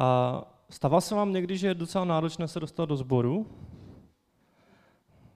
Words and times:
A 0.00 0.42
stává 0.70 1.00
se 1.00 1.14
vám 1.14 1.32
někdy, 1.32 1.56
že 1.56 1.66
je 1.66 1.74
docela 1.74 2.04
náročné 2.04 2.48
se 2.48 2.60
dostat 2.60 2.84
do 2.84 2.96
sboru? 2.96 3.46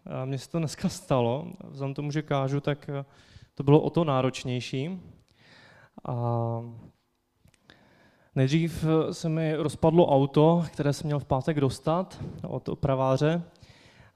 A 0.06 0.24
mně 0.24 0.38
se 0.38 0.50
to 0.50 0.58
dneska 0.58 0.88
stalo. 0.88 1.46
Vzhledem 1.68 1.94
tomu, 1.94 2.10
že 2.10 2.22
kážu, 2.22 2.60
tak 2.60 2.88
eh, 2.88 3.04
to 3.54 3.62
bylo 3.62 3.80
o 3.80 3.90
to 3.90 4.04
náročnější. 4.04 5.00
A 6.04 6.14
nejdřív 8.34 8.84
eh, 8.84 9.14
se 9.14 9.28
mi 9.28 9.54
rozpadlo 9.54 10.06
auto, 10.06 10.64
které 10.72 10.92
jsem 10.92 11.06
měl 11.06 11.18
v 11.18 11.24
pátek 11.24 11.60
dostat 11.60 12.24
od 12.46 12.68
opraváře. 12.68 13.42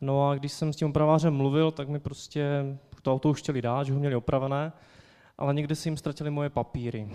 No 0.00 0.28
a 0.28 0.34
když 0.34 0.52
jsem 0.52 0.72
s 0.72 0.76
tím 0.76 0.88
opravářem 0.88 1.34
mluvil, 1.34 1.70
tak 1.70 1.88
mi 1.88 2.00
prostě 2.00 2.64
to 3.02 3.12
auto 3.12 3.28
už 3.28 3.38
chtěli 3.38 3.62
dát, 3.62 3.84
že 3.84 3.92
ho 3.92 3.98
měli 3.98 4.14
opravené, 4.14 4.72
ale 5.38 5.54
někde 5.54 5.74
si 5.74 5.88
jim 5.88 5.96
ztratili 5.96 6.30
moje 6.30 6.50
papíry. 6.50 7.08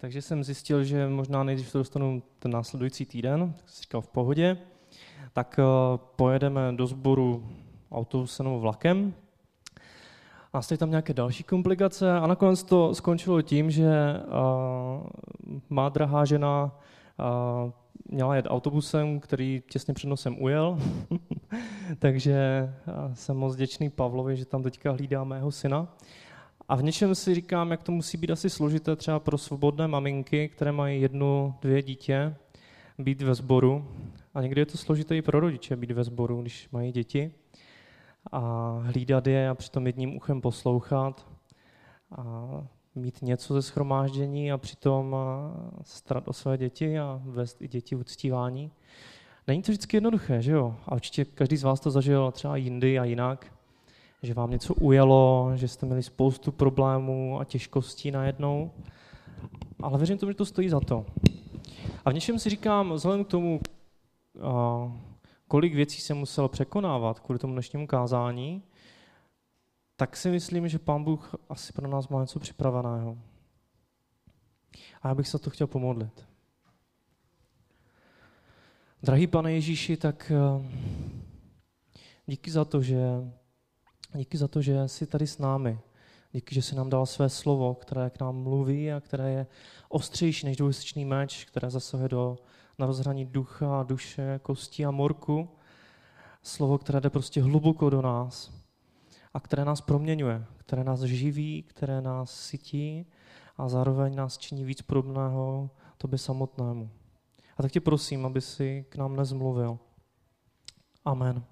Takže 0.00 0.22
jsem 0.22 0.44
zjistil, 0.44 0.84
že 0.84 1.08
možná 1.08 1.44
nejdřív 1.44 1.72
to 1.72 1.78
dostanu 1.78 2.22
ten 2.38 2.50
následující 2.50 3.06
týden, 3.06 3.54
tak 3.56 3.68
jsem 3.68 3.82
říkal 3.82 4.00
v 4.00 4.08
pohodě, 4.08 4.58
tak 5.32 5.58
eh, 5.58 5.64
pojedeme 6.16 6.72
do 6.72 6.86
sboru 6.86 7.48
autobusem 7.92 8.46
nebo 8.46 8.60
vlakem. 8.60 9.14
A 10.52 10.58
nastali 10.58 10.78
tam 10.78 10.90
nějaké 10.90 11.14
další 11.14 11.44
komplikace 11.44 12.12
a 12.12 12.26
nakonec 12.26 12.62
to 12.62 12.94
skončilo 12.94 13.42
tím, 13.42 13.70
že 13.70 13.90
uh, 13.90 15.08
má 15.68 15.88
drahá 15.88 16.24
žena 16.24 16.78
uh, 17.64 17.72
měla 18.08 18.36
jet 18.36 18.46
autobusem, 18.48 19.20
který 19.20 19.62
těsně 19.70 19.94
před 19.94 20.06
nosem 20.06 20.42
ujel. 20.42 20.78
Takže 21.98 22.70
jsem 23.14 23.36
moc 23.36 23.56
děčný 23.56 23.90
Pavlovi, 23.90 24.36
že 24.36 24.44
tam 24.44 24.62
teďka 24.62 24.92
hlídá 24.92 25.24
mého 25.24 25.50
syna. 25.50 25.88
A 26.70 26.76
v 26.76 26.82
něčem 26.82 27.14
si 27.14 27.34
říkám, 27.34 27.70
jak 27.70 27.82
to 27.82 27.92
musí 27.92 28.18
být 28.18 28.30
asi 28.30 28.50
složité 28.50 28.96
třeba 28.96 29.20
pro 29.20 29.38
svobodné 29.38 29.88
maminky, 29.88 30.48
které 30.48 30.72
mají 30.72 31.02
jednu, 31.02 31.54
dvě 31.62 31.82
dítě, 31.82 32.34
být 32.98 33.22
ve 33.22 33.34
sboru. 33.34 33.88
A 34.34 34.42
někdy 34.42 34.60
je 34.60 34.66
to 34.66 34.78
složité 34.78 35.16
i 35.16 35.22
pro 35.22 35.40
rodiče 35.40 35.76
být 35.76 35.90
ve 35.90 36.04
sboru, 36.04 36.40
když 36.40 36.68
mají 36.72 36.92
děti. 36.92 37.32
A 38.32 38.70
hlídat 38.82 39.26
je 39.26 39.48
a 39.48 39.54
přitom 39.54 39.86
jedním 39.86 40.16
uchem 40.16 40.40
poslouchat. 40.40 41.26
A 42.16 42.46
mít 42.94 43.22
něco 43.22 43.54
ze 43.54 43.62
schromáždění 43.62 44.52
a 44.52 44.58
přitom 44.58 45.16
starat 45.82 46.28
o 46.28 46.32
své 46.32 46.58
děti 46.58 46.98
a 46.98 47.20
vést 47.24 47.62
i 47.62 47.68
děti 47.68 47.94
v 47.94 48.00
uctívání. 48.00 48.70
Není 49.46 49.62
to 49.62 49.72
vždycky 49.72 49.96
jednoduché, 49.96 50.42
že 50.42 50.52
jo? 50.52 50.76
A 50.86 50.94
určitě 50.94 51.24
každý 51.24 51.56
z 51.56 51.62
vás 51.62 51.80
to 51.80 51.90
zažil 51.90 52.32
třeba 52.32 52.56
jindy 52.56 52.98
a 52.98 53.04
jinak, 53.04 53.52
že 54.22 54.34
vám 54.34 54.50
něco 54.50 54.74
ujelo, 54.74 55.50
že 55.54 55.68
jste 55.68 55.86
měli 55.86 56.02
spoustu 56.02 56.52
problémů 56.52 57.40
a 57.40 57.44
těžkostí 57.44 58.10
najednou. 58.10 58.70
Ale 59.82 59.98
věřím 59.98 60.18
tomu, 60.18 60.32
že 60.32 60.36
to 60.36 60.44
stojí 60.44 60.68
za 60.68 60.80
to. 60.80 61.06
A 62.04 62.10
v 62.10 62.14
něčem 62.14 62.38
si 62.38 62.50
říkám, 62.50 62.92
vzhledem 62.92 63.24
k 63.24 63.28
tomu, 63.28 63.60
kolik 65.48 65.74
věcí 65.74 66.00
jsem 66.00 66.18
musel 66.18 66.48
překonávat 66.48 67.20
kvůli 67.20 67.38
tomu 67.38 67.52
dnešnímu 67.52 67.86
kázání, 67.86 68.62
tak 69.96 70.16
si 70.16 70.30
myslím, 70.30 70.68
že 70.68 70.78
Pán 70.78 71.04
Bůh 71.04 71.34
asi 71.48 71.72
pro 71.72 71.88
nás 71.88 72.08
má 72.08 72.20
něco 72.20 72.40
připraveného. 72.40 73.18
A 75.02 75.08
já 75.08 75.14
bych 75.14 75.28
se 75.28 75.38
to 75.38 75.50
chtěl 75.50 75.66
pomodlit. 75.66 76.26
Drahý 79.02 79.26
pane 79.26 79.52
Ježíši, 79.52 79.96
tak 79.96 80.32
díky 82.26 82.50
za 82.50 82.64
to, 82.64 82.82
že, 82.82 83.00
díky 84.14 84.38
za 84.38 84.48
to, 84.48 84.62
že 84.62 84.88
jsi 84.88 85.06
tady 85.06 85.26
s 85.26 85.38
námi. 85.38 85.78
Díky, 86.32 86.54
že 86.54 86.62
jsi 86.62 86.74
nám 86.74 86.90
dal 86.90 87.06
své 87.06 87.28
slovo, 87.28 87.74
které 87.74 88.10
k 88.10 88.20
nám 88.20 88.36
mluví 88.36 88.92
a 88.92 89.00
které 89.00 89.30
je 89.30 89.46
ostřejší 89.88 90.46
než 90.46 90.56
dvojsečný 90.56 91.04
meč, 91.04 91.44
které 91.44 91.70
zasahuje 91.70 92.08
do 92.08 92.38
na 92.78 92.86
rozhraní 92.86 93.26
ducha, 93.26 93.82
duše, 93.82 94.40
kosti 94.42 94.84
a 94.84 94.90
morku. 94.90 95.48
Slovo, 96.42 96.78
které 96.78 97.00
jde 97.00 97.10
prostě 97.10 97.42
hluboko 97.42 97.90
do 97.90 98.02
nás 98.02 98.52
a 99.34 99.40
které 99.40 99.64
nás 99.64 99.80
proměňuje, 99.80 100.44
které 100.56 100.84
nás 100.84 101.00
živí, 101.00 101.62
které 101.62 102.00
nás 102.00 102.40
sytí 102.40 103.06
a 103.58 103.68
zároveň 103.68 104.14
nás 104.14 104.38
činí 104.38 104.64
víc 104.64 104.82
podobného 104.82 105.70
tobě 105.98 106.18
samotnému. 106.18 106.90
A 107.56 107.62
tak 107.62 107.72
tě 107.72 107.80
prosím, 107.80 108.26
aby 108.26 108.40
si 108.40 108.84
k 108.88 108.96
nám 108.96 109.16
nezmluvil. 109.16 109.78
Amen. 111.04 111.44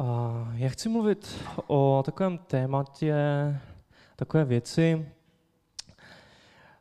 A 0.00 0.48
já 0.54 0.68
chci 0.68 0.88
mluvit 0.88 1.42
o 1.66 2.02
takovém 2.06 2.38
tématě, 2.38 3.14
takové 4.16 4.44
věci, 4.44 5.08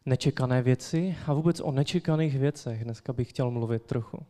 nečekané 0.06 0.62
věci 0.62 1.18
a 1.28 1.34
vůbec 1.34 1.60
o 1.60 1.72
nečekaných 1.72 2.40
věcech. 2.40 2.84
Dneska 2.84 3.14
bych 3.14 3.30
chtěl 3.30 3.52
mluvit 3.52 3.84
trochu. 3.84 4.26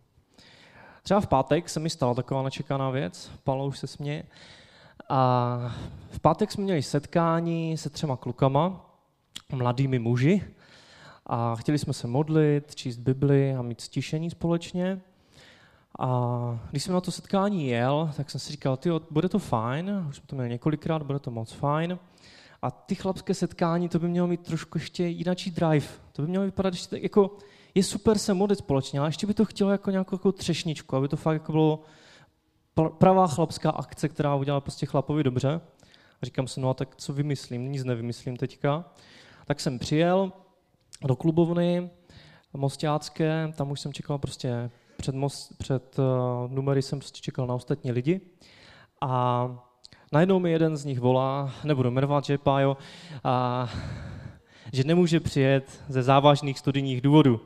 Třeba 1.03 1.21
v 1.21 1.27
pátek 1.27 1.69
se 1.69 1.79
mi 1.79 1.89
stala 1.89 2.13
taková 2.13 2.43
nečekaná 2.43 2.89
věc, 2.89 3.31
Palo 3.43 3.67
už 3.67 3.79
se 3.79 3.87
směje. 3.87 4.23
A 5.09 5.75
v 6.11 6.19
pátek 6.19 6.51
jsme 6.51 6.63
měli 6.63 6.83
setkání 6.83 7.77
se 7.77 7.89
třema 7.89 8.17
klukama, 8.17 8.95
mladými 9.51 9.99
muži, 9.99 10.43
a 11.25 11.55
chtěli 11.55 11.77
jsme 11.77 11.93
se 11.93 12.07
modlit, 12.07 12.75
číst 12.75 12.97
Bibli 12.97 13.55
a 13.55 13.61
mít 13.61 13.81
stišení 13.81 14.29
společně. 14.29 15.01
A 15.99 16.59
když 16.71 16.83
jsem 16.83 16.93
na 16.93 17.01
to 17.01 17.11
setkání 17.11 17.67
jel, 17.67 18.11
tak 18.17 18.31
jsem 18.31 18.39
si 18.39 18.51
říkal, 18.51 18.77
ty, 18.77 18.89
bude 19.11 19.29
to 19.29 19.39
fajn, 19.39 20.05
už 20.09 20.15
jsme 20.15 20.27
to 20.27 20.35
měli 20.35 20.49
několikrát, 20.49 21.03
bude 21.03 21.19
to 21.19 21.31
moc 21.31 21.51
fajn. 21.51 21.99
A 22.61 22.71
ty 22.71 22.95
chlapské 22.95 23.33
setkání, 23.33 23.89
to 23.89 23.99
by 23.99 24.07
mělo 24.07 24.27
mít 24.27 24.41
trošku 24.41 24.77
ještě 24.77 25.03
jináčí 25.07 25.51
drive. 25.51 25.87
To 26.11 26.21
by 26.21 26.27
mělo 26.27 26.45
vypadat 26.45 26.73
ještě 26.73 26.89
tak, 26.89 27.03
jako, 27.03 27.37
je 27.75 27.83
super 27.83 28.17
se 28.17 28.33
modlit 28.33 28.59
společně, 28.59 28.99
ale 28.99 29.09
ještě 29.09 29.27
by 29.27 29.33
to 29.33 29.45
chtělo 29.45 29.71
jako 29.71 29.91
nějakou 29.91 30.15
jako 30.15 30.31
třešničku, 30.31 30.95
aby 30.95 31.07
to 31.07 31.17
fakt 31.17 31.33
jako 31.33 31.51
bylo 31.51 31.83
pravá 32.89 33.27
chlapská 33.27 33.69
akce, 33.69 34.09
která 34.09 34.35
udělala 34.35 34.61
prostě 34.61 34.85
chlapovi 34.85 35.23
dobře. 35.23 35.61
A 36.21 36.25
říkám 36.25 36.47
si, 36.47 36.59
no 36.59 36.69
a 36.69 36.73
tak 36.73 36.95
co 36.95 37.13
vymyslím, 37.13 37.71
nic 37.71 37.83
nevymyslím 37.83 38.37
teďka. 38.37 38.85
Tak 39.45 39.59
jsem 39.59 39.79
přijel 39.79 40.31
do 41.07 41.15
klubovny 41.15 41.89
Mostácké, 42.53 43.53
tam 43.55 43.71
už 43.71 43.79
jsem 43.79 43.93
čekal 43.93 44.17
prostě 44.17 44.69
před, 44.99 45.15
most, 45.15 45.57
před 45.57 45.99
uh, 45.99 46.05
numery 46.51 46.81
jsem 46.81 46.99
prostě 46.99 47.21
čekal 47.21 47.47
na 47.47 47.53
ostatní 47.53 47.91
lidi. 47.91 48.21
A 49.01 49.49
najednou 50.11 50.39
mi 50.39 50.51
jeden 50.51 50.77
z 50.77 50.85
nich 50.85 50.99
volá, 50.99 51.51
nebudu 51.63 51.91
jmenovat, 51.91 52.25
že 52.25 52.37
Pájo, 52.37 52.77
a, 53.23 53.69
že 54.73 54.83
nemůže 54.83 55.19
přijet 55.19 55.83
ze 55.87 56.03
závažných 56.03 56.59
studijních 56.59 57.01
důvodů. 57.01 57.41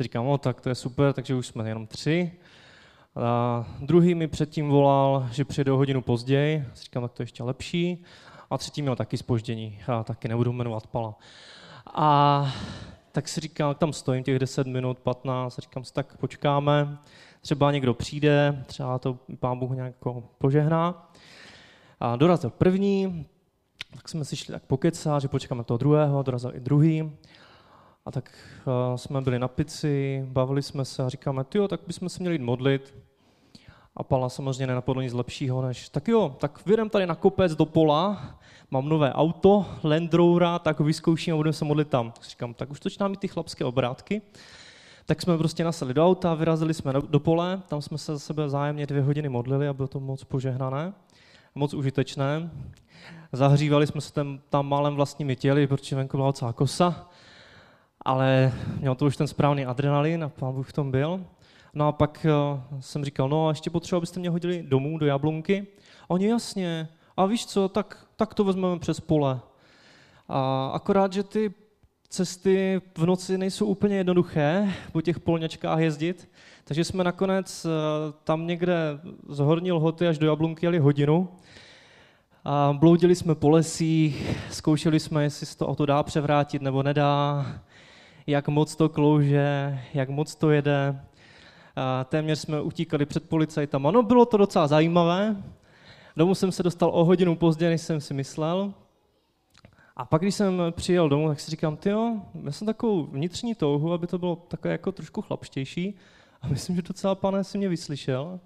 Říkám, 0.00 0.26
o, 0.26 0.38
tak 0.38 0.60
to 0.60 0.68
je 0.68 0.74
super, 0.74 1.12
takže 1.12 1.34
už 1.34 1.46
jsme 1.46 1.68
jenom 1.68 1.86
tři. 1.86 2.32
A 3.16 3.66
druhý 3.80 4.14
mi 4.14 4.28
předtím 4.28 4.68
volal, 4.68 5.28
že 5.32 5.44
přijde 5.44 5.72
o 5.72 5.76
hodinu 5.76 6.02
později. 6.02 6.64
Říkám, 6.74 7.02
tak 7.02 7.12
to 7.12 7.22
je 7.22 7.24
ještě 7.24 7.42
lepší. 7.42 8.04
A 8.50 8.58
třetí 8.58 8.82
měl 8.82 8.96
taky 8.96 9.16
spoždění. 9.16 9.78
Já 9.88 10.04
taky 10.04 10.28
nebudu 10.28 10.52
jmenovat 10.52 10.86
Pala. 10.86 11.14
A 11.94 12.52
tak 13.12 13.28
si 13.28 13.40
říkám, 13.40 13.74
tam 13.74 13.92
stojím 13.92 14.24
těch 14.24 14.38
10 14.38 14.66
minut, 14.66 14.98
15, 14.98 15.58
říkám 15.58 15.84
si, 15.84 15.92
tak 15.92 16.16
počkáme, 16.16 16.98
třeba 17.40 17.72
někdo 17.72 17.94
přijde, 17.94 18.64
třeba 18.66 18.98
to 18.98 19.18
pán 19.38 19.58
Bůh 19.58 19.70
nějak 19.70 19.92
jako 19.92 20.24
požehná. 20.38 21.12
A 22.00 22.16
dorazil 22.16 22.50
první, 22.50 23.26
tak 23.96 24.08
jsme 24.08 24.24
si 24.24 24.36
šli 24.36 24.52
tak 24.52 24.62
pokecat, 24.62 25.22
že 25.22 25.28
počkáme 25.28 25.64
toho 25.64 25.78
druhého, 25.78 26.22
dorazil 26.22 26.52
i 26.54 26.60
druhý. 26.60 27.12
A 28.06 28.10
tak 28.10 28.34
uh, 28.66 28.96
jsme 28.96 29.20
byli 29.20 29.38
na 29.38 29.48
pici, 29.48 30.24
bavili 30.28 30.62
jsme 30.62 30.84
se 30.84 31.02
a 31.02 31.08
říkáme, 31.08 31.44
jo, 31.54 31.68
tak 31.68 31.80
bychom 31.86 32.08
se 32.08 32.20
měli 32.20 32.34
jít 32.34 32.42
modlit. 32.42 32.94
A 34.00 34.02
Pala 34.02 34.28
samozřejmě 34.28 34.66
nenapadlo 34.66 35.02
nic 35.02 35.12
lepšího, 35.12 35.62
než 35.62 35.88
tak 35.88 36.08
jo, 36.08 36.36
tak 36.38 36.66
vyjdem 36.66 36.88
tady 36.88 37.06
na 37.06 37.14
kopec 37.14 37.54
do 37.54 37.66
pola, 37.66 38.34
mám 38.70 38.88
nové 38.88 39.12
auto, 39.12 39.66
Land 39.84 40.14
Rovera, 40.14 40.58
tak 40.58 40.78
ho 40.78 40.84
vyzkouším 40.84 41.34
a 41.34 41.36
budeme 41.36 41.52
se 41.52 41.64
modlit 41.64 41.88
tam. 41.88 42.10
Tak 42.12 42.24
říkám, 42.24 42.54
tak 42.54 42.70
už 42.70 42.80
točná 42.80 43.08
mi 43.08 43.16
ty 43.16 43.28
chlapské 43.28 43.64
obrátky. 43.64 44.22
Tak 45.06 45.22
jsme 45.22 45.38
prostě 45.38 45.64
nasadili 45.64 45.94
do 45.94 46.06
auta, 46.06 46.34
vyrazili 46.34 46.74
jsme 46.74 46.92
do 46.92 47.20
pole, 47.20 47.62
tam 47.68 47.82
jsme 47.82 47.98
se 47.98 48.12
za 48.12 48.18
sebe 48.18 48.48
zájemně 48.48 48.86
dvě 48.86 49.02
hodiny 49.02 49.28
modlili 49.28 49.68
a 49.68 49.72
bylo 49.72 49.88
to 49.88 50.00
moc 50.00 50.24
požehnané, 50.24 50.92
moc 51.54 51.74
užitečné. 51.74 52.50
Zahřívali 53.32 53.86
jsme 53.86 54.00
se 54.00 54.12
tam, 54.12 54.40
tam 54.50 54.68
málem 54.68 54.94
vlastními 54.94 55.36
těly, 55.36 55.66
protože 55.66 55.96
venku 55.96 56.16
byla 56.16 56.32
celá 56.32 56.52
kosa, 56.52 57.08
ale 58.04 58.52
měl 58.80 58.94
to 58.94 59.06
už 59.06 59.16
ten 59.16 59.26
správný 59.26 59.66
adrenalin 59.66 60.24
a 60.24 60.28
pán 60.28 60.54
Bůh 60.54 60.68
v 60.68 60.72
tom 60.72 60.90
byl. 60.90 61.20
No 61.74 61.88
a 61.88 61.92
pak 61.92 62.26
uh, 62.30 62.80
jsem 62.80 63.04
říkal, 63.04 63.28
no 63.28 63.46
a 63.46 63.50
ještě 63.50 63.70
potřeba, 63.70 63.96
abyste 63.96 64.20
mě 64.20 64.30
hodili 64.30 64.62
domů 64.62 64.98
do 64.98 65.06
Jablonky. 65.06 65.66
A 66.04 66.10
oni 66.10 66.28
jasně, 66.28 66.88
a 67.16 67.26
víš 67.26 67.46
co, 67.46 67.68
tak, 67.68 68.06
tak 68.16 68.34
to 68.34 68.44
vezmeme 68.44 68.78
přes 68.78 69.00
pole. 69.00 69.40
A 70.28 70.70
akorát, 70.74 71.12
že 71.12 71.22
ty 71.22 71.54
cesty 72.08 72.80
v 72.98 73.06
noci 73.06 73.38
nejsou 73.38 73.66
úplně 73.66 73.96
jednoduché 73.96 74.72
po 74.92 75.00
těch 75.00 75.20
polňačkách 75.20 75.78
jezdit, 75.78 76.30
takže 76.64 76.84
jsme 76.84 77.04
nakonec 77.04 77.64
uh, 77.64 77.70
tam 78.24 78.46
někde 78.46 79.00
z 79.28 79.38
Horní 79.38 79.72
Lhoty 79.72 80.08
až 80.08 80.18
do 80.18 80.26
Jablonky 80.26 80.66
jeli 80.66 80.78
hodinu. 80.78 81.28
A 82.44 82.76
bloudili 82.78 83.14
jsme 83.14 83.34
po 83.34 83.50
lesích, 83.50 84.36
zkoušeli 84.50 85.00
jsme, 85.00 85.22
jestli 85.22 85.46
se 85.46 85.58
to 85.58 85.68
auto 85.68 85.86
dá 85.86 86.02
převrátit 86.02 86.62
nebo 86.62 86.82
nedá, 86.82 87.46
jak 88.26 88.48
moc 88.48 88.76
to 88.76 88.88
klouže, 88.88 89.80
jak 89.94 90.08
moc 90.08 90.34
to 90.34 90.50
jede. 90.50 91.00
Téměř 92.04 92.38
jsme 92.38 92.60
utíkali 92.60 93.06
před 93.06 93.28
policajtama. 93.28 93.90
No, 93.90 94.02
bylo 94.02 94.26
to 94.26 94.36
docela 94.36 94.66
zajímavé. 94.66 95.36
Domů 96.16 96.34
jsem 96.34 96.52
se 96.52 96.62
dostal 96.62 96.90
o 96.92 97.04
hodinu 97.04 97.36
později, 97.36 97.70
než 97.70 97.80
jsem 97.80 98.00
si 98.00 98.14
myslel. 98.14 98.74
A 99.96 100.04
pak, 100.04 100.22
když 100.22 100.34
jsem 100.34 100.62
přijel 100.70 101.08
domů, 101.08 101.28
tak 101.28 101.40
si 101.40 101.50
říkám, 101.50 101.78
jo, 101.86 102.20
já 102.44 102.52
jsem 102.52 102.66
takovou 102.66 103.06
vnitřní 103.06 103.54
touhu, 103.54 103.92
aby 103.92 104.06
to 104.06 104.18
bylo 104.18 104.36
takové 104.36 104.72
jako 104.72 104.92
trošku 104.92 105.22
chlapštější. 105.22 105.94
A 106.42 106.48
myslím, 106.48 106.76
že 106.76 106.82
docela 106.82 107.14
pane 107.14 107.44
si 107.44 107.58
mě 107.58 107.68
vyslyšel. 107.68 108.40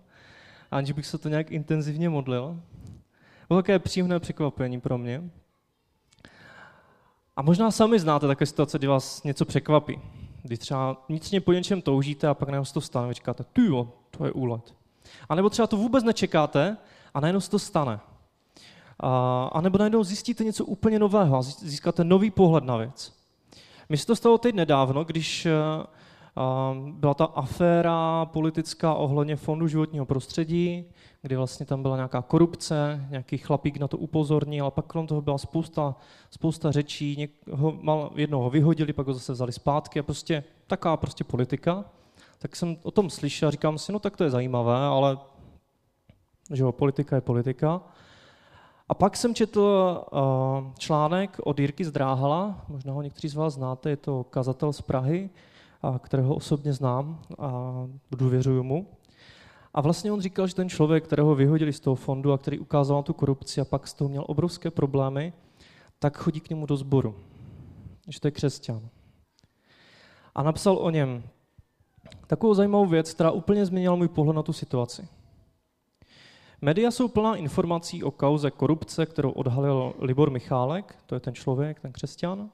A 0.70 0.76
aniž 0.76 0.92
bych 0.92 1.06
se 1.06 1.18
to 1.18 1.28
nějak 1.28 1.52
intenzivně 1.52 2.08
modlil. 2.08 2.60
Bylo 3.48 3.62
také 3.62 3.78
příjemné 3.78 4.20
překvapení 4.20 4.80
pro 4.80 4.98
mě. 4.98 5.30
A 7.36 7.42
možná 7.42 7.70
sami 7.70 7.98
znáte 7.98 8.26
také 8.26 8.46
situace, 8.46 8.78
kdy 8.78 8.86
vás 8.86 9.22
něco 9.22 9.44
překvapí. 9.44 10.00
Kdy 10.46 10.56
třeba 10.56 11.04
vnitřně 11.08 11.40
po 11.40 11.52
něčem 11.52 11.82
toužíte 11.82 12.28
a 12.28 12.34
pak 12.34 12.48
najednou 12.48 12.72
to 12.72 12.80
stane 12.80 13.08
a 13.08 13.12
říkáte, 13.12 13.44
ty 13.52 13.66
jo, 13.66 13.88
to 14.10 14.24
je 14.24 14.32
úlet. 14.32 14.74
A 15.28 15.34
nebo 15.34 15.50
třeba 15.50 15.66
to 15.66 15.76
vůbec 15.76 16.04
nečekáte 16.04 16.76
a 17.14 17.20
najednou 17.20 17.40
se 17.40 17.50
to 17.50 17.58
stane. 17.58 18.00
A, 19.00 19.44
a 19.52 19.60
nebo 19.60 19.78
najednou 19.78 20.04
zjistíte 20.04 20.44
něco 20.44 20.64
úplně 20.64 20.98
nového 20.98 21.36
a 21.36 21.42
získáte 21.42 22.04
nový 22.04 22.30
pohled 22.30 22.64
na 22.64 22.76
věc. 22.76 23.12
Mi 23.88 23.96
se 23.96 24.06
to 24.06 24.16
stalo 24.16 24.38
teď 24.38 24.54
nedávno, 24.54 25.04
když 25.04 25.46
byla 26.90 27.14
ta 27.14 27.24
aféra 27.24 28.24
politická 28.24 28.94
ohledně 28.94 29.36
Fondu 29.36 29.68
životního 29.68 30.06
prostředí, 30.06 30.84
kdy 31.22 31.36
vlastně 31.36 31.66
tam 31.66 31.82
byla 31.82 31.96
nějaká 31.96 32.22
korupce, 32.22 33.06
nějaký 33.10 33.38
chlapík 33.38 33.76
na 33.76 33.88
to 33.88 33.96
upozornil, 33.96 34.66
a 34.66 34.70
pak 34.70 34.86
kolem 34.86 35.06
toho 35.06 35.22
byla 35.22 35.38
spousta, 35.38 35.94
spousta 36.30 36.72
řečí, 36.72 37.16
někoho, 37.16 37.72
mal, 37.80 38.10
jednoho 38.14 38.50
vyhodili, 38.50 38.92
pak 38.92 39.06
ho 39.06 39.14
zase 39.14 39.32
vzali 39.32 39.52
zpátky 39.52 40.00
a 40.00 40.02
prostě 40.02 40.44
taková 40.66 40.96
prostě 40.96 41.24
politika. 41.24 41.84
Tak 42.38 42.56
jsem 42.56 42.76
o 42.82 42.90
tom 42.90 43.10
slyšel 43.10 43.48
a 43.48 43.50
říkám 43.50 43.78
si, 43.78 43.92
no 43.92 43.98
tak 43.98 44.16
to 44.16 44.24
je 44.24 44.30
zajímavé, 44.30 44.76
ale 44.76 45.18
že 46.52 46.62
jo, 46.62 46.72
politika 46.72 47.16
je 47.16 47.20
politika. 47.20 47.80
A 48.88 48.94
pak 48.94 49.16
jsem 49.16 49.34
četl 49.34 49.60
uh, 49.60 50.18
článek 50.78 51.36
od 51.44 51.58
Jirky 51.58 51.84
Zdráhala, 51.84 52.64
možná 52.68 52.92
ho 52.92 53.02
někteří 53.02 53.28
z 53.28 53.34
vás 53.34 53.54
znáte, 53.54 53.90
je 53.90 53.96
to 53.96 54.24
kazatel 54.24 54.72
z 54.72 54.80
Prahy, 54.80 55.30
kterého 55.98 56.34
osobně 56.34 56.72
znám 56.72 57.22
a 57.38 57.74
důvěřuju 58.10 58.62
mu. 58.62 58.86
A 59.74 59.80
vlastně 59.80 60.12
on 60.12 60.20
říkal, 60.20 60.46
že 60.46 60.54
ten 60.54 60.68
člověk, 60.68 61.04
kterého 61.04 61.34
vyhodili 61.34 61.72
z 61.72 61.80
toho 61.80 61.96
fondu 61.96 62.32
a 62.32 62.38
který 62.38 62.58
ukázal 62.58 62.96
na 62.96 63.02
tu 63.02 63.12
korupci 63.12 63.60
a 63.60 63.64
pak 63.64 63.88
z 63.88 63.94
toho 63.94 64.08
měl 64.08 64.24
obrovské 64.28 64.70
problémy, 64.70 65.32
tak 65.98 66.18
chodí 66.18 66.40
k 66.40 66.50
němu 66.50 66.66
do 66.66 66.76
sboru. 66.76 67.14
Že 68.08 68.20
to 68.20 68.26
je 68.26 68.30
křesťan. 68.30 68.88
A 70.34 70.42
napsal 70.42 70.76
o 70.76 70.90
něm 70.90 71.22
takovou 72.26 72.54
zajímavou 72.54 72.86
věc, 72.86 73.14
která 73.14 73.30
úplně 73.30 73.66
změnila 73.66 73.96
můj 73.96 74.08
pohled 74.08 74.36
na 74.36 74.42
tu 74.42 74.52
situaci. 74.52 75.08
Média 76.60 76.90
jsou 76.90 77.08
plná 77.08 77.36
informací 77.36 78.02
o 78.02 78.10
kauze 78.10 78.50
korupce, 78.50 79.06
kterou 79.06 79.30
odhalil 79.30 79.94
Libor 79.98 80.30
Michálek, 80.30 80.98
to 81.06 81.14
je 81.14 81.20
ten 81.20 81.34
člověk, 81.34 81.80
ten 81.80 81.92
křesťan. 81.92 82.50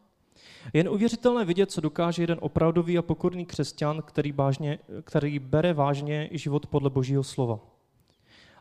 Jen 0.73 0.89
uvěřitelné 0.89 1.45
vidět, 1.45 1.71
co 1.71 1.81
dokáže 1.81 2.23
jeden 2.23 2.39
opravdový 2.41 2.99
a 2.99 3.03
pokorný 3.03 3.47
křesťan, 3.47 4.03
který, 4.03 4.33
vážně, 4.33 4.79
který 5.05 5.39
bere 5.39 5.73
vážně 5.73 6.29
život 6.33 6.67
podle 6.67 6.91
Božího 6.91 7.23
slova. 7.23 7.59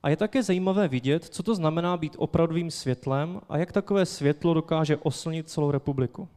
A 0.04 0.10
je 0.10 0.18
také 0.18 0.44
zajímavé 0.44 0.88
vidět, 0.88 1.26
co 1.26 1.44
to 1.44 1.56
znamená 1.56 1.98
být 1.98 2.16
opravdovým 2.18 2.72
světlem 2.72 3.42
a 3.50 3.58
jak 3.58 3.72
takové 3.72 4.06
světlo 4.06 4.54
dokáže 4.54 4.98
oslnit 4.98 5.50
celou 5.50 5.72
republiku. 5.72 6.28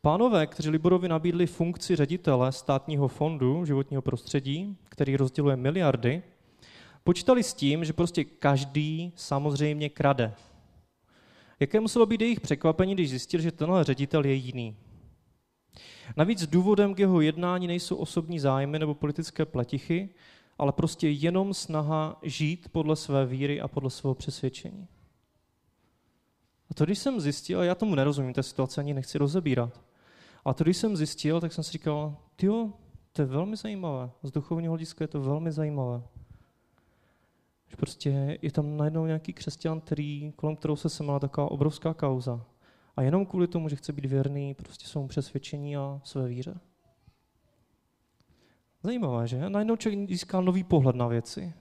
Pánové, 0.00 0.46
kteří 0.46 0.70
Liborovi 0.70 1.08
nabídli 1.08 1.46
funkci 1.46 1.96
ředitele 1.96 2.52
státního 2.52 3.08
fondu 3.08 3.64
životního 3.64 4.02
prostředí, 4.02 4.76
který 4.84 5.16
rozděluje 5.16 5.56
miliardy, 5.56 6.22
počítali 7.04 7.42
s 7.42 7.54
tím, 7.54 7.84
že 7.84 7.92
prostě 7.92 8.24
každý 8.24 9.12
samozřejmě 9.16 9.88
krade. 9.88 10.34
Jaké 11.60 11.80
muselo 11.80 12.06
být 12.06 12.20
jejich 12.20 12.40
překvapení, 12.40 12.94
když 12.94 13.10
zjistil, 13.10 13.40
že 13.40 13.52
tenhle 13.52 13.84
ředitel 13.84 14.24
je 14.24 14.34
jiný? 14.34 14.76
Navíc 16.16 16.46
důvodem 16.46 16.94
k 16.94 16.98
jeho 16.98 17.20
jednání 17.20 17.66
nejsou 17.66 17.96
osobní 17.96 18.38
zájmy 18.38 18.78
nebo 18.78 18.94
politické 18.94 19.44
pletichy, 19.44 20.08
ale 20.58 20.72
prostě 20.72 21.08
jenom 21.08 21.54
snaha 21.54 22.18
žít 22.22 22.68
podle 22.72 22.96
své 22.96 23.26
víry 23.26 23.60
a 23.60 23.68
podle 23.68 23.90
svého 23.90 24.14
přesvědčení. 24.14 24.88
A 26.70 26.74
to, 26.74 26.84
když 26.84 26.98
jsem 26.98 27.20
zjistil, 27.20 27.60
a 27.60 27.64
já 27.64 27.74
tomu 27.74 27.94
nerozumím, 27.94 28.32
té 28.32 28.42
situace 28.42 28.80
ani 28.80 28.94
nechci 28.94 29.18
rozebírat, 29.18 29.82
a 30.44 30.54
to, 30.54 30.64
když 30.64 30.76
jsem 30.76 30.96
zjistil, 30.96 31.40
tak 31.40 31.52
jsem 31.52 31.64
si 31.64 31.72
říkal, 31.72 32.16
jo, 32.42 32.72
to 33.12 33.22
je 33.22 33.26
velmi 33.26 33.56
zajímavé. 33.56 34.10
Z 34.22 34.30
duchovního 34.30 34.72
hlediska 34.72 35.04
je 35.04 35.08
to 35.08 35.20
velmi 35.20 35.52
zajímavé. 35.52 36.02
Že 37.68 37.76
prostě 37.76 38.38
je 38.42 38.52
tam 38.52 38.76
najednou 38.76 39.06
nějaký 39.06 39.32
křesťan, 39.32 39.80
který, 39.80 40.32
kolem 40.36 40.56
kterou 40.56 40.76
se 40.76 40.88
semala 40.88 41.20
taková 41.20 41.50
obrovská 41.50 41.94
kauza. 41.94 42.44
A 42.96 43.02
jenom 43.02 43.26
kvůli 43.26 43.46
tomu, 43.46 43.68
že 43.68 43.76
chce 43.76 43.92
být 43.92 44.04
věrný 44.04 44.54
prostě 44.54 44.86
svému 44.86 45.08
přesvědčení 45.08 45.76
a 45.76 46.00
své 46.04 46.28
víře. 46.28 46.60
Zajímavé, 48.82 49.28
že? 49.28 49.48
Najednou 49.50 49.76
člověk 49.76 50.08
získá 50.08 50.40
nový 50.40 50.64
pohled 50.64 50.96
na 50.96 51.06
věci. 51.06 51.54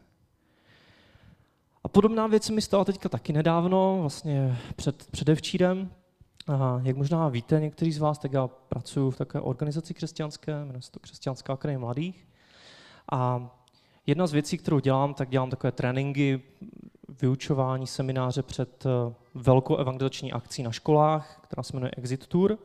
A 1.84 1.88
podobná 1.88 2.28
věc 2.28 2.50
mi 2.50 2.62
stala 2.62 2.86
teďka 2.86 3.10
taky 3.10 3.34
nedávno, 3.34 3.98
vlastně 4.02 4.57
před, 4.75 5.12
předevčírem. 5.12 5.92
A 6.48 6.81
jak 6.84 6.98
možná 6.98 7.30
víte, 7.30 7.60
někteří 7.60 7.92
z 7.92 7.98
vás, 7.98 8.19
tak 8.19 8.34
já 8.34 8.48
pracuji 8.48 9.12
v 9.12 9.18
takové 9.18 9.42
organizaci 9.42 9.94
křesťanské, 9.94 10.66
jmenuje 10.66 10.81
se 10.81 10.92
to 10.92 11.00
Křesťanská 11.00 11.54
akademie 11.54 11.80
mladých. 11.80 12.28
A 13.12 13.50
Jedna 14.07 14.28
z 14.28 14.34
věcí, 14.34 14.57
kterou 14.57 14.80
dělám, 14.80 15.13
tak 15.13 15.30
dělám 15.30 15.50
takové 15.50 15.72
tréninky, 15.72 16.42
vyučování, 17.22 17.88
semináře 17.88 18.44
před 18.44 18.86
eh, 18.86 19.13
velkou 19.34 19.75
evangelizační 19.75 20.34
akcí 20.34 20.63
na 20.63 20.72
školách, 20.72 21.40
která 21.44 21.63
se 21.63 21.74
jmenuje 21.74 21.92
Exit 21.98 22.28
Tour. 22.28 22.57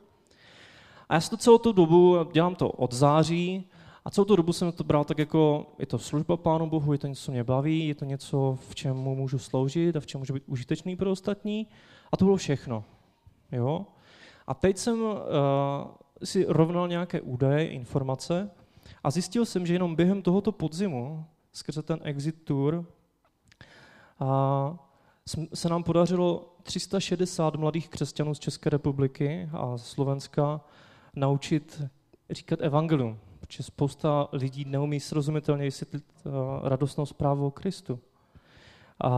A 1.08 1.14
já 1.14 1.20
si 1.20 1.30
to 1.30 1.36
celou 1.36 1.58
tu 1.58 1.72
dobu, 1.72 2.16
dělám 2.32 2.54
to 2.54 2.68
od 2.68 2.94
září, 2.94 3.64
a 4.04 4.10
celou 4.10 4.24
tu 4.24 4.36
dobu 4.36 4.52
jsem 4.52 4.72
to 4.72 4.84
bral 4.84 5.04
tak 5.04 5.18
jako, 5.18 5.66
je 5.78 5.86
to 5.86 5.98
služba 5.98 6.36
Pánu 6.36 6.70
Bohu, 6.70 6.92
je 6.92 6.98
to 6.98 7.06
něco, 7.06 7.24
co 7.24 7.32
mě 7.32 7.44
baví, 7.44 7.88
je 7.88 7.94
to 7.94 8.04
něco, 8.04 8.58
v 8.68 8.74
čem 8.74 8.96
mu 8.96 9.16
můžu 9.16 9.38
sloužit 9.38 9.96
a 9.96 10.00
v 10.00 10.06
čem 10.06 10.18
můžu 10.18 10.34
být 10.34 10.42
užitečný 10.46 10.96
pro 10.96 11.10
ostatní. 11.10 11.66
A 12.12 12.16
to 12.16 12.24
bylo 12.24 12.36
všechno. 12.36 12.84
Jo? 13.52 13.86
A 14.46 14.54
teď 14.54 14.78
jsem 14.78 15.02
uh, 15.02 15.16
si 16.24 16.44
rovnal 16.48 16.88
nějaké 16.88 17.20
údaje, 17.20 17.68
informace 17.68 18.50
a 19.04 19.10
zjistil 19.10 19.44
jsem, 19.44 19.66
že 19.66 19.74
jenom 19.74 19.96
během 19.96 20.22
tohoto 20.22 20.52
podzimu, 20.52 21.24
skrze 21.52 21.82
ten 21.82 22.00
exit 22.02 22.42
tour, 22.44 22.86
a 24.20 24.74
se 25.54 25.68
nám 25.68 25.82
podařilo 25.82 26.54
360 26.62 27.56
mladých 27.56 27.88
křesťanů 27.88 28.34
z 28.34 28.38
České 28.38 28.70
republiky 28.70 29.48
a 29.52 29.78
Slovenska 29.78 30.60
naučit 31.16 31.82
říkat 32.30 32.60
evangelium, 32.60 33.18
protože 33.40 33.62
spousta 33.62 34.28
lidí 34.32 34.64
neumí 34.64 35.00
srozumitelně 35.00 35.64
vysvětlit 35.64 36.04
radostnou 36.62 37.06
zprávu 37.06 37.46
o 37.46 37.50
Kristu. 37.50 37.98
A, 39.04 39.10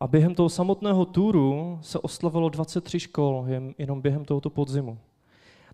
a 0.00 0.06
během 0.06 0.34
toho 0.34 0.48
samotného 0.48 1.04
túru 1.04 1.78
se 1.82 1.98
oslavilo 1.98 2.48
23 2.48 3.00
škol, 3.00 3.46
jenom 3.78 4.00
během 4.00 4.24
tohoto 4.24 4.50
podzimu. 4.50 4.98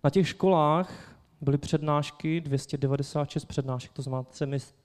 Na 0.03 0.09
těch 0.09 0.27
školách 0.27 1.15
byly 1.41 1.57
přednášky, 1.57 2.41
296 2.41 3.45
přednášek, 3.45 3.91
to 3.93 4.01
znamená 4.01 4.25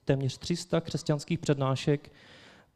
téměř 0.05 0.37
300 0.37 0.81
křesťanských 0.81 1.39
přednášek 1.39 2.11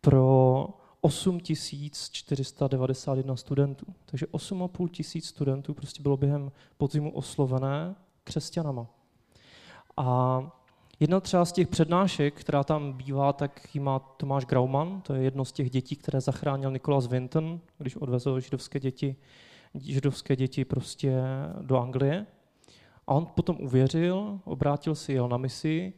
pro 0.02 0.68
8491 1.02 3.36
studentů. 3.36 3.86
Takže 4.06 4.26
8,5 4.26 4.90
tisíc 4.90 5.28
studentů 5.28 5.74
prostě 5.74 6.04
bylo 6.04 6.18
během 6.18 6.52
podzimu 6.78 7.12
oslovené 7.12 7.96
křesťanama. 8.24 8.88
A 9.98 10.42
jedna 11.00 11.20
třeba 11.20 11.46
z 11.46 11.52
těch 11.52 11.68
přednášek, 11.68 12.40
která 12.40 12.64
tam 12.64 12.94
bývá, 12.94 13.34
tak 13.34 13.76
ji 13.76 13.82
má 13.82 14.00
Tomáš 14.00 14.46
Grauman, 14.46 15.02
to 15.02 15.14
je 15.14 15.24
jedno 15.24 15.46
z 15.46 15.52
těch 15.52 15.70
dětí, 15.70 15.96
které 15.96 16.22
zachránil 16.22 16.72
Nikolas 16.72 17.08
Vinton, 17.08 17.60
když 17.78 17.96
odvezl 17.96 18.40
židovské 18.40 18.80
děti, 18.80 19.16
židovské 19.76 20.36
děti 20.36 20.66
prostě 20.66 21.22
do 21.62 21.80
Anglie. 21.80 22.26
A 23.10 23.14
on 23.14 23.26
potom 23.26 23.58
uvěřil, 23.60 24.40
obrátil 24.46 24.96
se, 24.96 25.14
jel 25.14 25.30
na 25.30 25.38
misi 25.38 25.94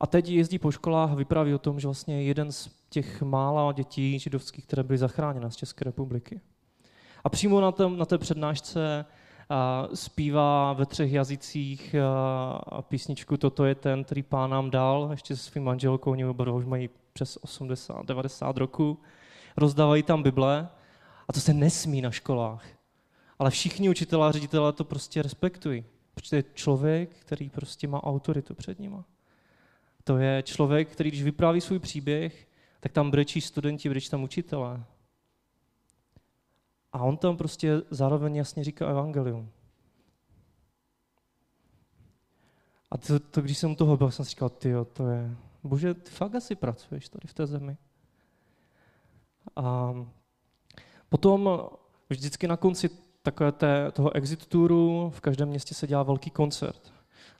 a 0.00 0.06
teď 0.06 0.28
jezdí 0.28 0.58
po 0.58 0.70
školách 0.70 1.10
a 1.10 1.14
vypráví 1.14 1.54
o 1.54 1.58
tom, 1.58 1.80
že 1.80 1.86
vlastně 1.86 2.22
jeden 2.22 2.52
z 2.52 2.70
těch 2.88 3.22
mála 3.22 3.72
dětí 3.72 4.18
židovských, 4.18 4.66
které 4.66 4.82
byly 4.82 4.98
zachráněny 4.98 5.50
z 5.50 5.56
České 5.56 5.84
republiky. 5.84 6.40
A 7.24 7.28
přímo 7.28 7.60
na, 7.60 7.72
tom, 7.72 7.98
na 7.98 8.04
té 8.04 8.18
přednášce 8.18 9.04
a 9.50 9.88
zpívá 9.94 10.72
ve 10.72 10.86
třech 10.86 11.12
jazycích 11.12 11.94
a 12.66 12.82
písničku 12.82 13.36
Toto 13.36 13.64
je 13.64 13.74
ten, 13.74 14.04
který 14.04 14.22
pán 14.22 14.50
nám 14.50 14.70
dal, 14.70 15.08
ještě 15.10 15.36
se 15.36 15.42
svým 15.42 15.64
manželkou, 15.64 16.10
oni 16.10 16.26
oba 16.26 16.52
už 16.52 16.64
mají 16.64 16.90
přes 17.12 17.38
80, 17.42 18.06
90 18.06 18.56
roku, 18.56 19.00
rozdávají 19.56 20.02
tam 20.02 20.22
Bible 20.22 20.68
a 21.28 21.32
to 21.32 21.40
se 21.40 21.54
nesmí 21.54 22.02
na 22.02 22.10
školách. 22.10 22.64
Ale 23.38 23.50
všichni 23.50 23.88
učitelé 23.88 24.28
a 24.28 24.32
ředitelé 24.32 24.72
to 24.72 24.84
prostě 24.84 25.22
respektují. 25.22 25.84
Protože 26.14 26.30
to 26.30 26.36
je 26.36 26.44
člověk, 26.54 27.10
který 27.14 27.50
prostě 27.50 27.88
má 27.88 28.04
autoritu 28.04 28.54
před 28.54 28.78
nima. 28.78 29.04
To 30.04 30.18
je 30.18 30.42
člověk, 30.42 30.88
který 30.88 31.10
když 31.10 31.22
vypráví 31.22 31.60
svůj 31.60 31.78
příběh, 31.78 32.48
tak 32.80 32.92
tam 32.92 33.10
brečí 33.10 33.40
studenti, 33.40 33.88
brečí 33.88 34.10
tam 34.10 34.22
učitelé. 34.22 34.84
A 36.92 36.98
on 36.98 37.16
tam 37.16 37.36
prostě 37.36 37.82
zároveň 37.90 38.36
jasně 38.36 38.64
říká 38.64 38.90
evangelium. 38.90 39.50
A 42.90 42.98
to, 42.98 43.20
to 43.20 43.42
když 43.42 43.58
jsem 43.58 43.74
toho 43.74 43.96
byl, 43.96 44.10
jsem 44.10 44.24
si 44.24 44.30
říkal, 44.30 44.48
ty 44.48 44.72
to 44.92 45.08
je, 45.08 45.36
bože, 45.64 45.94
ty 45.94 46.10
fakt 46.10 46.34
asi 46.34 46.54
pracuješ 46.54 47.08
tady 47.08 47.28
v 47.28 47.34
té 47.34 47.46
zemi. 47.46 47.76
A 49.56 49.94
potom 51.08 51.68
vždycky 52.10 52.48
na 52.48 52.56
konci 52.56 52.90
takové 53.24 53.52
té, 53.52 53.90
toho 53.92 54.16
exit 54.16 54.46
touru 54.46 55.12
v 55.14 55.20
každém 55.20 55.48
městě 55.48 55.74
se 55.74 55.86
dělá 55.86 56.02
velký 56.02 56.30
koncert. 56.30 56.92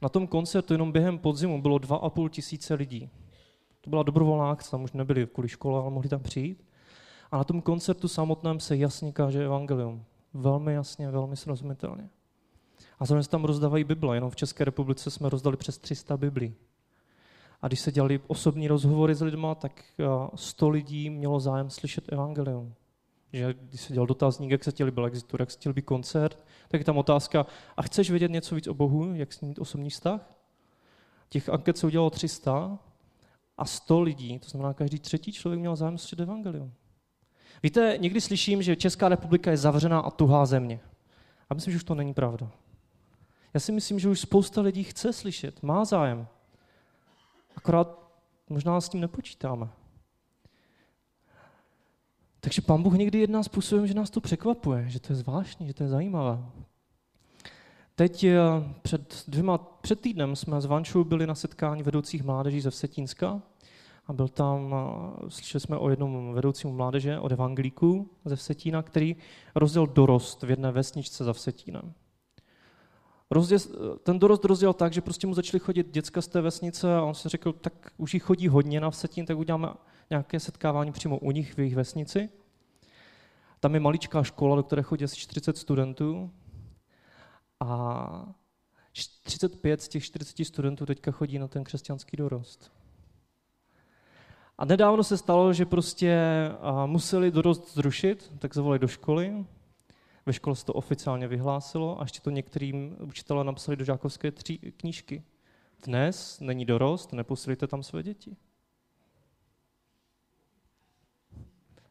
Na 0.02 0.08
tom 0.08 0.26
koncertu 0.26 0.74
jenom 0.74 0.92
během 0.92 1.18
podzimu 1.18 1.62
bylo 1.62 1.76
2,5 1.76 2.28
tisíce 2.28 2.74
lidí. 2.74 3.10
To 3.80 3.90
byla 3.90 4.02
dobrovolná 4.02 4.50
akce, 4.50 4.70
tam 4.70 4.82
už 4.82 4.92
nebyli 4.92 5.26
kvůli 5.26 5.48
škole, 5.48 5.80
ale 5.80 5.90
mohli 5.90 6.08
tam 6.08 6.20
přijít. 6.20 6.64
A 7.30 7.36
na 7.36 7.44
tom 7.44 7.62
koncertu 7.62 8.08
samotném 8.08 8.60
se 8.60 8.76
jasně 8.76 9.12
káže 9.12 9.44
evangelium. 9.44 10.04
Velmi 10.34 10.72
jasně, 10.74 11.10
velmi 11.10 11.36
srozumitelně. 11.36 12.08
A 12.98 13.06
zároveň 13.06 13.22
se 13.22 13.30
tam 13.30 13.44
rozdávají 13.44 13.84
Bible. 13.84 14.16
Jenom 14.16 14.30
v 14.30 14.36
České 14.36 14.64
republice 14.64 15.10
jsme 15.10 15.28
rozdali 15.28 15.56
přes 15.56 15.78
300 15.78 16.16
Biblí. 16.16 16.54
A 17.62 17.66
když 17.66 17.80
se 17.80 17.92
dělali 17.92 18.20
osobní 18.26 18.68
rozhovory 18.68 19.14
s 19.14 19.22
lidma, 19.22 19.54
tak 19.54 19.84
100 20.34 20.68
lidí 20.68 21.10
mělo 21.10 21.40
zájem 21.40 21.70
slyšet 21.70 22.12
evangelium. 22.12 22.74
Že 23.34 23.54
když 23.54 23.80
se 23.80 23.92
dělal 23.92 24.06
dotazník, 24.06 24.50
jak 24.50 24.64
se 24.64 24.70
chtěli 24.70 24.90
byl 24.90 25.06
exitur, 25.06 25.40
jak 25.40 25.50
se 25.50 25.58
chtěl 25.58 25.72
být 25.72 25.82
koncert, 25.82 26.44
tak 26.68 26.80
je 26.80 26.84
tam 26.84 26.98
otázka, 26.98 27.46
a 27.76 27.82
chceš 27.82 28.10
vědět 28.10 28.30
něco 28.30 28.54
víc 28.54 28.66
o 28.66 28.74
Bohu, 28.74 29.14
jak 29.14 29.32
s 29.32 29.40
ním 29.40 29.48
mít 29.48 29.58
osobní 29.58 29.90
vztah? 29.90 30.34
Těch 31.28 31.48
anket 31.48 31.78
se 31.78 31.86
udělalo 31.86 32.10
300 32.10 32.78
a 33.58 33.64
100 33.64 34.00
lidí, 34.00 34.38
to 34.38 34.48
znamená 34.48 34.74
každý 34.74 34.98
třetí 34.98 35.32
člověk 35.32 35.60
měl 35.60 35.76
zájem 35.76 35.98
slyšet 35.98 36.20
evangelium. 36.20 36.72
Víte, 37.62 37.96
někdy 38.00 38.20
slyším, 38.20 38.62
že 38.62 38.76
Česká 38.76 39.08
republika 39.08 39.50
je 39.50 39.56
zavřená 39.56 40.00
a 40.00 40.10
tuhá 40.10 40.46
země. 40.46 40.80
A 41.50 41.54
myslím, 41.54 41.72
že 41.72 41.76
už 41.76 41.84
to 41.84 41.94
není 41.94 42.14
pravda. 42.14 42.50
Já 43.54 43.60
si 43.60 43.72
myslím, 43.72 43.98
že 43.98 44.08
už 44.08 44.20
spousta 44.20 44.60
lidí 44.60 44.84
chce 44.84 45.12
slyšet, 45.12 45.62
má 45.62 45.84
zájem. 45.84 46.26
Akorát 47.56 47.98
možná 48.48 48.80
s 48.80 48.88
tím 48.88 49.00
nepočítáme. 49.00 49.68
Takže 52.44 52.62
pán 52.62 52.82
Bůh 52.82 52.94
někdy 52.94 53.18
jedná 53.18 53.42
způsobem, 53.42 53.86
že 53.86 53.94
nás 53.94 54.10
to 54.10 54.20
překvapuje, 54.20 54.84
že 54.88 55.00
to 55.00 55.12
je 55.12 55.16
zvláštní, 55.16 55.66
že 55.66 55.74
to 55.74 55.82
je 55.82 55.88
zajímavé. 55.88 56.38
Teď 57.94 58.24
eh, 58.24 58.38
před, 58.82 59.24
dvěma, 59.28 59.58
před 59.58 60.00
týdnem 60.00 60.36
jsme 60.36 60.60
s 60.60 60.64
Vančou 60.64 61.04
byli 61.04 61.26
na 61.26 61.34
setkání 61.34 61.82
vedoucích 61.82 62.24
mládeží 62.24 62.60
ze 62.60 62.70
Vsetínska 62.70 63.42
a 64.06 64.12
byl 64.12 64.28
tam, 64.28 64.74
eh, 64.74 65.30
slyšeli 65.30 65.60
jsme 65.60 65.78
o 65.78 65.90
jednom 65.90 66.34
vedoucímu 66.34 66.72
mládeže, 66.72 67.18
od 67.18 67.32
evangelíku 67.32 68.10
ze 68.24 68.36
Vsetína, 68.36 68.82
který 68.82 69.16
rozděl 69.54 69.86
dorost 69.86 70.42
v 70.42 70.50
jedné 70.50 70.72
vesničce 70.72 71.24
za 71.24 71.32
Vsetínem. 71.32 71.92
Rozděl, 73.30 73.58
ten 74.02 74.18
dorost 74.18 74.44
rozdělal 74.44 74.74
tak, 74.74 74.92
že 74.92 75.00
prostě 75.00 75.26
mu 75.26 75.34
začaly 75.34 75.60
chodit 75.60 75.90
děcka 75.90 76.22
z 76.22 76.28
té 76.28 76.40
vesnice 76.40 76.96
a 76.96 77.02
on 77.02 77.14
si 77.14 77.28
řekl, 77.28 77.52
tak 77.52 77.92
už 77.96 78.14
jich 78.14 78.22
chodí 78.22 78.48
hodně 78.48 78.80
na 78.80 78.90
Vsetín, 78.90 79.26
tak 79.26 79.38
uděláme 79.38 79.68
nějaké 80.10 80.40
setkávání 80.40 80.92
přímo 80.92 81.18
u 81.18 81.30
nich 81.30 81.54
v 81.54 81.58
jejich 81.58 81.74
vesnici. 81.74 82.28
Tam 83.60 83.74
je 83.74 83.80
maličká 83.80 84.22
škola, 84.22 84.56
do 84.56 84.62
které 84.62 84.82
chodí 84.82 85.04
asi 85.04 85.16
40 85.16 85.58
studentů 85.58 86.30
a 87.60 88.34
35 89.22 89.82
z 89.82 89.88
těch 89.88 90.04
40 90.04 90.44
studentů 90.44 90.86
teďka 90.86 91.10
chodí 91.10 91.38
na 91.38 91.48
ten 91.48 91.64
křesťanský 91.64 92.16
dorost. 92.16 92.72
A 94.58 94.64
nedávno 94.64 95.04
se 95.04 95.18
stalo, 95.18 95.52
že 95.52 95.66
prostě 95.66 96.18
museli 96.86 97.30
dorost 97.30 97.74
zrušit, 97.74 98.32
tak 98.38 98.54
zavolali 98.54 98.78
do 98.78 98.88
školy. 98.88 99.44
Ve 100.26 100.32
škole 100.32 100.56
se 100.56 100.64
to 100.64 100.72
oficiálně 100.72 101.28
vyhlásilo 101.28 102.00
a 102.00 102.02
ještě 102.02 102.20
to 102.20 102.30
některým 102.30 102.96
učitelé 103.00 103.44
napsali 103.44 103.76
do 103.76 103.84
žákovské 103.84 104.30
tři 104.30 104.58
knížky. 104.58 105.22
Dnes 105.84 106.40
není 106.40 106.64
dorost, 106.64 107.12
neposílíte 107.12 107.66
tam 107.66 107.82
své 107.82 108.02
děti. 108.02 108.36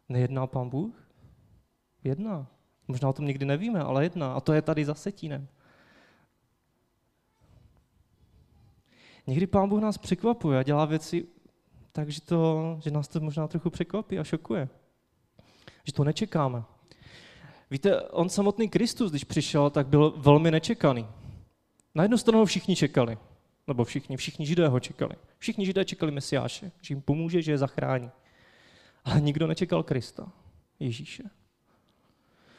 Nejedná 0.09 0.47
pán 0.47 0.69
Bůh? 0.69 1.09
Jedná. 2.03 2.47
Možná 2.87 3.09
o 3.09 3.13
tom 3.13 3.25
nikdy 3.25 3.45
nevíme, 3.45 3.79
ale 3.79 4.03
jedná. 4.03 4.33
A 4.33 4.39
to 4.39 4.53
je 4.53 4.61
tady 4.61 4.85
za 4.85 4.93
setínem. 4.93 5.47
Někdy 9.27 9.47
pán 9.47 9.69
Bůh 9.69 9.81
nás 9.81 9.97
překvapuje 9.97 10.59
a 10.59 10.63
dělá 10.63 10.85
věci 10.85 11.27
tak, 11.91 12.09
že, 12.09 12.21
to, 12.21 12.77
že 12.83 12.91
nás 12.91 13.07
to 13.07 13.19
možná 13.19 13.47
trochu 13.47 13.69
překvapí 13.69 14.19
a 14.19 14.23
šokuje. 14.23 14.69
Že 15.83 15.93
to 15.93 16.03
nečekáme. 16.03 16.63
Víte, 17.73 18.01
on 18.01 18.29
samotný 18.29 18.69
Kristus, 18.69 19.09
když 19.09 19.23
přišel, 19.23 19.69
tak 19.69 19.87
byl 19.87 20.13
velmi 20.17 20.51
nečekaný. 20.51 21.07
Na 21.95 22.03
jednu 22.03 22.17
stranu 22.17 22.39
ho 22.39 22.45
všichni 22.45 22.75
čekali. 22.75 23.17
Nebo 23.67 23.83
všichni, 23.83 24.17
všichni 24.17 24.45
židé 24.45 24.67
ho 24.67 24.79
čekali. 24.79 25.15
Všichni 25.37 25.65
židé 25.65 25.85
čekali 25.85 26.11
Mesiáše, 26.11 26.71
že 26.81 26.91
jim 26.93 27.01
pomůže, 27.01 27.41
že 27.41 27.51
je 27.51 27.57
zachrání. 27.57 28.11
Ale 29.05 29.21
nikdo 29.21 29.47
nečekal 29.47 29.83
Krista, 29.83 30.31
Ježíše. 30.79 31.23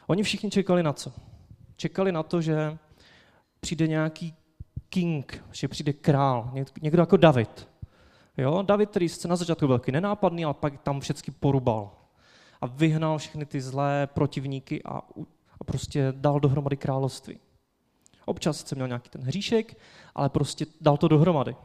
Oni 0.07 0.23
všichni 0.23 0.51
čekali 0.51 0.83
na 0.83 0.93
co? 0.93 1.13
Čekali 1.75 2.11
na 2.11 2.23
to, 2.23 2.41
že 2.41 2.77
přijde 3.59 3.87
nějaký 3.87 4.33
king, 4.89 5.43
že 5.51 5.67
přijde 5.67 5.93
král, 5.93 6.51
někdo 6.81 7.01
jako 7.01 7.17
David. 7.17 7.67
Jo? 8.37 8.61
David, 8.61 8.89
který 8.89 9.09
se 9.09 9.27
na 9.27 9.35
začátku 9.35 9.67
byl 9.67 9.81
nenápadný, 9.91 10.45
ale 10.45 10.53
pak 10.53 10.81
tam 10.81 10.99
všechny 10.99 11.33
porubal. 11.39 12.04
A 12.65 12.67
vyhnal 12.67 13.17
všechny 13.17 13.45
ty 13.45 13.61
zlé 13.61 14.07
protivníky 14.13 14.83
a, 14.83 15.01
a 15.59 15.63
prostě 15.65 16.13
dal 16.15 16.39
dohromady 16.39 16.77
království. 16.77 17.39
Občas 18.25 18.57
sice 18.57 18.75
měl 18.75 18.87
nějaký 18.87 19.09
ten 19.09 19.21
hříšek, 19.21 19.77
ale 20.15 20.29
prostě 20.29 20.65
dal 20.81 20.97
to 20.97 21.07
dohromady. 21.07 21.55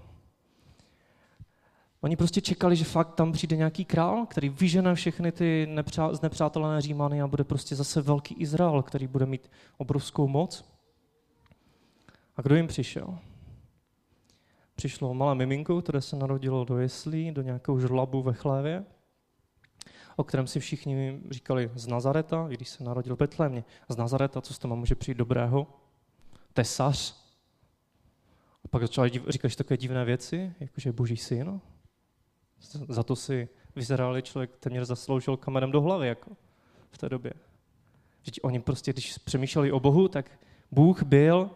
Oni 2.00 2.16
prostě 2.16 2.40
čekali, 2.40 2.76
že 2.76 2.84
fakt 2.84 3.14
tam 3.14 3.32
přijde 3.32 3.56
nějaký 3.56 3.84
král, 3.84 4.26
který 4.26 4.48
vyžene 4.48 4.94
všechny 4.94 5.32
ty 5.32 5.66
nepřá- 5.70 6.14
znepřátelené 6.14 6.80
Římany 6.80 7.22
a 7.22 7.26
bude 7.26 7.44
prostě 7.44 7.76
zase 7.76 8.02
velký 8.02 8.34
Izrael, 8.34 8.82
který 8.82 9.06
bude 9.06 9.26
mít 9.26 9.50
obrovskou 9.78 10.28
moc. 10.28 10.64
A 12.36 12.42
kdo 12.42 12.54
jim 12.54 12.66
přišel? 12.66 13.18
Přišlo 14.74 15.14
malé 15.14 15.34
miminko, 15.34 15.82
které 15.82 16.00
se 16.00 16.16
narodilo 16.16 16.64
do 16.64 16.78
jeslí, 16.78 17.32
do 17.32 17.42
nějakého 17.42 17.80
žrlabu 17.80 18.22
ve 18.22 18.32
chlévě, 18.32 18.84
o 20.20 20.24
kterém 20.24 20.46
si 20.46 20.60
všichni 20.60 21.20
říkali 21.30 21.70
z 21.74 21.86
Nazareta, 21.86 22.46
i 22.50 22.54
když 22.54 22.68
se 22.68 22.84
narodil 22.84 23.16
v 23.16 23.18
Betlémě. 23.18 23.64
Z 23.88 23.96
Nazareta, 23.96 24.40
co 24.40 24.54
z 24.54 24.58
toho 24.58 24.76
může 24.76 24.94
přijít 24.94 25.18
dobrého? 25.18 25.66
Tesař. 26.52 27.16
A 28.64 28.68
pak 28.68 28.82
začali 28.82 29.10
říkat 29.28 29.56
takové 29.56 29.76
divné 29.76 30.04
věci, 30.04 30.54
jakože 30.60 30.92
boží 30.92 31.16
syn. 31.16 31.60
Za 32.88 33.02
to 33.02 33.16
si 33.16 33.48
vyzerali 33.76 34.22
člověk 34.22 34.56
téměř 34.56 34.86
zasloužil 34.86 35.36
kamenem 35.36 35.70
do 35.72 35.80
hlavy 35.80 36.08
jako 36.08 36.30
v 36.90 36.98
té 36.98 37.08
době. 37.08 37.32
Vždyť 38.22 38.40
oni 38.42 38.60
prostě, 38.60 38.92
když 38.92 39.18
přemýšleli 39.18 39.72
o 39.72 39.80
Bohu, 39.80 40.08
tak 40.08 40.30
Bůh 40.70 41.02
byl, 41.02 41.50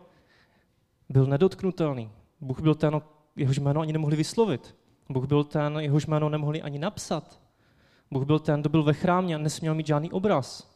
byl 1.09 1.27
nedotknutelný. 1.27 2.11
Bůh 2.41 2.61
byl 2.61 2.75
ten, 2.75 3.03
jehož 3.37 3.59
jméno 3.59 3.81
ani 3.81 3.93
nemohli 3.93 4.17
vyslovit. 4.17 4.77
Bůh 5.09 5.27
byl 5.27 5.45
ten, 5.45 5.77
jehož 5.81 6.07
jméno 6.07 6.29
nemohli 6.29 6.63
ani 6.63 6.79
napsat. 6.79 7.44
Bůh 8.11 8.25
byl 8.25 8.39
ten, 8.39 8.61
kdo 8.61 8.71
byl 8.71 8.83
ve 8.83 8.93
chrámě 8.93 9.35
a 9.35 9.39
nesměl 9.39 9.75
mít 9.75 9.87
žádný 9.87 10.13
obraz. 10.13 10.75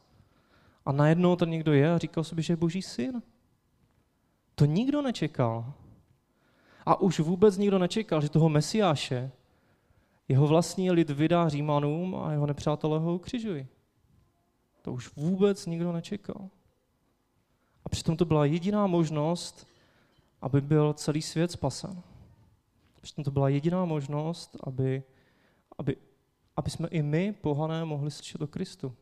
A 0.87 0.93
najednou 0.93 1.37
ten 1.37 1.51
někdo 1.51 1.73
je 1.73 1.93
a 1.93 1.99
říkal 1.99 2.25
sobě, 2.25 2.43
že 2.43 2.53
je 2.53 2.57
boží 2.57 2.83
syn. 2.83 3.23
To 4.55 4.65
nikdo 4.65 5.03
nečekal. 5.03 5.73
A 6.87 7.01
už 7.01 7.21
vůbec 7.21 7.57
nikdo 7.57 7.79
nečekal, 7.79 8.21
že 8.21 8.29
toho 8.29 8.49
mesiáše 8.49 9.31
jeho 10.29 10.47
vlastní 10.47 10.91
lid 10.91 11.11
vydá 11.11 11.49
Římanům 11.49 12.17
a 12.17 12.33
jeho 12.33 12.47
nepřátelé 12.47 12.99
ho 12.99 13.15
ukřižují. 13.15 13.67
To 14.83 14.93
už 14.93 15.17
vůbec 15.17 15.67
nikdo 15.67 15.93
nečekal. 15.93 16.49
A 17.85 17.89
přitom 17.89 18.17
to 18.17 18.25
byla 18.25 18.45
jediná 18.45 18.87
možnost, 18.87 19.67
aby 20.41 20.61
byl 20.61 20.93
celý 20.93 21.23
svět 21.23 21.53
spasen. 21.53 22.03
Přitom 23.01 23.25
to 23.25 23.31
byla 23.31 23.49
jediná 23.49 23.85
možnost, 23.85 24.57
aby, 24.63 25.03
aby, 25.79 25.97
aby 26.59 26.71
jsme 26.71 26.89
i 26.89 27.03
my, 27.03 27.33
pohané, 27.33 27.85
mohli 27.85 28.11
slyšet 28.11 28.43
o 28.43 28.47
Kristu. 28.47 28.95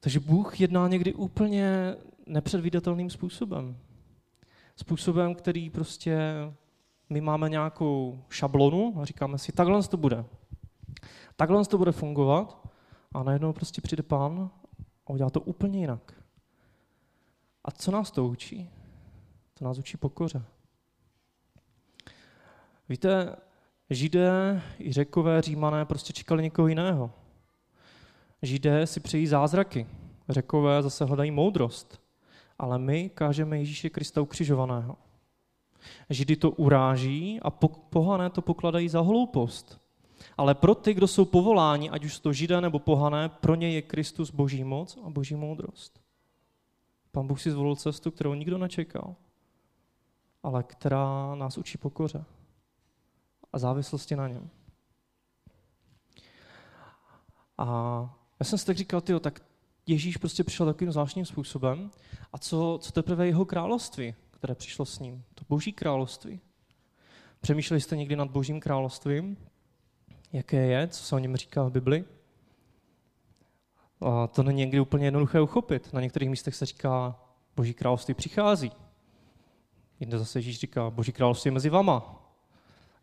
Takže 0.00 0.20
Bůh 0.20 0.60
jedná 0.60 0.88
někdy 0.88 1.14
úplně 1.14 1.96
nepředvídatelným 2.26 3.10
způsobem. 3.10 3.76
Způsobem, 4.76 5.34
který 5.34 5.70
prostě 5.70 6.18
my 7.10 7.20
máme 7.20 7.48
nějakou 7.48 8.24
šablonu 8.30 8.94
a 9.00 9.04
říkáme 9.04 9.38
si, 9.38 9.52
takhle 9.52 9.82
to 9.82 9.96
bude. 9.96 10.24
Takhle 11.36 11.64
to 11.64 11.78
bude 11.78 11.92
fungovat 11.92 12.68
a 13.12 13.22
najednou 13.22 13.52
prostě 13.52 13.80
přijde 13.80 14.02
pán 14.02 14.50
a 15.06 15.10
udělá 15.10 15.30
to 15.30 15.40
úplně 15.40 15.78
jinak. 15.78 16.22
A 17.64 17.70
co 17.70 17.90
nás 17.90 18.10
to 18.10 18.26
učí? 18.26 18.70
To 19.54 19.64
nás 19.64 19.78
učí 19.78 19.96
pokoře. 19.96 20.42
Víte, 22.88 23.36
Židé 23.90 24.62
i 24.78 24.92
řekové, 24.92 25.42
římané 25.42 25.84
prostě 25.84 26.12
čekali 26.12 26.42
někoho 26.42 26.68
jiného. 26.68 27.10
Židé 28.42 28.86
si 28.86 29.00
přejí 29.00 29.26
zázraky, 29.26 29.86
řekové 30.28 30.82
zase 30.82 31.04
hledají 31.04 31.30
moudrost, 31.30 32.00
ale 32.58 32.78
my 32.78 33.10
kážeme 33.10 33.58
Ježíše 33.58 33.90
Krista 33.90 34.20
ukřižovaného. 34.20 34.96
Židy 36.10 36.36
to 36.36 36.50
uráží 36.50 37.40
a 37.42 37.50
pohané 37.90 38.30
to 38.30 38.42
pokladají 38.42 38.88
za 38.88 39.00
hloupost. 39.00 39.80
Ale 40.36 40.54
pro 40.54 40.74
ty, 40.74 40.94
kdo 40.94 41.06
jsou 41.06 41.24
povoláni, 41.24 41.90
ať 41.90 42.04
už 42.04 42.18
to 42.18 42.32
židé 42.32 42.60
nebo 42.60 42.78
pohané, 42.78 43.28
pro 43.28 43.54
ně 43.54 43.70
je 43.70 43.82
Kristus 43.82 44.30
boží 44.30 44.64
moc 44.64 44.98
a 45.04 45.10
boží 45.10 45.34
moudrost. 45.34 46.00
Pan 47.12 47.26
Bůh 47.26 47.40
si 47.40 47.50
zvolil 47.50 47.76
cestu, 47.76 48.10
kterou 48.10 48.34
nikdo 48.34 48.58
nečekal, 48.58 49.14
ale 50.42 50.62
která 50.62 51.34
nás 51.34 51.58
učí 51.58 51.78
pokoře 51.78 52.24
a 53.52 53.58
závislosti 53.58 54.16
na 54.16 54.28
něm. 54.28 54.50
A 57.58 57.66
já 58.40 58.44
jsem 58.44 58.58
si 58.58 58.66
tak 58.66 58.76
říkal, 58.76 59.00
tyjo, 59.00 59.20
tak 59.20 59.42
Ježíš 59.86 60.16
prostě 60.16 60.44
přišel 60.44 60.66
takovým 60.66 60.92
zvláštním 60.92 61.26
způsobem. 61.26 61.90
A 62.32 62.38
co, 62.38 62.78
co 62.82 62.92
teprve 62.92 63.26
jeho 63.26 63.44
království, 63.44 64.14
které 64.30 64.54
přišlo 64.54 64.84
s 64.84 64.98
ním? 64.98 65.24
To 65.34 65.44
boží 65.48 65.72
království. 65.72 66.40
Přemýšleli 67.40 67.80
jste 67.80 67.96
někdy 67.96 68.16
nad 68.16 68.30
božím 68.30 68.60
královstvím? 68.60 69.36
Jaké 70.32 70.66
je? 70.66 70.88
Co 70.88 71.04
se 71.04 71.14
o 71.14 71.18
něm 71.18 71.36
říká 71.36 71.62
v 71.62 71.70
Bibli? 71.70 72.04
A 74.00 74.26
to 74.26 74.42
není 74.42 74.58
někdy 74.58 74.80
úplně 74.80 75.06
jednoduché 75.06 75.40
uchopit. 75.40 75.92
Na 75.92 76.00
některých 76.00 76.30
místech 76.30 76.54
se 76.54 76.66
říká, 76.66 77.20
boží 77.56 77.74
království 77.74 78.14
přichází. 78.14 78.72
Jinde 80.00 80.18
zase 80.18 80.38
Ježíš 80.38 80.58
říká, 80.58 80.90
boží 80.90 81.12
království 81.12 81.48
je 81.48 81.52
mezi 81.52 81.70
vama. 81.70 82.17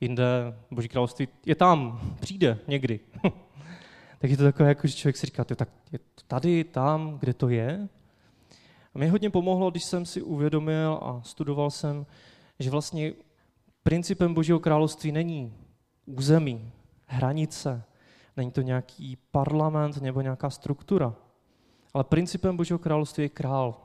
Jinde 0.01 0.53
boží 0.71 0.87
království 0.87 1.27
je 1.45 1.55
tam, 1.55 2.01
přijde 2.19 2.59
někdy. 2.67 2.99
tak 4.19 4.31
je 4.31 4.37
to 4.37 4.43
takové, 4.43 4.69
jako, 4.69 4.87
že 4.87 4.93
člověk 4.93 5.17
si 5.17 5.25
říká, 5.25 5.43
tak 5.43 5.69
je 5.91 5.99
to 5.99 6.23
tady, 6.27 6.63
tam, 6.63 7.17
kde 7.19 7.33
to 7.33 7.49
je. 7.49 7.89
A 8.93 8.97
mě 8.97 9.11
hodně 9.11 9.29
pomohlo, 9.29 9.71
když 9.71 9.83
jsem 9.83 10.05
si 10.05 10.21
uvědomil 10.21 10.99
a 11.01 11.21
studoval 11.23 11.71
jsem, 11.71 12.05
že 12.59 12.69
vlastně 12.69 13.13
principem 13.83 14.33
Božího 14.33 14.59
království 14.59 15.11
není 15.11 15.53
území, 16.05 16.71
hranice, 17.05 17.83
není 18.37 18.51
to 18.51 18.61
nějaký 18.61 19.17
parlament 19.31 20.01
nebo 20.01 20.21
nějaká 20.21 20.49
struktura, 20.49 21.15
ale 21.93 22.03
principem 22.03 22.57
Božího 22.57 22.79
království 22.79 23.23
je 23.23 23.29
král. 23.29 23.75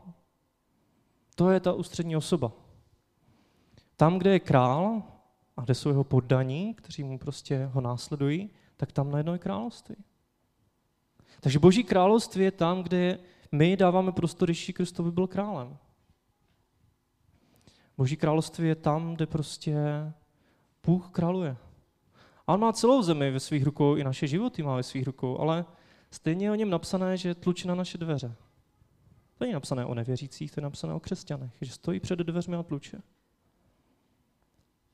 To 1.35 1.50
je 1.50 1.61
ta 1.61 1.73
ústřední 1.73 2.17
osoba. 2.17 2.52
Tam, 3.97 4.19
kde 4.19 4.31
je 4.31 4.40
král 4.40 5.02
a 5.57 5.62
kde 5.62 5.75
jsou 5.75 5.88
jeho 5.88 6.04
poddaní, 6.04 6.75
kteří 6.75 7.04
mu 7.04 7.19
prostě 7.19 7.66
ho 7.73 7.80
následují, 7.80 8.50
tak 8.76 8.92
tam 8.92 9.11
najednou 9.11 9.33
je 9.33 9.38
království. 9.38 9.97
Takže 11.40 11.59
Boží 11.59 11.85
království 11.85 12.45
je 12.45 12.50
tam, 12.50 12.83
kde 12.83 13.19
my 13.52 13.76
dáváme 13.76 14.12
prostor 14.12 14.50
Ježíši 14.50 14.73
Kristovi 14.73 15.11
byl 15.11 15.26
králem. 15.26 15.76
Boží 17.97 18.16
království 18.16 18.69
je 18.69 18.75
tam, 18.75 19.14
kde 19.14 19.26
prostě 19.26 19.76
Bůh 20.87 21.11
králuje. 21.11 21.57
A 22.47 22.54
on 22.54 22.61
má 22.61 22.73
celou 22.73 23.02
zemi 23.02 23.30
ve 23.30 23.40
svých 23.40 23.64
rukou, 23.64 23.97
i 23.97 24.04
naše 24.04 24.26
životy 24.26 24.62
má 24.62 24.76
ve 24.76 24.83
svých 24.83 25.07
rukou, 25.07 25.38
ale 25.38 25.64
stejně 26.11 26.47
je 26.47 26.52
o 26.52 26.54
něm 26.54 26.71
napsané, 26.71 27.16
že 27.16 27.35
tlučí 27.35 27.69
na 27.69 27.75
naše 27.75 27.99
dveře. 27.99 28.35
To 29.38 29.45
není 29.45 29.52
napsané 29.52 29.85
o 29.85 29.95
nevěřících, 29.95 30.50
to 30.52 30.61
je 30.61 30.62
napsané 30.62 30.95
o 30.95 31.00
křesťanech, 31.00 31.52
že 31.61 31.73
stojí 31.73 32.00
před 32.00 32.19
dveřmi 32.19 32.57
a 32.57 32.62
tluče. 32.62 33.02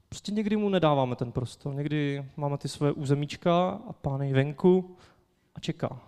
Prostě 0.09 0.33
někdy 0.33 0.57
mu 0.57 0.69
nedáváme 0.69 1.17
ten 1.17 1.33
prostor, 1.33 1.75
někdy 1.75 2.25
máme 2.37 2.59
ty 2.59 2.69
své 2.69 2.93
územíčka 2.93 3.69
a 3.71 3.93
pán 3.93 4.33
venku 4.33 4.97
a 5.54 5.61
čeká. 5.61 6.00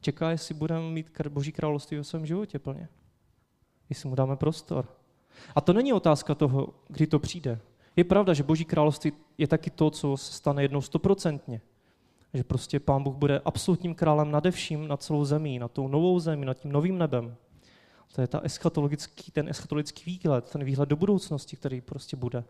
Čeká, 0.00 0.30
jestli 0.30 0.54
budeme 0.54 0.90
mít 0.90 1.20
Boží 1.28 1.52
království 1.52 1.96
ve 1.96 2.04
svém 2.04 2.26
životě 2.26 2.58
plně. 2.58 2.88
Jestli 3.88 4.08
mu 4.08 4.14
dáme 4.14 4.36
prostor. 4.36 4.88
A 5.54 5.60
to 5.60 5.72
není 5.72 5.92
otázka 5.92 6.34
toho, 6.34 6.74
kdy 6.88 7.06
to 7.06 7.18
přijde. 7.18 7.60
Je 7.96 8.04
pravda, 8.04 8.34
že 8.34 8.42
Boží 8.42 8.64
království 8.64 9.12
je 9.38 9.46
taky 9.46 9.70
to, 9.70 9.90
co 9.90 10.16
se 10.16 10.32
stane 10.32 10.62
jednou 10.62 10.80
stoprocentně. 10.80 11.60
Že 12.34 12.44
prostě 12.44 12.80
Pán 12.80 13.02
Bůh 13.02 13.14
bude 13.14 13.40
absolutním 13.44 13.94
králem 13.94 14.30
nade 14.30 14.50
vším, 14.50 14.88
nad 14.88 15.02
celou 15.02 15.24
zemí, 15.24 15.58
nad 15.58 15.72
tou 15.72 15.88
novou 15.88 16.18
zemí, 16.20 16.46
nad 16.46 16.54
tím 16.54 16.72
novým 16.72 16.98
nebem. 16.98 17.36
To 18.14 18.20
je 18.20 18.26
ta 18.26 18.40
eschatologický, 18.40 19.32
ten 19.32 19.48
eschatologický 19.48 20.02
výhled, 20.06 20.50
ten 20.50 20.64
výhled 20.64 20.88
do 20.88 20.96
budoucnosti, 20.96 21.56
který 21.56 21.80
prostě 21.80 22.16
bude. 22.16 22.44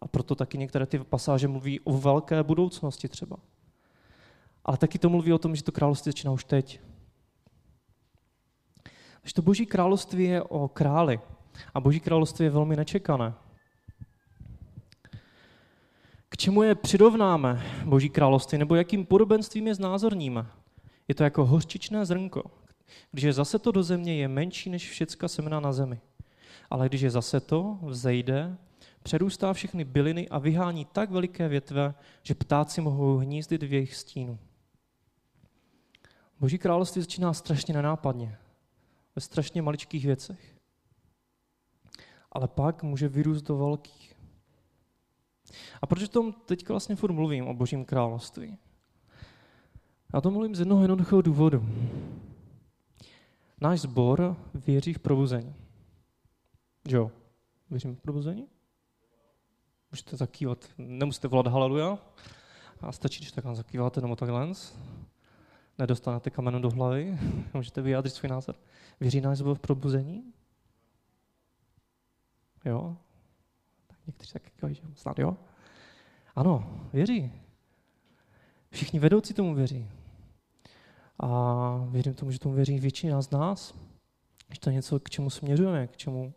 A 0.00 0.08
proto 0.08 0.34
taky 0.34 0.58
některé 0.58 0.86
ty 0.86 0.98
pasáže 0.98 1.48
mluví 1.48 1.80
o 1.80 1.98
velké 1.98 2.42
budoucnosti 2.42 3.08
třeba. 3.08 3.36
Ale 4.64 4.76
taky 4.76 4.98
to 4.98 5.10
mluví 5.10 5.32
o 5.32 5.38
tom, 5.38 5.56
že 5.56 5.62
to 5.62 5.72
království 5.72 6.12
začíná 6.12 6.32
už 6.32 6.44
teď. 6.44 6.80
Takže 9.20 9.34
to 9.34 9.42
boží 9.42 9.66
království 9.66 10.24
je 10.24 10.42
o 10.42 10.68
králi. 10.68 11.20
A 11.74 11.80
boží 11.80 12.00
království 12.00 12.44
je 12.44 12.50
velmi 12.50 12.76
nečekané. 12.76 13.34
K 16.28 16.36
čemu 16.36 16.62
je 16.62 16.74
přirovnáme 16.74 17.62
boží 17.84 18.08
království, 18.08 18.58
nebo 18.58 18.74
jakým 18.74 19.06
podobenstvím 19.06 19.66
je 19.66 19.74
znázorníme? 19.74 20.46
Je 21.08 21.14
to 21.14 21.24
jako 21.24 21.46
hořčičné 21.46 22.06
zrnko. 22.06 22.42
Když 23.10 23.24
je 23.24 23.32
zase 23.32 23.58
to 23.58 23.72
do 23.72 23.82
země, 23.82 24.16
je 24.16 24.28
menší 24.28 24.70
než 24.70 24.90
všecka 24.90 25.28
semena 25.28 25.60
na 25.60 25.72
zemi. 25.72 26.00
Ale 26.70 26.88
když 26.88 27.00
je 27.00 27.10
zase 27.10 27.40
to, 27.40 27.78
vzejde, 27.82 28.56
přerůstá 29.06 29.52
všechny 29.52 29.84
byliny 29.84 30.28
a 30.28 30.38
vyhání 30.38 30.84
tak 30.84 31.10
veliké 31.10 31.48
větve, 31.48 31.94
že 32.22 32.34
ptáci 32.34 32.80
mohou 32.80 33.16
hnízdit 33.16 33.62
v 33.62 33.72
jejich 33.72 33.94
stínu. 33.94 34.38
Boží 36.40 36.58
království 36.58 37.02
začíná 37.02 37.32
strašně 37.32 37.74
nenápadně, 37.74 38.38
ve 39.16 39.22
strašně 39.22 39.62
maličkých 39.62 40.04
věcech. 40.04 40.56
Ale 42.32 42.48
pak 42.48 42.82
může 42.82 43.08
vyrůst 43.08 43.46
do 43.46 43.56
velkých. 43.56 44.16
A 45.82 45.86
proč 45.86 46.02
o 46.02 46.08
tom 46.08 46.32
teď 46.32 46.68
vlastně 46.68 46.96
furt 46.96 47.12
mluvím, 47.12 47.48
o 47.48 47.54
Božím 47.54 47.84
království? 47.84 48.58
Já 50.14 50.20
to 50.20 50.30
mluvím 50.30 50.54
z 50.54 50.58
jednoho 50.58 50.82
jednoduchého 50.82 51.22
důvodu. 51.22 51.68
Náš 53.60 53.80
sbor 53.80 54.36
věří 54.54 54.92
v 54.92 54.98
probuzení. 54.98 55.54
Jo, 56.88 57.10
věřím 57.70 57.96
v 57.96 58.00
probuzení? 58.00 58.55
Můžete 59.92 60.16
zakývat, 60.16 60.64
nemusíte 60.78 61.28
volat 61.28 61.46
haleluja, 61.46 61.98
a 62.80 62.92
stačí, 62.92 63.20
když 63.20 63.32
takhle 63.32 63.54
zakýváte 63.54 64.00
nebo 64.00 64.16
takhle 64.16 64.48
nedostanete 65.78 66.30
kamenu 66.30 66.60
do 66.60 66.70
hlavy, 66.70 67.18
můžete 67.54 67.82
vyjádřit 67.82 68.14
svůj 68.14 68.30
názor. 68.30 68.54
Věří 69.00 69.20
náš 69.20 69.40
v 69.40 69.58
probuzení? 69.58 70.32
Jo? 72.64 72.96
Tak 73.86 73.98
někteří 74.06 74.32
tak 74.32 74.44
říkají, 74.44 74.74
že 74.74 74.82
snad 74.94 75.18
jo? 75.18 75.36
Ano, 76.36 76.80
věří. 76.92 77.32
Všichni 78.70 78.98
vedoucí 78.98 79.34
tomu 79.34 79.54
věří. 79.54 79.88
A 81.18 81.28
věřím 81.88 82.14
tomu, 82.14 82.30
že 82.30 82.38
tomu 82.38 82.54
věří 82.54 82.80
většina 82.80 83.22
z 83.22 83.30
nás, 83.30 83.74
že 84.52 84.60
to 84.60 84.70
je 84.70 84.74
něco, 84.74 85.00
k 85.00 85.10
čemu 85.10 85.30
směřujeme, 85.30 85.86
k 85.86 85.96
čemu, 85.96 86.34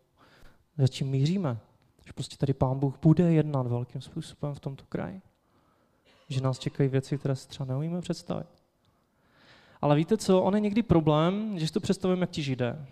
za 0.77 0.88
čím 0.88 1.07
míříme. 1.07 1.59
Že 2.05 2.13
prostě 2.13 2.38
tady 2.38 2.53
Pán 2.53 2.79
Bůh 2.79 2.99
bude 3.01 3.33
jednat 3.33 3.67
velkým 3.67 4.01
způsobem 4.01 4.55
v 4.55 4.59
tomto 4.59 4.85
kraji. 4.89 5.21
Že 6.29 6.41
nás 6.41 6.59
čekají 6.59 6.89
věci, 6.89 7.17
které 7.17 7.35
si 7.35 7.47
třeba 7.47 7.67
neumíme 7.67 8.01
představit. 8.01 8.47
Ale 9.81 9.95
víte 9.95 10.17
co, 10.17 10.41
on 10.41 10.55
je 10.55 10.59
někdy 10.59 10.83
problém, 10.83 11.59
že 11.59 11.67
si 11.67 11.73
to 11.73 11.79
představujeme, 11.79 12.23
jak 12.23 12.29
ti 12.29 12.43
židé. 12.43 12.85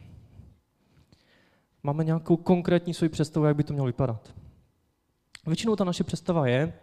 Máme 1.84 2.04
nějakou 2.04 2.38
konkrétní 2.38 2.94
svoji 2.94 3.10
představu, 3.10 3.46
jak 3.46 3.56
by 3.56 3.64
to 3.64 3.74
mělo 3.74 3.86
vypadat. 3.86 4.34
Většinou 5.46 5.76
ta 5.76 5.84
naše 5.84 6.04
představa 6.04 6.48
je, 6.48 6.74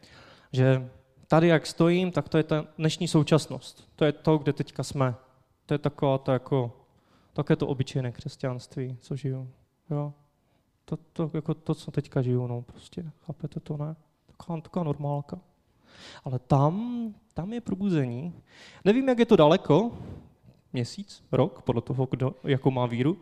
že 0.53 0.91
tady, 1.29 1.49
jak 1.49 1.67
stojím, 1.67 2.13
tak 2.13 2.29
to 2.29 2.37
je 2.37 2.43
ta 2.43 2.67
dnešní 2.79 3.09
současnost. 3.09 3.89
To 3.97 4.05
je 4.05 4.13
to, 4.13 4.39
kde 4.39 4.53
teďka 4.53 4.83
jsme. 4.83 5.15
To 5.67 5.75
je 5.75 5.79
taková 5.79 6.19
to 6.19 6.33
jako, 6.33 6.87
také 7.33 7.57
to 7.57 7.67
obyčejné 7.67 8.13
křesťanství, 8.13 8.97
co 9.01 9.17
žiju. 9.17 9.51
Jo? 9.91 10.13
To, 10.85 10.97
to, 10.97 11.31
jako 11.35 11.55
to, 11.55 11.75
co 11.75 11.91
teďka 11.91 12.23
žiju, 12.23 12.47
no 12.47 12.63
prostě, 12.63 13.11
chápete 13.27 13.61
to, 13.61 13.77
ne? 13.77 13.97
Taková, 14.27 14.61
taková 14.61 14.85
normálka. 14.85 15.41
Ale 16.25 16.39
tam, 16.39 17.15
tam 17.35 17.53
je 17.53 17.61
probuzení. 17.61 18.43
Nevím, 18.85 19.09
jak 19.09 19.19
je 19.19 19.27
to 19.27 19.37
daleko, 19.37 19.99
měsíc, 20.73 21.25
rok, 21.33 21.63
podle 21.63 21.83
toho, 21.83 22.07
kdo, 22.11 22.35
jakou 22.45 22.71
má 22.71 22.87
víru, 22.87 23.19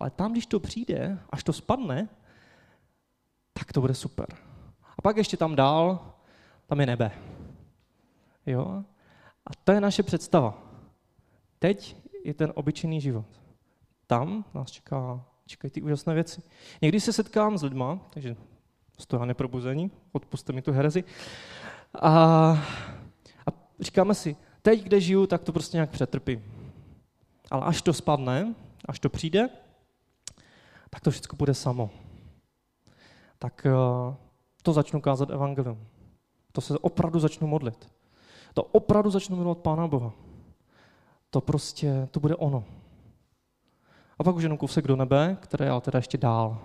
ale 0.00 0.10
tam, 0.10 0.32
když 0.32 0.46
to 0.46 0.60
přijde, 0.60 1.18
až 1.30 1.44
to 1.44 1.52
spadne, 1.52 2.08
tak 3.52 3.72
to 3.72 3.80
bude 3.80 3.94
super. 3.94 4.26
A 4.96 5.02
pak 5.02 5.16
ještě 5.16 5.36
tam 5.36 5.56
dál, 5.56 6.12
tam 6.66 6.80
je 6.80 6.86
nebe. 6.86 7.10
Jo? 8.46 8.84
A 9.46 9.50
to 9.64 9.72
je 9.72 9.80
naše 9.80 10.02
představa. 10.02 10.62
Teď 11.58 11.96
je 12.24 12.34
ten 12.34 12.52
obyčejný 12.54 13.00
život. 13.00 13.26
Tam 14.06 14.44
nás 14.54 14.70
čeká 14.70 15.24
čekají 15.46 15.70
ty 15.70 15.82
úžasné 15.82 16.14
věci. 16.14 16.42
Někdy 16.82 17.00
se 17.00 17.12
setkám 17.12 17.58
s 17.58 17.62
lidma, 17.62 17.98
takže 18.10 18.36
stoja 18.98 19.24
neprobuzení, 19.24 19.90
odpuste 20.12 20.52
mi 20.52 20.62
tu 20.62 20.72
herezi, 20.72 21.04
a, 22.00 22.10
a 23.46 23.52
říkáme 23.80 24.14
si, 24.14 24.36
teď, 24.62 24.82
kde 24.82 25.00
žiju, 25.00 25.26
tak 25.26 25.42
to 25.42 25.52
prostě 25.52 25.76
nějak 25.76 25.90
přetrpím. 25.90 26.44
Ale 27.50 27.62
až 27.62 27.82
to 27.82 27.92
spadne, 27.92 28.54
až 28.88 28.98
to 28.98 29.08
přijde, 29.08 29.48
tak 30.90 31.00
to 31.00 31.10
všechno 31.10 31.36
bude 31.36 31.54
samo. 31.54 31.90
Tak 33.38 33.66
uh, 33.66 34.14
to 34.62 34.72
začnu 34.72 35.00
kázat 35.00 35.30
evangelium. 35.30 35.86
To 36.52 36.60
se 36.60 36.78
opravdu 36.78 37.20
začnu 37.20 37.46
modlit. 37.46 37.88
To 38.54 38.62
opravdu 38.62 39.10
začnu 39.10 39.36
milovat 39.36 39.58
Pána 39.58 39.86
Boha. 39.86 40.12
To 41.30 41.40
prostě, 41.40 42.08
to 42.10 42.20
bude 42.20 42.36
ono. 42.36 42.64
A 44.18 44.24
pak 44.24 44.36
už 44.36 44.42
jenom 44.42 44.58
kousek 44.58 44.86
do 44.86 44.96
nebe, 44.96 45.36
které 45.40 45.66
je 45.66 45.80
teda 45.80 45.98
ještě 45.98 46.18
dál. 46.18 46.58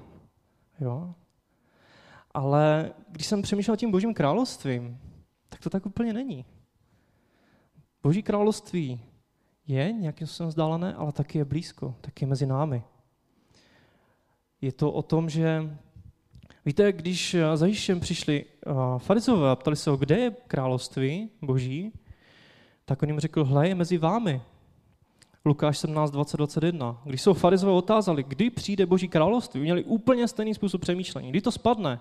Jo? 0.80 1.14
Ale 2.32 2.92
když 3.10 3.28
jsem 3.28 3.42
přemýšlel 3.42 3.78
tím 3.78 3.92
božím 3.92 4.14
královstvím, 4.14 5.00
tak 5.50 5.60
to 5.60 5.70
tak 5.70 5.86
úplně 5.86 6.14
není. 6.14 6.46
Boží 8.04 8.24
království 8.24 9.02
je 9.68 9.94
nějakým 9.94 10.28
způsobem 10.28 10.50
vzdálené, 10.50 10.94
ale 10.94 11.12
taky 11.12 11.38
je 11.38 11.46
blízko, 11.46 11.96
taky 12.02 12.24
je 12.24 12.28
mezi 12.28 12.46
námi. 12.46 12.84
Je 14.62 14.72
to 14.72 14.92
o 14.92 15.02
tom, 15.02 15.30
že 15.30 15.78
víte, 16.66 16.92
když 16.92 17.36
za 17.56 17.66
Ježíšem 17.66 18.00
přišli 18.00 18.46
farizové 18.98 19.52
a 19.52 19.56
ptali 19.56 19.76
se 19.76 19.90
ho, 19.90 19.98
kde 19.98 20.18
je 20.18 20.32
království 20.48 21.30
boží, 21.42 21.94
tak 22.86 23.04
on 23.04 23.10
jim 23.10 23.20
řekl, 23.20 23.44
hle, 23.44 23.68
je 23.68 23.76
mezi 23.76 23.98
vámi. 23.98 24.42
Lukáš 25.50 25.78
17, 25.78 26.12
20, 26.12 26.38
21. 26.38 27.02
Když 27.04 27.22
se 27.22 27.34
farizové 27.34 27.72
otázali, 27.72 28.24
kdy 28.24 28.50
přijde 28.50 28.86
boží 28.86 29.08
království, 29.08 29.62
měli 29.62 29.84
úplně 29.84 30.28
stejný 30.28 30.54
způsob 30.54 30.82
přemýšlení. 30.82 31.30
Kdy 31.30 31.42
to 31.42 31.52
spadne? 31.52 32.00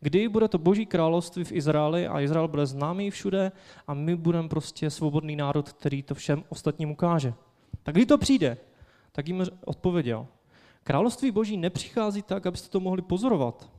Kdy 0.00 0.28
bude 0.28 0.48
to 0.48 0.58
boží 0.58 0.86
království 0.86 1.44
v 1.44 1.52
Izraeli 1.52 2.06
a 2.06 2.20
Izrael 2.20 2.48
bude 2.48 2.66
známý 2.66 3.10
všude 3.10 3.52
a 3.86 3.94
my 3.94 4.16
budeme 4.16 4.48
prostě 4.48 4.90
svobodný 4.90 5.36
národ, 5.36 5.72
který 5.72 6.02
to 6.02 6.14
všem 6.14 6.44
ostatním 6.48 6.90
ukáže. 6.90 7.34
Tak 7.82 7.94
kdy 7.94 8.06
to 8.06 8.18
přijde? 8.18 8.58
Tak 9.12 9.28
jim 9.28 9.44
odpověděl. 9.64 10.26
Království 10.84 11.30
boží 11.30 11.56
nepřichází 11.56 12.22
tak, 12.22 12.46
abyste 12.46 12.68
to 12.68 12.80
mohli 12.80 13.02
pozorovat. 13.02 13.70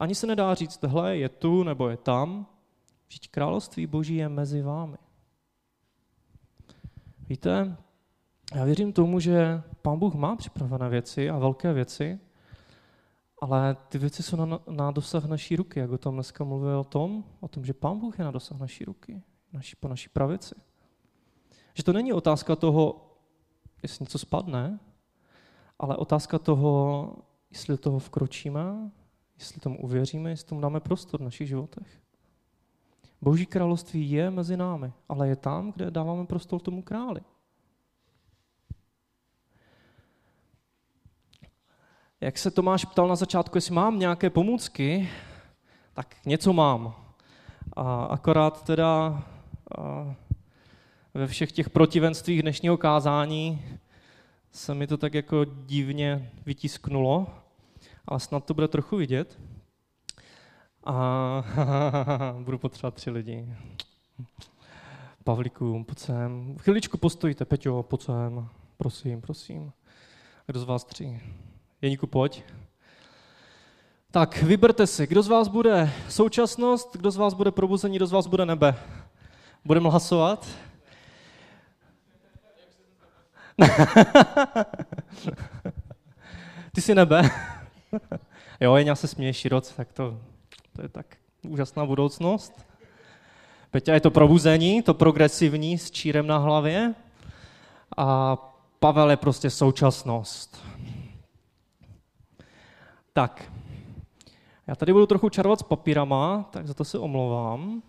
Ani 0.00 0.14
se 0.14 0.26
nedá 0.26 0.54
říct, 0.54 0.82
hle, 0.82 1.16
je 1.16 1.28
tu 1.28 1.62
nebo 1.62 1.88
je 1.88 1.96
tam. 1.96 2.46
Vždyť 3.08 3.28
království 3.30 3.86
boží 3.86 4.16
je 4.16 4.28
mezi 4.28 4.62
vámi. 4.62 4.96
Víte, 7.28 7.76
já 8.54 8.64
věřím 8.64 8.92
tomu, 8.92 9.20
že 9.20 9.62
Pán 9.82 9.98
Bůh 9.98 10.14
má 10.14 10.36
připravené 10.36 10.88
věci 10.88 11.30
a 11.30 11.38
velké 11.38 11.72
věci, 11.72 12.20
ale 13.40 13.76
ty 13.88 13.98
věci 13.98 14.22
jsou 14.22 14.36
na, 14.36 14.60
na 14.70 14.90
dosah 14.90 15.24
naší 15.24 15.56
ruky, 15.56 15.80
jak 15.80 15.90
o 15.90 15.98
tom 15.98 16.14
dneska 16.14 16.44
mluvil 16.44 16.78
o 16.78 16.84
tom, 16.84 17.24
o 17.40 17.48
tom, 17.48 17.64
že 17.64 17.72
Pán 17.72 17.98
Bůh 17.98 18.18
je 18.18 18.24
na 18.24 18.30
dosah 18.30 18.58
naší 18.58 18.84
ruky, 18.84 19.22
naší, 19.52 19.76
po 19.76 19.88
naší 19.88 20.08
pravici. 20.08 20.54
Že 21.74 21.84
to 21.84 21.92
není 21.92 22.12
otázka 22.12 22.56
toho, 22.56 23.08
jestli 23.82 24.02
něco 24.02 24.18
spadne, 24.18 24.80
ale 25.78 25.96
otázka 25.96 26.38
toho, 26.38 27.16
jestli 27.50 27.74
do 27.74 27.78
toho 27.78 27.98
vkročíme, 27.98 28.90
jestli 29.38 29.60
tomu 29.60 29.82
uvěříme, 29.82 30.30
jestli 30.30 30.48
tomu 30.48 30.60
dáme 30.60 30.80
prostor 30.80 31.20
v 31.20 31.24
našich 31.24 31.48
životech. 31.48 32.02
Boží 33.22 33.46
království 33.46 34.10
je 34.10 34.30
mezi 34.30 34.56
námi, 34.56 34.92
ale 35.08 35.28
je 35.28 35.36
tam, 35.36 35.72
kde 35.72 35.90
dáváme 35.90 36.26
prostor 36.26 36.60
tomu 36.60 36.82
králi. 36.82 37.20
Jak 42.22 42.38
se 42.38 42.50
Tomáš 42.50 42.84
ptal 42.84 43.08
na 43.08 43.16
začátku, 43.16 43.56
jestli 43.56 43.74
mám 43.74 43.98
nějaké 43.98 44.30
pomůcky, 44.30 45.08
tak 45.94 46.16
něco 46.26 46.52
mám. 46.52 46.94
A 47.76 48.04
akorát 48.04 48.64
teda 48.64 49.22
a 49.78 50.14
ve 51.14 51.26
všech 51.26 51.52
těch 51.52 51.70
protivenstvích 51.70 52.42
dnešního 52.42 52.76
kázání 52.76 53.64
se 54.52 54.74
mi 54.74 54.86
to 54.86 54.96
tak 54.96 55.14
jako 55.14 55.44
divně 55.44 56.30
vytisknulo, 56.46 57.26
ale 58.06 58.20
snad 58.20 58.44
to 58.44 58.54
bude 58.54 58.68
trochu 58.68 58.96
vidět. 58.96 59.38
A 60.84 61.44
budu 62.42 62.58
potřebovat 62.58 62.94
tři 62.94 63.10
lidi. 63.10 63.48
Pavlíku, 65.24 65.84
pojď 65.84 65.98
sem. 65.98 66.56
Chviličku 66.58 66.98
postojte, 66.98 67.44
Peťo, 67.44 67.82
pojď 67.82 68.02
sem. 68.02 68.48
Prosím, 68.76 69.20
prosím. 69.20 69.72
Kdo 70.46 70.60
z 70.60 70.64
vás 70.64 70.84
tři? 70.84 71.20
Jeníku, 71.82 72.06
pojď. 72.06 72.42
Tak, 74.10 74.42
vyberte 74.42 74.86
si, 74.86 75.06
kdo 75.06 75.22
z 75.22 75.28
vás 75.28 75.48
bude 75.48 75.92
současnost, 76.08 76.96
kdo 76.96 77.10
z 77.10 77.16
vás 77.16 77.34
bude 77.34 77.50
probuzení, 77.50 77.96
kdo 77.96 78.06
z 78.06 78.12
vás 78.12 78.26
bude 78.26 78.46
nebe. 78.46 78.74
Budeme 79.64 79.90
hlasovat? 79.90 80.48
Ty 86.72 86.80
jsi 86.80 86.94
nebe? 86.94 87.22
jo, 88.60 88.74
Jeňa 88.74 88.94
se 88.94 89.08
směje 89.08 89.32
široce, 89.32 89.74
tak 89.74 89.92
to, 89.92 90.20
to 90.76 90.82
je 90.82 90.88
tak 90.88 91.06
úžasná 91.48 91.86
budoucnost. 91.86 92.66
Peťa 93.70 93.94
je 93.94 94.00
to 94.00 94.10
probuzení, 94.10 94.82
to 94.82 94.94
progresivní 94.94 95.78
s 95.78 95.90
čírem 95.90 96.26
na 96.26 96.38
hlavě. 96.38 96.94
A 97.96 98.36
Pavel 98.78 99.10
je 99.10 99.16
prostě 99.16 99.50
současnost. 99.50 100.62
Tak, 103.12 103.52
já 104.66 104.74
tady 104.74 104.92
budu 104.92 105.06
trochu 105.06 105.28
čarovat 105.28 105.58
s 105.58 105.62
papírama, 105.62 106.48
tak 106.50 106.66
za 106.66 106.74
to 106.74 106.84
se 106.84 106.98
omlouvám. 106.98 107.82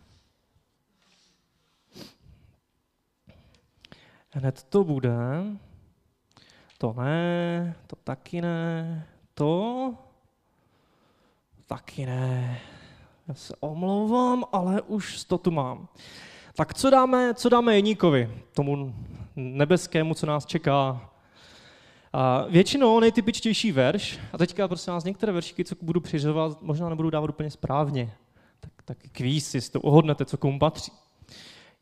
Hned 4.31 4.63
to 4.63 4.83
bude. 4.83 5.11
To 6.77 6.93
ne, 6.93 7.75
to 7.87 7.95
taky 7.95 8.41
ne, 8.41 9.07
to 9.33 9.93
taky 11.67 12.05
ne. 12.05 12.61
Já 13.27 13.33
se 13.33 13.55
omlouvám, 13.59 14.43
ale 14.51 14.81
už 14.81 15.23
to 15.23 15.37
tu 15.37 15.51
mám. 15.51 15.87
Tak 16.55 16.73
co 16.73 16.89
dáme, 16.89 17.33
co 17.33 17.49
dáme 17.49 17.75
Jeníkovi, 17.75 18.41
tomu 18.53 18.95
nebeskému, 19.35 20.13
co 20.13 20.25
nás 20.25 20.45
čeká 20.45 21.09
a 22.13 22.45
většinou 22.49 22.99
nejtypičtější 22.99 23.71
verš, 23.71 24.19
a 24.33 24.37
teďka 24.37 24.67
prosím 24.67 24.93
vás, 24.93 25.03
některé 25.03 25.31
veršíky, 25.31 25.65
co 25.65 25.75
budu 25.81 26.01
přiřovat, 26.01 26.61
možná 26.61 26.89
nebudu 26.89 27.09
dávat 27.09 27.29
úplně 27.29 27.51
správně, 27.51 28.13
tak, 28.59 28.71
tak 28.85 28.97
kvíz 29.11 29.49
si 29.49 29.71
to 29.71 29.81
ohodnete, 29.81 30.25
co 30.25 30.37
komu 30.37 30.59
patří. 30.59 30.91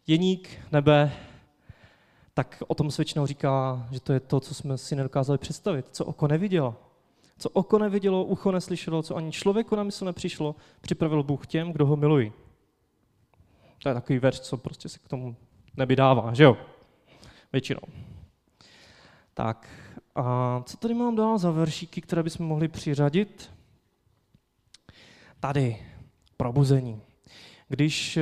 Jeník, 0.08 0.50
nebe, 0.72 1.12
tak 2.34 2.64
o 2.68 2.76
tom 2.76 2.92
se 2.92 3.04
říká, 3.24 3.88
že 3.92 4.00
to 4.00 4.14
je 4.14 4.20
to, 4.20 4.40
co 4.40 4.54
jsme 4.54 4.78
si 4.78 4.96
nedokázali 4.96 5.38
představit, 5.38 5.86
co 5.92 6.06
oko 6.06 6.28
nevidělo. 6.28 6.76
Co 7.38 7.50
oko 7.50 7.80
nevidělo, 7.80 8.24
ucho 8.24 8.52
neslyšelo, 8.52 9.04
co 9.04 9.16
ani 9.16 9.32
člověku 9.32 9.76
na 9.76 9.84
mysl 9.84 10.06
nepřišlo, 10.06 10.56
připravil 10.82 11.24
Bůh 11.24 11.48
těm, 11.48 11.72
kdo 11.72 11.86
ho 11.86 11.96
milují. 11.96 12.32
To 13.84 13.90
je 13.90 13.96
takový 13.96 14.20
verš, 14.20 14.40
co 14.40 14.58
prostě 14.58 14.90
se 14.90 15.00
k 15.00 15.08
tomu 15.08 15.36
neby 15.78 15.96
dává, 15.96 16.34
že 16.34 16.44
jo? 16.44 16.58
Většinou. 17.54 17.82
Tak, 19.34 19.68
a 20.16 20.64
co 20.66 20.78
tady 20.78 20.94
mám 20.94 21.16
dál 21.16 21.38
za 21.38 21.52
veršíky, 21.52 22.02
které 22.02 22.24
bychom 22.24 22.46
mohli 22.46 22.68
přiřadit? 22.68 23.52
Tady, 25.40 25.78
probuzení. 26.38 27.02
Když, 27.70 28.20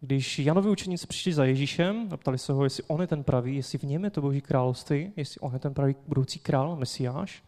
když 0.00 0.38
Janovi 0.38 0.70
učeníci 0.70 1.06
přišli 1.06 1.32
za 1.32 1.44
Ježíšem 1.44 2.08
a 2.12 2.16
ptali 2.16 2.38
se 2.38 2.52
ho, 2.52 2.64
jestli 2.64 2.82
on 2.86 3.00
je 3.00 3.06
ten 3.06 3.24
pravý, 3.24 3.56
jestli 3.56 3.78
v 3.78 3.82
něm 3.82 4.04
je 4.04 4.10
to 4.10 4.20
boží 4.20 4.40
království, 4.40 5.12
jestli 5.16 5.40
on 5.40 5.52
je 5.52 5.58
ten 5.58 5.74
pravý 5.74 5.94
budoucí 6.08 6.38
král, 6.38 6.76
mesiáš, 6.76 7.42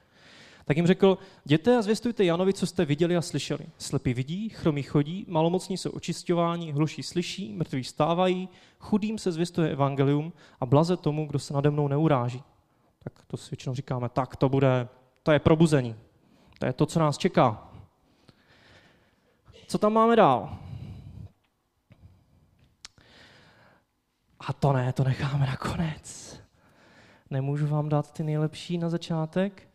tak 0.64 0.76
jim 0.76 0.86
řekl, 0.86 1.18
jděte 1.44 1.76
a 1.76 1.82
zvěstujte 1.82 2.24
Janovi, 2.24 2.52
co 2.52 2.66
jste 2.66 2.84
viděli 2.84 3.16
a 3.16 3.22
slyšeli. 3.22 3.66
Slepí 3.78 4.14
vidí, 4.14 4.48
chromí 4.48 4.82
chodí, 4.82 5.24
malomocní 5.28 5.76
jsou 5.76 5.90
očisťováni, 5.90 6.72
hluší 6.72 7.02
slyší, 7.02 7.52
mrtví 7.52 7.84
stávají, 7.84 8.48
chudým 8.78 9.18
se 9.18 9.32
zvěstuje 9.32 9.70
evangelium 9.70 10.32
a 10.60 10.66
blaze 10.66 10.96
tomu, 10.96 11.26
kdo 11.26 11.38
se 11.38 11.54
nade 11.54 11.70
mnou 11.70 11.88
neuráží 11.88 12.42
tak 13.04 13.12
to 13.26 13.36
si 13.36 13.50
většinou 13.50 13.74
říkáme, 13.74 14.08
tak 14.08 14.36
to 14.36 14.48
bude, 14.48 14.88
to 15.22 15.32
je 15.32 15.38
probuzení. 15.38 15.96
To 16.58 16.66
je 16.66 16.72
to, 16.72 16.86
co 16.86 17.00
nás 17.00 17.18
čeká. 17.18 17.68
Co 19.66 19.78
tam 19.78 19.92
máme 19.92 20.16
dál? 20.16 20.58
A 24.40 24.52
to 24.52 24.72
ne, 24.72 24.92
to 24.92 25.04
necháme 25.04 25.46
na 25.46 25.56
konec. 25.56 26.40
Nemůžu 27.30 27.66
vám 27.66 27.88
dát 27.88 28.12
ty 28.12 28.22
nejlepší 28.22 28.78
na 28.78 28.88
začátek? 28.88 29.68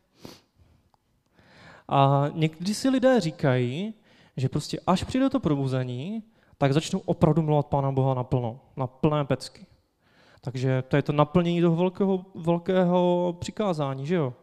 A 1.88 2.26
někdy 2.34 2.74
si 2.74 2.90
lidé 2.90 3.20
říkají, 3.20 3.94
že 4.38 4.50
prostě 4.50 4.80
až 4.88 5.04
přijde 5.04 5.30
to 5.30 5.40
probuzení, 5.40 6.24
tak 6.58 6.74
začnou 6.74 7.00
opravdu 7.00 7.42
milovat 7.42 7.68
Pána 7.68 7.92
Boha 7.92 8.14
naplno, 8.14 8.60
na 8.78 8.88
plné 8.88 9.26
pecky. 9.26 9.66
Takže 10.42 10.82
to 10.82 10.96
je 10.96 11.02
to 11.02 11.14
naplnění 11.14 11.62
toho 11.62 11.76
velkého, 11.76 12.26
velkého 12.36 13.36
přikázání, 13.40 14.06
že 14.06 14.16
jo? 14.16 14.34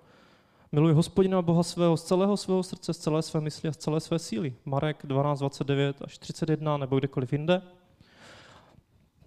Miluji 0.72 0.94
hospodina 0.94 1.42
Boha 1.42 1.62
svého 1.62 1.96
z 1.96 2.04
celého 2.04 2.36
svého 2.36 2.62
srdce, 2.62 2.94
z 2.94 2.98
celé 2.98 3.22
své 3.22 3.40
mysli 3.40 3.68
a 3.68 3.72
z 3.72 3.76
celé 3.76 4.00
své 4.00 4.18
síly. 4.18 4.54
Marek 4.64 4.96
12, 5.04 5.38
29 5.38 6.02
až 6.02 6.18
31 6.18 6.76
nebo 6.76 6.98
kdekoliv 6.98 7.32
jinde. 7.32 7.62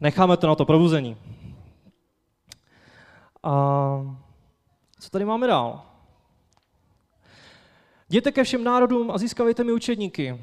Necháme 0.02 0.38
to 0.38 0.48
na 0.48 0.56
to 0.56 0.66
probuzení. 0.66 1.18
A 3.44 3.52
co 5.00 5.10
tady 5.10 5.26
máme 5.26 5.48
dál? 5.48 5.82
Jděte 8.10 8.32
ke 8.32 8.44
všem 8.44 8.64
národům 8.64 9.12
a 9.12 9.18
získavejte 9.18 9.64
mi 9.64 9.72
učedníky. 9.72 10.42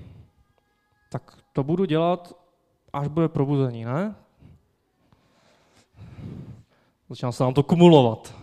Tak 1.10 1.38
to 1.52 1.64
budu 1.64 1.84
dělat, 1.84 2.32
až 2.92 3.08
bude 3.08 3.28
probuzení, 3.28 3.84
ne? 3.84 4.14
Začíná 7.08 7.32
se 7.32 7.42
nám 7.42 7.54
to 7.54 7.62
kumulovat. 7.62 8.34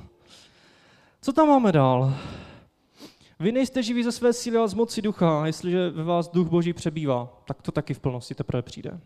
Co 1.21 1.33
tam 1.33 1.47
máme 1.47 1.71
dál? 1.71 2.13
Vy 3.39 3.51
nejste 3.51 3.83
živí 3.83 4.03
ze 4.03 4.11
své 4.11 4.33
síly, 4.33 4.57
ale 4.57 4.67
z 4.67 4.73
moci 4.73 5.01
ducha. 5.01 5.45
Jestliže 5.45 5.89
ve 5.89 6.03
vás 6.03 6.31
duch 6.31 6.47
boží 6.47 6.73
přebývá, 6.73 7.41
tak 7.45 7.61
to 7.61 7.71
taky 7.71 7.93
v 7.93 7.99
plnosti 7.99 8.35
teprve 8.35 8.61
přijde. 8.61 8.99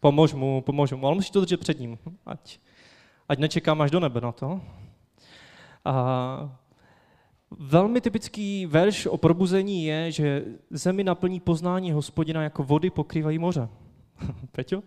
Pomož 0.00 0.34
mu, 0.34 0.62
pomož 0.62 0.92
mu, 0.92 1.06
ale 1.06 1.14
musíš 1.14 1.30
to 1.30 1.40
držet 1.40 1.60
před 1.60 1.80
ním, 1.80 1.98
ať, 2.26 2.58
ať 3.28 3.38
nečekám 3.38 3.80
až 3.80 3.90
do 3.90 4.00
nebe 4.00 4.20
na 4.20 4.32
to. 4.32 4.60
A 5.84 6.58
velmi 7.50 8.00
typický 8.00 8.66
verš 8.66 9.06
o 9.06 9.16
probuzení 9.16 9.84
je, 9.84 10.12
že 10.12 10.44
zemi 10.70 11.04
naplní 11.04 11.40
poznání 11.40 11.92
hospodina 11.92 12.42
jako 12.42 12.62
vody 12.62 12.90
pokrývají 12.90 13.38
moře. 13.38 13.68
Peťo? 14.52 14.82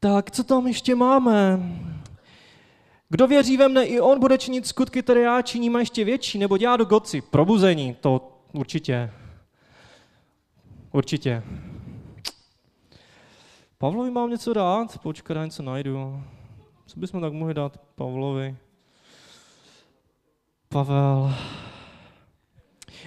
Tak 0.00 0.30
co 0.30 0.44
tam 0.44 0.66
ještě 0.66 0.94
máme? 0.94 1.60
Kdo 3.08 3.26
věří 3.26 3.56
ve 3.56 3.68
mne, 3.68 3.84
i 3.84 4.00
on 4.00 4.20
bude 4.20 4.38
činit 4.38 4.66
skutky, 4.66 5.02
které 5.02 5.20
já 5.20 5.42
činím 5.42 5.76
a 5.76 5.80
ještě 5.80 6.04
větší, 6.04 6.38
nebo 6.38 6.56
já 6.56 6.76
do 6.76 6.84
goci. 6.84 7.20
Probuzení, 7.20 7.94
to 7.94 8.38
určitě. 8.52 9.10
Určitě. 10.92 11.42
Pavlovi 13.78 14.10
mám 14.10 14.30
něco 14.30 14.52
dát? 14.52 14.98
Počkej, 14.98 15.36
já 15.36 15.44
něco 15.44 15.62
najdu. 15.62 16.22
Co 16.86 17.00
bychom 17.00 17.20
tak 17.20 17.32
mohli 17.32 17.54
dát 17.54 17.80
Pavlovi? 17.94 18.56
Pavel. 20.68 21.34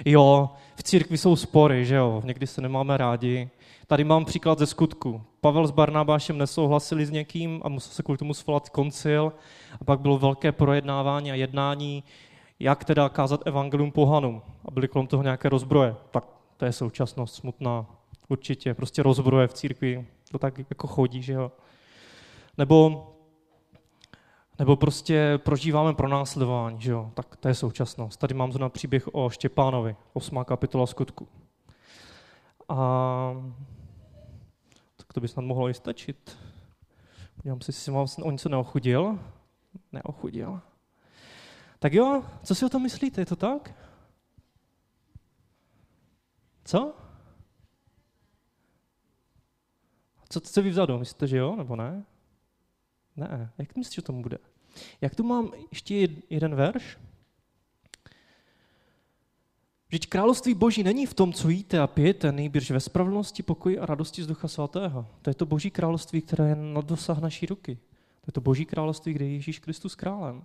Jo, 0.06 0.50
v 0.76 0.84
církvi 0.84 1.18
jsou 1.18 1.36
spory, 1.36 1.86
že 1.86 1.96
jo, 1.96 2.22
někdy 2.26 2.48
se 2.48 2.62
nemáme 2.62 2.98
rádi. 2.98 3.50
Tady 3.90 4.04
mám 4.04 4.26
příklad 4.26 4.60
ze 4.60 4.66
skutku. 4.66 5.22
Pavel 5.42 5.68
s 5.68 5.72
Barnabášem 5.72 6.38
nesouhlasili 6.38 7.06
s 7.06 7.12
někým 7.12 7.62
a 7.64 7.70
musel 7.70 7.94
se 7.94 8.04
kvůli 8.04 8.18
tomu 8.18 8.34
svolat 8.34 8.70
koncil 8.70 9.34
a 9.82 9.84
pak 9.84 10.00
bylo 10.00 10.18
velké 10.18 10.52
projednávání 10.52 11.32
a 11.32 11.36
jednání, 11.36 12.04
jak 12.60 12.86
teda 12.86 13.10
kázat 13.10 13.42
evangelium 13.46 13.92
pohanům. 13.92 14.42
A 14.66 14.72
byly 14.72 14.88
kolem 14.88 15.08
toho 15.08 15.24
nějaké 15.24 15.50
rozbroje. 15.50 15.96
Tak 16.12 16.26
to 16.58 16.66
je 16.66 16.72
současnost 16.72 17.36
smutná. 17.36 17.86
Určitě, 18.28 18.74
prostě 18.74 19.04
rozbroje 19.04 19.48
v 19.48 19.54
církvi, 19.54 20.08
to 20.32 20.40
tak 20.40 20.60
jako 20.60 20.88
chodí, 20.88 21.22
že 21.22 21.34
jo. 21.34 21.52
Nebo, 22.58 23.08
nebo 24.60 24.76
prostě 24.76 25.40
prožíváme 25.44 25.94
pronásledování, 25.94 26.82
že 26.82 26.92
jo, 26.92 27.12
tak 27.14 27.36
to 27.36 27.48
je 27.48 27.54
současnost. 27.54 28.20
Tady 28.20 28.34
mám 28.34 28.52
zrovna 28.52 28.70
příběh 28.70 29.04
o 29.12 29.30
Štěpánovi, 29.30 29.96
osmá 30.14 30.44
kapitola 30.44 30.86
skutku. 30.86 31.28
A 32.70 33.34
to 35.20 35.22
by 35.22 35.28
snad 35.28 35.46
mohlo 35.46 35.70
i 35.70 35.74
stačit. 35.74 36.38
Podívám 37.36 37.62
se, 37.62 37.70
jestli 37.70 37.84
jsem 38.08 38.24
o 38.24 38.32
něco 38.32 38.50
neochudil. 38.50 39.20
Neochudil. 39.92 40.62
Tak 41.80 41.94
jo, 41.94 42.24
co 42.44 42.56
si 42.56 42.66
o 42.66 42.70
tom 42.70 42.84
myslíte, 42.84 43.22
je 43.22 43.26
to 43.26 43.36
tak? 43.36 43.76
Co? 46.66 46.96
Co, 50.30 50.42
co 50.42 50.62
vy 50.62 50.70
vzadu? 50.70 51.00
Myslíte, 51.00 51.28
že 51.28 51.38
jo, 51.38 51.56
nebo 51.56 51.76
ne? 51.76 52.06
Ne. 53.16 53.52
Jak 53.58 53.76
myslíte, 53.76 53.96
že 53.96 54.02
tomu 54.02 54.22
bude? 54.22 54.38
Jak 55.02 55.16
tu 55.16 55.24
mám 55.24 55.52
ještě 55.72 56.08
jeden 56.30 56.56
verš? 56.56 56.98
Vždyť 59.90 60.10
království 60.10 60.54
boží 60.54 60.84
není 60.84 61.06
v 61.06 61.14
tom, 61.14 61.34
co 61.34 61.50
jíte 61.50 61.80
a 61.80 61.88
pijete, 61.88 62.32
nejbrž 62.32 62.72
ve 62.72 62.80
spravedlnosti, 62.80 63.44
pokoji 63.44 63.80
a 63.80 63.86
radosti 63.86 64.24
z 64.24 64.28
Ducha 64.28 64.48
Svatého. 64.48 65.08
To 65.22 65.30
je 65.30 65.34
to 65.34 65.46
boží 65.46 65.72
království, 65.72 66.22
které 66.22 66.50
je 66.50 66.56
na 66.56 66.82
dosah 66.82 67.18
naší 67.18 67.46
ruky. 67.46 67.76
To 68.22 68.26
je 68.28 68.34
to 68.34 68.42
boží 68.42 68.66
království, 68.66 69.14
kde 69.14 69.26
je 69.26 69.34
Ježíš 69.34 69.60
Kristus 69.60 69.96
králem. 69.96 70.44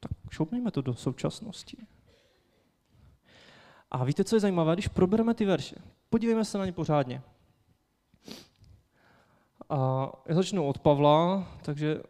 Tak 0.00 0.10
šoupněme 0.30 0.70
to 0.70 0.80
do 0.82 0.94
současnosti. 0.94 1.76
A 3.90 4.04
víte, 4.04 4.24
co 4.24 4.36
je 4.36 4.40
zajímavé? 4.40 4.72
Když 4.72 4.88
probereme 4.88 5.34
ty 5.34 5.44
verše, 5.44 5.76
podívejme 6.10 6.44
se 6.44 6.58
na 6.58 6.66
ně 6.66 6.72
pořádně. 6.72 7.22
A 9.68 10.08
já 10.26 10.34
začnu 10.34 10.68
od 10.68 10.78
Pavla, 10.78 11.48
takže 11.62 12.02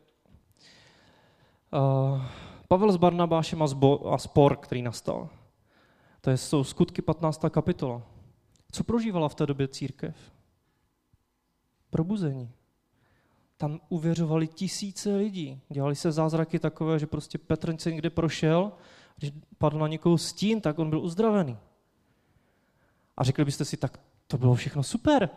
Pavel 2.69 2.93
s 2.93 2.97
Barnabášem 2.97 3.63
a, 3.63 3.67
zbo, 3.67 4.13
a 4.13 4.19
spor, 4.19 4.57
který 4.57 4.83
nastal. 4.83 5.29
To 6.21 6.31
jsou 6.31 6.65
skutky 6.65 7.03
15. 7.03 7.45
kapitola. 7.51 8.03
Co 8.73 8.85
prožívala 8.85 9.29
v 9.29 9.35
té 9.35 9.47
době 9.47 9.69
církev? 9.69 10.17
Probuzení. 11.91 12.51
Tam 13.57 13.81
uvěřovali 13.89 14.49
tisíce 14.49 15.17
lidí. 15.17 15.61
Dělali 15.69 15.97
se 15.97 16.13
zázraky 16.13 16.59
takové, 16.59 16.99
že 16.99 17.07
prostě 17.07 17.39
Petr 17.39 17.79
se 17.79 17.91
někde 17.91 18.11
prošel, 18.11 18.73
když 19.17 19.33
padl 19.59 19.79
na 19.79 19.89
někoho 19.89 20.19
stín, 20.19 20.61
tak 20.61 20.79
on 20.79 20.91
byl 20.91 21.01
uzdravený. 21.01 21.57
A 23.17 23.25
řekli 23.25 23.45
byste 23.45 23.65
si, 23.65 23.77
tak 23.77 24.01
to 24.27 24.39
bylo 24.39 24.55
všechno 24.55 24.83
super. 24.83 25.31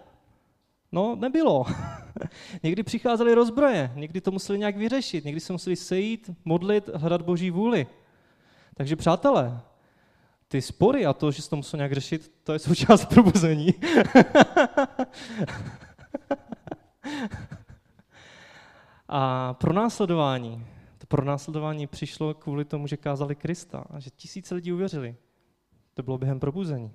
No, 0.92 1.16
nebylo. 1.16 1.66
někdy 2.64 2.84
přicházely 2.84 3.34
rozbroje, 3.34 3.92
někdy 3.96 4.22
to 4.22 4.32
museli 4.32 4.60
nějak 4.60 4.78
vyřešit, 4.78 5.26
někdy 5.26 5.40
se 5.40 5.54
museli 5.54 5.76
sejít, 5.76 6.32
modlit, 6.46 6.90
hledat 6.94 7.22
boží 7.22 7.52
vůli. 7.52 7.88
Takže 8.76 8.96
přátelé, 8.96 9.62
ty 10.52 10.62
spory 10.62 11.06
a 11.06 11.14
to, 11.14 11.32
že 11.32 11.42
se 11.42 11.50
to 11.50 11.56
musel 11.56 11.78
nějak 11.78 11.94
řešit, 11.94 12.32
to 12.44 12.54
je 12.54 12.60
součást 12.60 13.06
probuzení. 13.06 13.68
a 19.08 19.54
pro 19.54 19.74
následování, 19.74 20.66
to 20.98 21.08
pro 21.08 21.26
následování 21.26 21.88
přišlo 21.88 22.34
kvůli 22.34 22.66
tomu, 22.66 22.88
že 22.88 22.98
kázali 22.98 23.36
Krista 23.36 23.86
a 23.90 24.00
že 24.00 24.10
tisíce 24.10 24.56
lidí 24.56 24.74
uvěřili. 24.74 25.16
To 25.94 26.04
bylo 26.04 26.18
během 26.18 26.40
probuzení. 26.40 26.92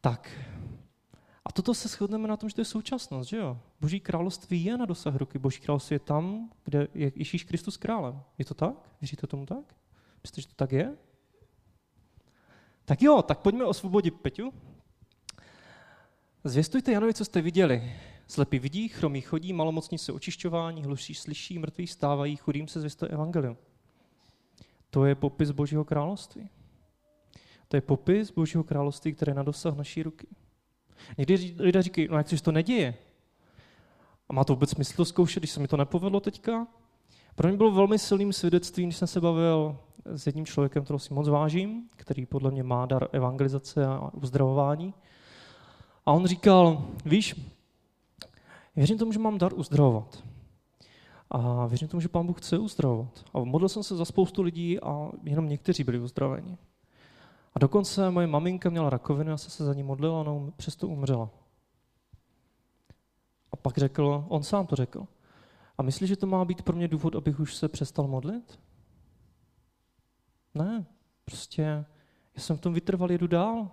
Tak. 0.00 0.30
A 1.44 1.52
toto 1.52 1.74
se 1.74 1.88
shodneme 1.88 2.28
na 2.28 2.36
tom, 2.36 2.48
že 2.48 2.54
to 2.54 2.60
je 2.60 2.64
současnost, 2.64 3.30
že 3.30 3.36
jo? 3.36 3.58
Boží 3.80 4.00
království 4.00 4.64
je 4.64 4.76
na 4.76 4.86
dosah 4.86 5.16
ruky. 5.16 5.38
Boží 5.38 5.60
království 5.60 5.94
je 5.94 6.00
tam, 6.00 6.50
kde 6.64 6.88
je 6.94 7.12
Ježíš 7.14 7.44
Kristus 7.44 7.76
králem. 7.76 8.22
Je 8.38 8.44
to 8.44 8.54
tak? 8.54 8.74
Věříte 9.00 9.26
tomu 9.26 9.46
tak? 9.46 9.74
Myslíte, 10.24 10.40
že 10.40 10.48
to 10.48 10.54
tak 10.54 10.72
je? 10.72 10.96
Tak 12.84 13.02
jo, 13.02 13.22
tak 13.22 13.38
pojďme 13.38 13.64
osvobodit 13.64 14.14
Peťu. 14.20 14.52
Zvěstujte 16.44 16.92
Janovi, 16.92 17.14
co 17.14 17.24
jste 17.24 17.40
viděli. 17.40 17.92
Slepí 18.26 18.58
vidí, 18.58 18.88
chromí 18.88 19.20
chodí, 19.20 19.52
malomocní 19.52 19.98
se 19.98 20.12
očišťování, 20.12 20.84
hluší 20.84 21.14
slyší, 21.14 21.58
mrtví 21.58 21.86
stávají, 21.86 22.36
chudým 22.36 22.68
se 22.68 22.80
zvěstuje 22.80 23.08
evangelium. 23.08 23.56
To 24.90 25.04
je 25.04 25.14
popis 25.14 25.50
Božího 25.50 25.84
království. 25.84 26.50
To 27.68 27.76
je 27.76 27.80
popis 27.80 28.30
Božího 28.30 28.64
království, 28.64 29.12
které 29.12 29.30
je 29.30 29.34
na 29.34 29.42
dosah 29.42 29.76
naší 29.76 30.02
ruky. 30.02 30.26
Někdy 31.18 31.54
lidé 31.58 31.82
říkají, 31.82 32.08
no 32.10 32.16
jak 32.16 32.26
to 32.42 32.52
neděje? 32.52 32.94
A 34.28 34.32
má 34.32 34.44
to 34.44 34.52
vůbec 34.52 34.70
smysl 34.70 35.04
zkoušet, 35.04 35.40
když 35.40 35.50
se 35.50 35.60
mi 35.60 35.68
to 35.68 35.76
nepovedlo 35.76 36.20
teďka? 36.20 36.66
Pro 37.34 37.48
mě 37.48 37.56
bylo 37.56 37.70
velmi 37.70 37.98
silným 37.98 38.32
svědectvím, 38.32 38.88
když 38.88 38.96
jsem 38.96 39.08
se 39.08 39.20
bavil 39.20 39.76
s 40.04 40.26
jedním 40.26 40.46
člověkem, 40.46 40.84
kterého 40.84 40.98
si 40.98 41.14
moc 41.14 41.28
vážím, 41.28 41.88
který 41.96 42.26
podle 42.26 42.50
mě 42.50 42.62
má 42.62 42.86
dar 42.86 43.08
evangelizace 43.12 43.86
a 43.86 44.10
uzdravování. 44.12 44.94
A 46.06 46.12
on 46.12 46.26
říkal, 46.26 46.84
víš, 47.04 47.34
věřím 48.76 48.98
tomu, 48.98 49.12
že 49.12 49.18
mám 49.18 49.38
dar 49.38 49.54
uzdravovat. 49.54 50.24
A 51.30 51.66
věřím 51.66 51.88
tomu, 51.88 52.00
že 52.00 52.08
pán 52.08 52.26
Bůh 52.26 52.38
chce 52.38 52.58
uzdravovat. 52.58 53.24
A 53.34 53.38
modlil 53.38 53.68
jsem 53.68 53.82
se 53.82 53.96
za 53.96 54.04
spoustu 54.04 54.42
lidí 54.42 54.80
a 54.80 55.10
jenom 55.22 55.48
někteří 55.48 55.84
byli 55.84 55.98
uzdraveni. 55.98 56.58
A 57.54 57.58
dokonce 57.58 58.10
moje 58.10 58.26
maminka 58.26 58.70
měla 58.70 58.90
rakovinu, 58.90 59.30
já 59.30 59.36
jsem 59.36 59.50
se 59.50 59.64
za 59.64 59.74
ní 59.74 59.82
modlil 59.82 60.14
a 60.14 60.20
ona 60.20 60.50
přesto 60.56 60.88
umřela. 60.88 61.30
A 63.52 63.56
pak 63.56 63.78
řekl, 63.78 64.24
on 64.28 64.42
sám 64.42 64.66
to 64.66 64.76
řekl, 64.76 65.06
a 65.78 65.82
myslíš, 65.82 66.08
že 66.08 66.16
to 66.16 66.26
má 66.26 66.44
být 66.44 66.62
pro 66.62 66.76
mě 66.76 66.88
důvod, 66.88 67.16
abych 67.16 67.40
už 67.40 67.54
se 67.54 67.68
přestal 67.68 68.08
modlit? 68.08 68.60
Ne, 70.54 70.86
prostě 71.24 71.62
já 72.34 72.42
jsem 72.42 72.56
v 72.56 72.60
tom 72.60 72.74
vytrval, 72.74 73.12
jedu 73.12 73.26
dál. 73.26 73.70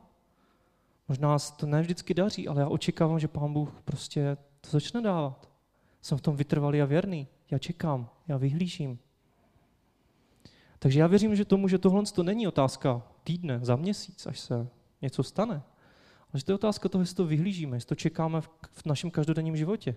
Možná 1.07 1.39
se 1.39 1.53
to 1.53 1.65
ne 1.65 1.81
vždycky 1.81 2.13
daří, 2.13 2.47
ale 2.47 2.61
já 2.61 2.67
očekávám, 2.67 3.19
že 3.19 3.27
Pán 3.27 3.53
Bůh 3.53 3.81
prostě 3.85 4.37
to 4.61 4.69
začne 4.69 5.01
dávat. 5.01 5.49
Jsem 6.01 6.17
v 6.17 6.21
tom 6.21 6.35
vytrvalý 6.35 6.81
a 6.81 6.85
věrný. 6.85 7.27
já 7.51 7.57
čekám, 7.57 8.09
já 8.27 8.37
vyhlížím. 8.37 8.99
Takže 10.79 10.99
já 10.99 11.07
věřím, 11.07 11.35
že 11.35 11.45
tomu, 11.45 11.67
že 11.67 11.77
tohle 11.77 12.03
to 12.05 12.23
není 12.23 12.47
otázka 12.47 13.01
týdne, 13.23 13.59
za 13.61 13.75
měsíc, 13.75 14.27
až 14.27 14.39
se 14.39 14.67
něco 15.01 15.23
stane, 15.23 15.63
ale 16.33 16.39
že 16.39 16.45
to 16.45 16.51
je 16.51 16.55
otázka 16.55 16.89
toho, 16.89 17.01
jestli 17.01 17.15
to 17.15 17.25
vyhlížíme, 17.25 17.77
jestli 17.77 17.87
to 17.87 17.95
čekáme 17.95 18.41
v, 18.41 18.49
v 18.71 18.85
našem 18.85 19.11
každodenním 19.11 19.57
životě. 19.57 19.95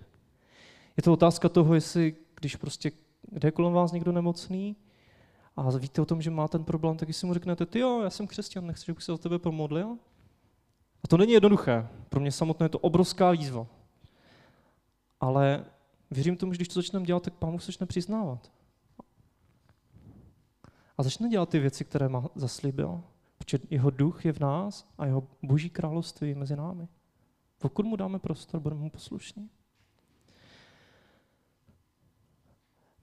Je 0.96 1.02
to 1.02 1.12
otázka 1.12 1.48
toho, 1.48 1.74
jestli, 1.74 2.16
když 2.40 2.56
prostě 2.56 2.92
jde 3.32 3.50
kolem 3.50 3.72
vás 3.72 3.92
někdo 3.92 4.12
nemocný 4.12 4.76
a 5.56 5.70
víte 5.70 6.02
o 6.02 6.04
tom, 6.04 6.22
že 6.22 6.30
má 6.30 6.48
ten 6.48 6.64
problém, 6.64 6.96
tak 6.96 7.14
si 7.14 7.26
mu 7.26 7.34
řeknete, 7.34 7.66
ty 7.66 7.78
jo, 7.78 8.00
já 8.02 8.10
jsem 8.10 8.26
křesťan, 8.26 8.66
nechci, 8.66 8.86
že 8.86 8.92
bych 8.92 9.02
se 9.02 9.12
o 9.12 9.18
tebe 9.18 9.38
pomodlil? 9.38 9.98
A 11.04 11.08
to 11.08 11.16
není 11.16 11.32
jednoduché. 11.32 11.88
Pro 12.08 12.20
mě 12.20 12.32
samotné 12.32 12.64
je 12.64 12.68
to 12.68 12.78
obrovská 12.78 13.30
výzva. 13.30 13.66
Ale 15.20 15.64
věřím 16.10 16.36
tomu, 16.36 16.52
že 16.52 16.56
když 16.56 16.68
to 16.68 16.74
začneme 16.74 17.06
dělat, 17.06 17.22
tak 17.22 17.34
Pán 17.34 17.52
Bůh 17.52 17.62
začne 17.62 17.86
přiznávat. 17.86 18.52
A 20.98 21.02
začne 21.02 21.28
dělat 21.28 21.48
ty 21.48 21.58
věci, 21.58 21.84
které 21.84 22.08
má 22.08 22.24
zaslíbil. 22.34 23.02
Protože 23.38 23.58
jeho 23.70 23.90
duch 23.90 24.24
je 24.24 24.32
v 24.32 24.40
nás 24.40 24.88
a 24.98 25.06
jeho 25.06 25.28
boží 25.42 25.70
království 25.70 26.28
je 26.28 26.34
mezi 26.34 26.56
námi. 26.56 26.88
Pokud 27.58 27.86
mu 27.86 27.96
dáme 27.96 28.18
prostor, 28.18 28.60
budeme 28.60 28.80
mu 28.80 28.90
poslušní. 28.90 29.50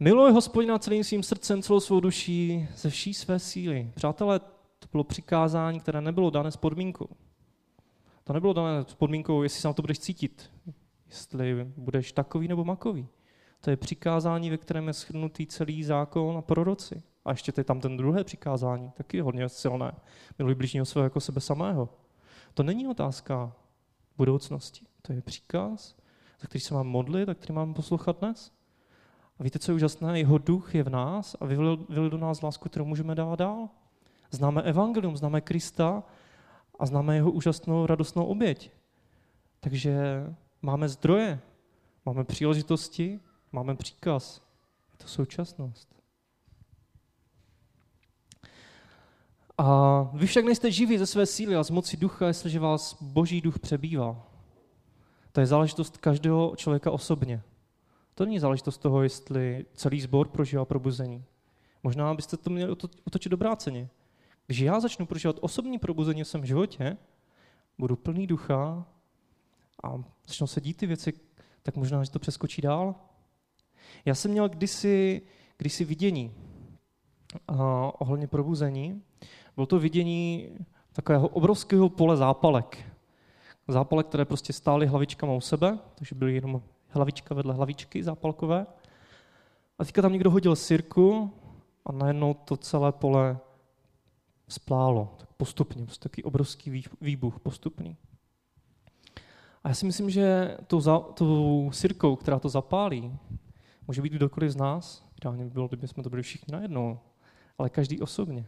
Miluj 0.03 0.31
hospodina 0.31 0.79
celým 0.79 1.03
svým 1.03 1.23
srdcem, 1.23 1.61
celou 1.61 1.79
svou 1.79 1.99
duší, 1.99 2.67
ze 2.75 2.89
vší 2.89 3.13
své 3.13 3.39
síly. 3.39 3.91
Přátelé, 3.95 4.39
to 4.79 4.87
bylo 4.91 5.03
přikázání, 5.03 5.79
které 5.79 6.01
nebylo 6.01 6.29
dané 6.29 6.51
s 6.51 6.57
podmínkou. 6.57 7.07
To 8.23 8.33
nebylo 8.33 8.53
dané 8.53 8.85
s 8.87 8.93
podmínkou, 8.93 9.43
jestli 9.43 9.61
se 9.61 9.67
na 9.67 9.73
to 9.73 9.81
budeš 9.81 9.99
cítit, 9.99 10.51
jestli 11.07 11.65
budeš 11.77 12.11
takový 12.11 12.47
nebo 12.47 12.63
makový. 12.63 13.07
To 13.59 13.69
je 13.69 13.77
přikázání, 13.77 14.49
ve 14.49 14.57
kterém 14.57 14.87
je 14.87 14.93
shrnutý 14.93 15.47
celý 15.47 15.83
zákon 15.83 16.37
a 16.37 16.41
proroci. 16.41 17.03
A 17.25 17.31
ještě 17.31 17.53
je 17.57 17.63
tam 17.63 17.79
ten 17.79 17.97
druhé 17.97 18.23
přikázání, 18.23 18.91
taky 18.97 19.19
hodně 19.19 19.49
silné. 19.49 19.91
Miluj 20.39 20.55
blížního 20.55 20.85
svého 20.85 21.03
jako 21.03 21.19
sebe 21.19 21.41
samého. 21.41 21.89
To 22.53 22.63
není 22.63 22.87
otázka 22.87 23.53
budoucnosti. 24.17 24.85
To 25.01 25.13
je 25.13 25.21
příkaz, 25.21 25.95
za 26.41 26.47
který 26.47 26.61
se 26.61 26.73
mám 26.73 26.87
modlit 26.87 27.29
a 27.29 27.33
který 27.33 27.53
mám 27.53 27.73
poslouchat 27.73 28.19
dnes. 28.19 28.60
A 29.41 29.43
víte, 29.43 29.59
co 29.59 29.71
je 29.71 29.75
úžasné? 29.75 30.19
Jeho 30.19 30.37
duch 30.37 30.75
je 30.75 30.83
v 30.83 30.89
nás 30.89 31.35
a 31.39 31.45
vyvil 31.45 32.09
do 32.09 32.17
nás 32.17 32.41
lásku, 32.41 32.69
kterou 32.69 32.85
můžeme 32.85 33.15
dávat 33.15 33.39
dál. 33.39 33.69
Známe 34.31 34.61
evangelium, 34.61 35.17
známe 35.17 35.41
Krista 35.41 36.03
a 36.79 36.85
známe 36.85 37.15
jeho 37.15 37.31
úžasnou 37.31 37.85
radostnou 37.85 38.25
oběť. 38.25 38.71
Takže 39.59 40.23
máme 40.61 40.89
zdroje, 40.89 41.39
máme 42.05 42.23
příležitosti, 42.23 43.19
máme 43.51 43.75
příkaz. 43.75 44.41
Je 44.91 44.97
to 44.97 45.07
současnost. 45.07 45.95
A 49.57 50.01
vy 50.13 50.27
však 50.27 50.45
nejste 50.45 50.71
živí 50.71 50.97
ze 50.97 51.05
své 51.05 51.25
síly 51.25 51.55
a 51.55 51.63
z 51.63 51.69
moci 51.69 51.97
ducha, 51.97 52.27
jestliže 52.27 52.59
vás 52.59 52.97
boží 53.01 53.41
duch 53.41 53.59
přebývá. 53.59 54.27
To 55.31 55.39
je 55.39 55.45
záležitost 55.45 55.97
každého 55.97 56.53
člověka 56.55 56.91
osobně. 56.91 57.43
To 58.15 58.25
není 58.25 58.39
záležitost 58.39 58.77
toho, 58.77 59.03
jestli 59.03 59.65
celý 59.73 60.01
sbor 60.01 60.27
prožívá 60.27 60.65
probuzení. 60.65 61.23
Možná 61.83 62.13
byste 62.13 62.37
to 62.37 62.49
měli 62.49 62.71
otočit 63.05 63.33
obráceně. 63.33 63.89
Když 64.45 64.59
já 64.59 64.79
začnu 64.79 65.05
prožívat 65.05 65.35
osobní 65.41 65.79
probuzení 65.79 66.23
v 66.23 66.27
svém 66.27 66.45
životě, 66.45 66.97
budu 67.77 67.95
plný 67.95 68.27
ducha 68.27 68.85
a 69.83 70.03
začnou 70.27 70.47
se 70.47 70.61
dít 70.61 70.77
ty 70.77 70.87
věci, 70.87 71.13
tak 71.63 71.75
možná, 71.75 72.03
že 72.03 72.11
to 72.11 72.19
přeskočí 72.19 72.61
dál. 72.61 72.95
Já 74.05 74.15
jsem 74.15 74.31
měl 74.31 74.49
kdysi, 74.49 75.21
kdysi 75.57 75.85
vidění 75.85 76.31
uh, 77.49 77.57
ohledně 77.99 78.27
probuzení. 78.27 79.03
Bylo 79.55 79.65
to 79.65 79.79
vidění 79.79 80.49
takového 80.93 81.27
obrovského 81.27 81.89
pole 81.89 82.17
zápalek. 82.17 82.85
Zápalek, 83.67 84.07
které 84.07 84.25
prostě 84.25 84.53
stály 84.53 84.87
hlavičkama 84.87 85.33
u 85.33 85.41
sebe, 85.41 85.79
takže 85.95 86.15
byly 86.15 86.35
jenom 86.35 86.61
hlavička 86.91 87.35
vedle 87.35 87.53
hlavičky 87.53 88.03
zápalkové. 88.03 88.65
A 89.79 89.85
teďka 89.85 90.01
tam 90.01 90.13
někdo 90.13 90.31
hodil 90.31 90.55
sirku 90.55 91.33
a 91.85 91.91
najednou 91.91 92.33
to 92.33 92.57
celé 92.57 92.91
pole 92.91 93.39
splálo. 94.47 95.15
Tak 95.17 95.29
postupně, 95.37 95.85
prostě 95.85 96.09
takový 96.09 96.23
obrovský 96.23 96.83
výbuch 97.01 97.39
postupný. 97.39 97.97
A 99.63 99.69
já 99.69 99.75
si 99.75 99.85
myslím, 99.85 100.09
že 100.09 100.57
tou, 100.67 100.79
za, 100.81 100.99
tou 100.99 101.69
sirkou, 101.73 102.15
která 102.15 102.39
to 102.39 102.49
zapálí, 102.49 103.17
může 103.87 104.01
být 104.01 104.13
kdokoliv 104.13 104.51
z 104.51 104.55
nás. 104.55 105.05
Ideálně 105.17 105.43
by 105.43 105.49
bylo, 105.49 105.67
kdyby 105.67 105.87
jsme 105.87 106.03
to 106.03 106.09
byli 106.09 106.21
všichni 106.21 106.51
najednou, 106.51 106.99
ale 107.57 107.69
každý 107.69 107.99
osobně. 107.99 108.45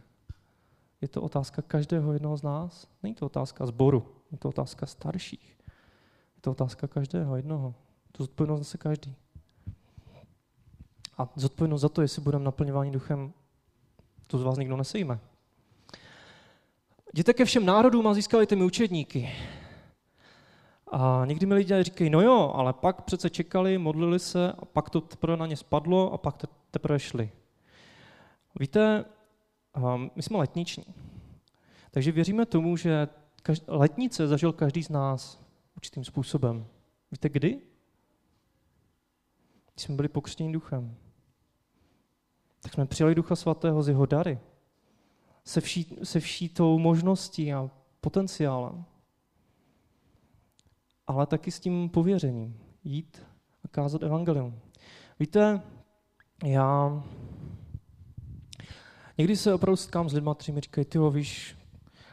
Je 1.00 1.08
to 1.08 1.22
otázka 1.22 1.62
každého 1.62 2.12
jednoho 2.12 2.36
z 2.36 2.42
nás. 2.42 2.88
Není 3.02 3.14
to 3.14 3.26
otázka 3.26 3.66
zboru, 3.66 4.06
je 4.32 4.38
to 4.38 4.48
otázka 4.48 4.86
starších. 4.86 5.58
Je 6.36 6.40
to 6.40 6.50
otázka 6.50 6.86
každého 6.86 7.36
jednoho. 7.36 7.74
Tu 8.16 8.22
zodpovědnost 8.22 8.58
zase 8.58 8.78
každý. 8.78 9.14
A 11.18 11.28
zodpovědnost 11.36 11.80
za 11.80 11.88
to, 11.88 12.02
jestli 12.02 12.22
budeme 12.22 12.44
naplňování 12.44 12.92
duchem, 12.92 13.32
to 14.26 14.38
z 14.38 14.42
vás 14.42 14.58
nikdo 14.58 14.76
nesejme. 14.76 15.18
Jděte 17.12 17.32
ke 17.32 17.44
všem 17.44 17.66
národům 17.66 18.06
a 18.06 18.14
získali 18.14 18.46
mi 18.54 18.64
učedníky. 18.64 19.32
A 20.92 21.22
někdy 21.24 21.46
mi 21.46 21.54
lidé 21.54 21.84
říkají, 21.84 22.10
no 22.10 22.20
jo, 22.20 22.52
ale 22.54 22.72
pak 22.72 23.02
přece 23.02 23.30
čekali, 23.30 23.78
modlili 23.78 24.18
se 24.18 24.52
a 24.52 24.64
pak 24.64 24.90
to 24.90 25.00
teprve 25.00 25.36
na 25.36 25.46
ně 25.46 25.56
spadlo 25.56 26.12
a 26.12 26.18
pak 26.18 26.36
teprve 26.70 26.98
šli. 26.98 27.32
Víte, 28.60 29.04
my 30.14 30.22
jsme 30.22 30.38
letniční. 30.38 30.84
Takže 31.90 32.12
věříme 32.12 32.46
tomu, 32.46 32.76
že 32.76 33.08
letnice 33.66 34.28
zažil 34.28 34.52
každý 34.52 34.82
z 34.82 34.88
nás 34.88 35.40
určitým 35.76 36.04
způsobem. 36.04 36.66
Víte 37.10 37.28
kdy? 37.28 37.60
Když 39.74 39.84
jsme 39.84 39.94
byli 39.94 40.08
pokřtěni 40.08 40.52
duchem. 40.52 40.96
Tak 42.60 42.72
jsme 42.72 42.86
přijali 42.86 43.14
ducha 43.14 43.36
svatého 43.36 43.82
z 43.82 43.88
jeho 43.88 44.06
dary. 44.06 44.38
Se 45.44 45.60
vší, 45.60 45.96
se 46.02 46.20
vší 46.20 46.48
tou 46.48 46.78
možností 46.78 47.52
a 47.52 47.70
potenciálem. 48.00 48.84
Ale 51.06 51.26
taky 51.26 51.50
s 51.50 51.60
tím 51.60 51.88
pověřením. 51.88 52.60
Jít 52.84 53.22
a 53.64 53.68
kázat 53.68 54.02
evangelium. 54.02 54.58
Víte, 55.20 55.62
já 56.44 57.02
někdy 59.18 59.36
se 59.36 59.54
opravdu 59.54 59.76
setkám 59.76 60.08
s 60.08 60.12
lidmi, 60.12 60.30
kteří 60.34 60.52
mi 60.52 60.60
říkají, 60.60 60.84
ty 60.84 60.98
víš, 61.10 61.56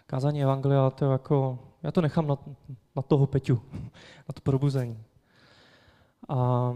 kázání 0.05 0.43
evangelia, 0.43 0.89
to 0.89 1.11
jako, 1.11 1.59
já 1.83 1.91
to 1.91 2.01
nechám 2.01 2.27
na, 2.27 2.37
na 2.95 3.01
toho 3.01 3.27
Peťu, 3.27 3.61
na 4.27 4.33
to 4.33 4.41
probuzení. 4.41 5.03
A 6.29 6.73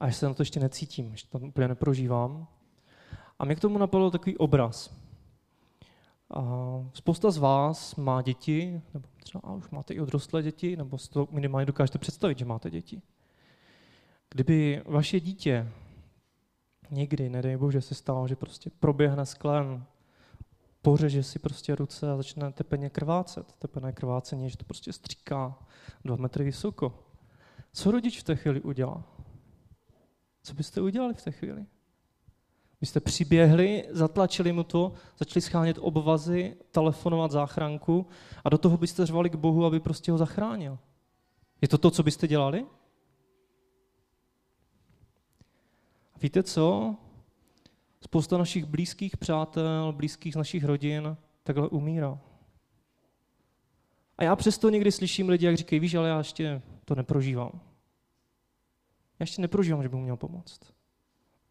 a 0.00 0.08
že 0.08 0.14
se 0.14 0.26
na 0.26 0.34
to 0.34 0.42
ještě 0.42 0.60
necítím, 0.60 1.16
že 1.16 1.26
to 1.28 1.38
úplně 1.38 1.68
neprožívám. 1.68 2.46
A 3.38 3.44
mě 3.44 3.54
k 3.54 3.60
tomu 3.60 3.78
napadlo 3.78 4.10
takový 4.10 4.38
obraz. 4.38 4.94
A 6.30 6.42
spousta 6.94 7.30
z 7.30 7.38
vás 7.38 7.96
má 7.96 8.22
děti, 8.22 8.82
nebo 8.94 9.08
třeba 9.22 9.52
už 9.52 9.70
máte 9.70 9.94
i 9.94 10.00
odrostlé 10.00 10.42
děti, 10.42 10.76
nebo 10.76 10.98
si 10.98 11.10
to 11.10 11.28
minimálně 11.30 11.66
dokážete 11.66 11.98
představit, 11.98 12.38
že 12.38 12.44
máte 12.44 12.70
děti. 12.70 13.02
Kdyby 14.30 14.82
vaše 14.86 15.20
dítě 15.20 15.72
někdy, 16.90 17.28
nedej 17.28 17.56
bože, 17.56 17.80
se 17.80 17.94
stalo, 17.94 18.28
že 18.28 18.36
prostě 18.36 18.70
proběhne 18.80 19.26
sklem, 19.26 19.84
pořeže 20.82 21.22
si 21.22 21.38
prostě 21.38 21.74
ruce 21.74 22.12
a 22.12 22.16
začne 22.16 22.52
tepeně 22.52 22.90
krvácet. 22.90 23.52
Tepené 23.58 23.92
krvácení, 23.92 24.50
že 24.50 24.56
to 24.56 24.64
prostě 24.64 24.92
stříká 24.92 25.58
dva 26.04 26.16
metry 26.16 26.44
vysoko. 26.44 27.04
Co 27.72 27.90
rodič 27.90 28.20
v 28.20 28.24
té 28.24 28.36
chvíli 28.36 28.60
udělá? 28.60 29.04
Co 30.42 30.54
byste 30.54 30.80
udělali 30.80 31.14
v 31.14 31.22
té 31.22 31.30
chvíli? 31.30 31.66
Byste 32.80 33.00
přiběhli, 33.00 33.84
zatlačili 33.90 34.52
mu 34.52 34.64
to, 34.64 34.92
začali 35.18 35.40
schánět 35.40 35.78
obvazy, 35.80 36.56
telefonovat 36.70 37.30
záchranku 37.30 38.06
a 38.44 38.48
do 38.48 38.58
toho 38.58 38.76
byste 38.76 39.06
řvali 39.06 39.30
k 39.30 39.34
Bohu, 39.34 39.64
aby 39.64 39.80
prostě 39.80 40.12
ho 40.12 40.18
zachránil. 40.18 40.78
Je 41.60 41.68
to 41.68 41.78
to, 41.78 41.90
co 41.90 42.02
byste 42.02 42.28
dělali? 42.28 42.66
Víte 46.22 46.42
co? 46.42 46.96
Spousta 48.00 48.38
našich 48.38 48.64
blízkých 48.64 49.16
přátel, 49.16 49.92
blízkých 49.92 50.32
z 50.32 50.36
našich 50.36 50.64
rodin 50.64 51.16
takhle 51.42 51.68
umírá. 51.68 52.18
A 54.18 54.24
já 54.24 54.36
přesto 54.36 54.70
někdy 54.70 54.92
slyším 54.92 55.28
lidi, 55.28 55.46
jak 55.46 55.56
říkají, 55.56 55.80
víš, 55.80 55.94
ale 55.94 56.08
já 56.08 56.18
ještě 56.18 56.62
to 56.84 56.94
neprožívám. 56.94 57.60
Já 59.20 59.22
ještě 59.22 59.42
neprožívám, 59.42 59.82
že 59.82 59.88
bych 59.88 59.96
mu 59.96 60.02
měl 60.02 60.16
pomoct. 60.16 60.60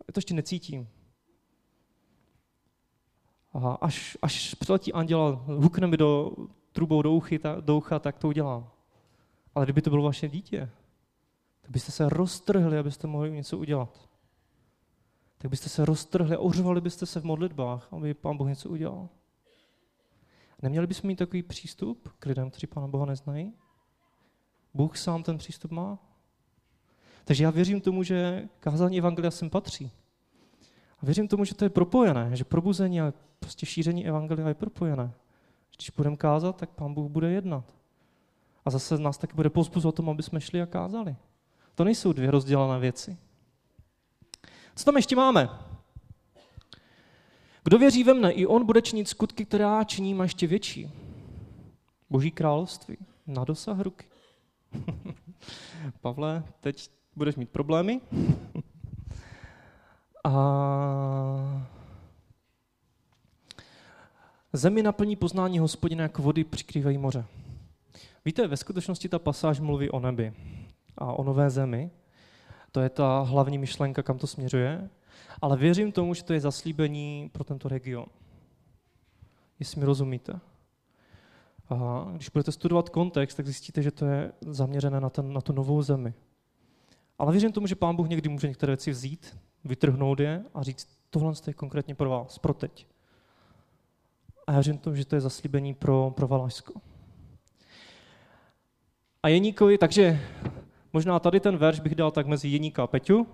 Já 0.07 0.13
to 0.13 0.17
ještě 0.17 0.34
necítím. 0.34 0.89
A 3.53 3.74
až, 3.74 4.17
až 4.22 4.53
přiletí 4.53 4.93
anděla, 4.93 5.30
hukne 5.45 5.88
mi 5.88 5.97
do 5.97 6.32
trubou 6.72 7.01
do, 7.01 7.11
uchy, 7.11 7.39
ta, 7.39 7.59
do 7.59 7.78
ucha, 7.78 7.99
tak 7.99 8.17
to 8.17 8.28
udělám. 8.28 8.70
Ale 9.55 9.65
kdyby 9.65 9.82
to 9.82 9.89
bylo 9.89 10.03
vaše 10.03 10.30
dítě, 10.30 10.70
tak 11.61 11.72
byste 11.72 11.91
se 11.91 12.09
roztrhli, 12.09 12.78
abyste 12.78 13.07
mohli 13.07 13.32
něco 13.32 13.57
udělat. 13.57 14.09
tak 15.38 15.51
byste 15.51 15.70
se 15.70 15.86
roztrhli 15.86 16.36
a 16.36 16.39
uřvali 16.39 16.82
byste 16.82 17.05
se 17.05 17.20
v 17.20 17.24
modlitbách, 17.24 17.93
aby 17.93 18.13
pán 18.13 18.38
Bůh 18.38 18.47
něco 18.47 18.70
udělal. 18.70 19.09
Neměli 20.61 20.88
bychom 20.88 21.07
mít 21.07 21.15
takový 21.15 21.43
přístup 21.43 22.09
k 22.20 22.26
lidem, 22.26 22.49
kteří 22.49 22.67
Pána 22.67 22.88
Boha 22.88 23.05
neznají? 23.05 23.53
Bůh 24.74 24.97
sám 24.97 25.24
ten 25.24 25.38
přístup 25.38 25.72
má. 25.72 26.09
Takže 27.26 27.43
já 27.43 27.49
věřím 27.49 27.82
tomu, 27.82 28.03
že 28.03 28.47
kázání 28.59 28.97
Evangelia 28.97 29.32
sem 29.32 29.49
patří. 29.49 29.91
A 31.01 31.05
věřím 31.05 31.28
tomu, 31.28 31.45
že 31.45 31.55
to 31.55 31.65
je 31.65 31.70
propojené, 31.70 32.36
že 32.36 32.43
probuzení 32.43 33.01
a 33.01 33.13
prostě 33.39 33.65
šíření 33.65 34.07
Evangelia 34.07 34.47
je 34.47 34.53
propojené. 34.53 35.11
Když 35.76 35.89
budeme 35.89 36.15
kázat, 36.15 36.55
tak 36.55 36.70
Pán 36.70 36.93
Bůh 36.93 37.11
bude 37.11 37.32
jednat. 37.32 37.76
A 38.65 38.70
zase 38.70 38.97
nás 38.97 39.17
taky 39.17 39.34
bude 39.34 39.49
pozbuzovat 39.49 39.95
tomu, 39.95 40.11
aby 40.11 40.24
jsme 40.24 40.41
šli 40.41 40.61
a 40.61 40.65
kázali. 40.65 41.15
To 41.76 41.84
nejsou 41.84 42.13
dvě 42.13 42.32
rozdělené 42.32 42.80
věci. 42.80 43.17
Co 44.76 44.86
tam 44.86 44.95
ještě 44.95 45.15
máme? 45.15 45.49
Kdo 47.63 47.78
věří 47.78 48.03
ve 48.03 48.13
mne, 48.13 48.32
i 48.32 48.45
on 48.45 48.65
bude 48.65 48.82
činit 48.82 49.07
skutky, 49.07 49.45
které 49.45 49.63
já 49.63 49.84
činím 49.84 50.22
a 50.22 50.24
ještě 50.24 50.47
větší. 50.47 50.91
Boží 52.09 52.32
království 52.32 52.97
na 53.28 53.43
dosah 53.43 53.80
ruky. 53.80 54.05
Pavle, 56.01 56.43
teď 56.59 56.89
budeš 57.20 57.36
mít 57.36 57.49
problémy. 57.49 58.01
a 60.24 60.32
Zemi 64.53 64.84
naplní 64.84 65.15
poznání 65.15 65.59
hospodina, 65.59 66.03
jako 66.03 66.22
vody 66.22 66.43
přikrývají 66.43 66.97
moře. 66.97 67.26
Víte, 68.26 68.47
ve 68.47 68.57
skutečnosti 68.57 69.09
ta 69.09 69.20
pasáž 69.20 69.59
mluví 69.59 69.89
o 69.89 69.99
nebi 69.99 70.34
a 70.97 71.13
o 71.13 71.24
nové 71.24 71.49
zemi. 71.49 71.91
To 72.72 72.80
je 72.80 72.89
ta 72.89 73.20
hlavní 73.20 73.57
myšlenka, 73.57 74.03
kam 74.03 74.17
to 74.17 74.28
směřuje. 74.28 74.89
Ale 75.41 75.57
věřím 75.57 75.91
tomu, 75.91 76.13
že 76.13 76.24
to 76.24 76.34
je 76.34 76.39
zaslíbení 76.39 77.30
pro 77.32 77.43
tento 77.43 77.70
region. 77.70 78.05
Jestli 79.59 79.80
mi 79.80 79.86
rozumíte. 79.86 80.39
A 81.70 82.07
když 82.15 82.30
budete 82.30 82.51
studovat 82.51 82.89
kontext, 82.89 83.38
tak 83.38 83.45
zjistíte, 83.45 83.82
že 83.82 83.91
to 83.91 84.05
je 84.05 84.32
zaměřené 84.41 84.99
na, 84.99 85.09
ten, 85.09 85.34
na 85.34 85.41
tu 85.41 85.53
novou 85.53 85.82
zemi. 85.82 86.13
Ale 87.20 87.32
věřím 87.32 87.51
tomu, 87.51 87.67
že 87.67 87.76
Pán 87.76 87.95
Bůh 87.95 88.09
někdy 88.09 88.30
může 88.30 88.47
některé 88.47 88.72
věci 88.72 88.91
vzít, 88.91 89.38
vytrhnout 89.63 90.20
je 90.20 90.43
a 90.53 90.63
říct, 90.63 90.88
tohle 91.09 91.34
je 91.47 91.53
konkrétně 91.53 91.95
pro 91.95 92.09
vás, 92.09 92.39
pro 92.39 92.53
teď. 92.53 92.88
A 94.47 94.51
já 94.51 94.57
věřím 94.57 94.78
tomu, 94.78 94.95
že 94.95 95.05
to 95.05 95.15
je 95.15 95.22
zaslíbení 95.22 95.74
pro, 95.74 96.13
pro 96.15 96.28
Valašsko. 96.28 96.74
A 99.24 99.28
Jeníkovi, 99.28 99.78
takže 99.78 100.20
možná 100.93 101.20
tady 101.20 101.39
ten 101.39 101.57
verš 101.57 101.80
bych 101.80 101.95
dal 101.95 102.11
tak 102.11 102.28
mezi 102.28 102.47
Jeníka 102.47 102.84
a 102.84 102.88
Peťu. 102.88 103.28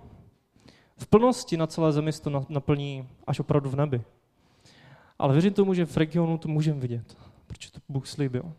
V 0.96 1.06
plnosti 1.06 1.56
na 1.56 1.66
celé 1.66 1.92
zemi 1.92 2.12
to 2.12 2.46
naplní 2.48 3.08
až 3.26 3.40
opravdu 3.40 3.70
v 3.70 3.76
nebi. 3.76 4.02
Ale 5.18 5.32
věřím 5.32 5.52
tomu, 5.52 5.74
že 5.74 5.86
v 5.86 5.96
regionu 5.96 6.38
to 6.38 6.48
můžeme 6.48 6.80
vidět, 6.80 7.16
protože 7.46 7.72
to 7.72 7.80
Bůh 7.88 8.06
slíbil. 8.06 8.52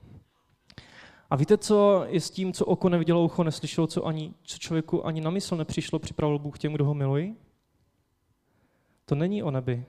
A 1.30 1.36
víte, 1.36 1.58
co 1.58 2.06
je 2.08 2.22
s 2.22 2.30
tím, 2.30 2.54
co 2.54 2.66
oko 2.66 2.90
nevidělo, 2.90 3.24
ucho 3.24 3.44
neslyšelo, 3.44 3.88
co, 3.88 4.06
ani, 4.06 4.34
co 4.44 4.58
člověku 4.58 5.06
ani 5.06 5.22
na 5.22 5.30
mysl 5.30 5.56
nepřišlo, 5.56 6.00
připravil 6.00 6.40
Bůh 6.40 6.60
těm, 6.60 6.74
kdo 6.74 6.86
ho 6.86 6.94
milují? 6.94 7.36
To 9.06 9.16
není 9.16 9.44
o 9.44 9.52
nebi. 9.52 9.86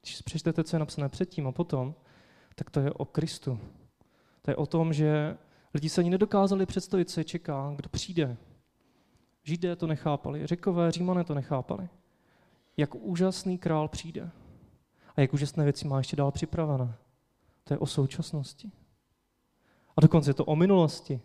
Když 0.00 0.22
přečtete, 0.22 0.64
co 0.64 0.76
je 0.76 0.80
napsané 0.80 1.08
předtím 1.08 1.46
a 1.46 1.52
potom, 1.52 1.94
tak 2.54 2.70
to 2.70 2.80
je 2.80 2.92
o 2.92 3.04
Kristu. 3.04 3.58
To 4.42 4.50
je 4.50 4.56
o 4.56 4.66
tom, 4.66 4.92
že 4.92 5.36
lidi 5.74 5.88
se 5.88 6.00
ani 6.00 6.10
nedokázali 6.10 6.66
představit, 6.66 7.10
co 7.10 7.20
je 7.20 7.24
čeká, 7.24 7.72
kdo 7.76 7.88
přijde. 7.88 8.36
Židé 9.42 9.76
to 9.76 9.86
nechápali, 9.86 10.46
řekové, 10.46 10.92
římané 10.92 11.24
to 11.24 11.34
nechápali. 11.34 11.88
Jak 12.76 12.94
úžasný 12.94 13.58
král 13.58 13.88
přijde. 13.88 14.30
A 15.16 15.20
jak 15.20 15.34
úžasné 15.34 15.64
věci 15.64 15.88
má 15.88 15.98
ještě 15.98 16.16
dál 16.16 16.30
připravené. 16.30 16.94
To 17.64 17.74
je 17.74 17.78
o 17.78 17.86
současnosti. 17.86 18.72
A 19.98 20.00
dokonce 20.00 20.30
je 20.30 20.34
to 20.34 20.44
o 20.44 20.56
minulosti. 20.56 21.20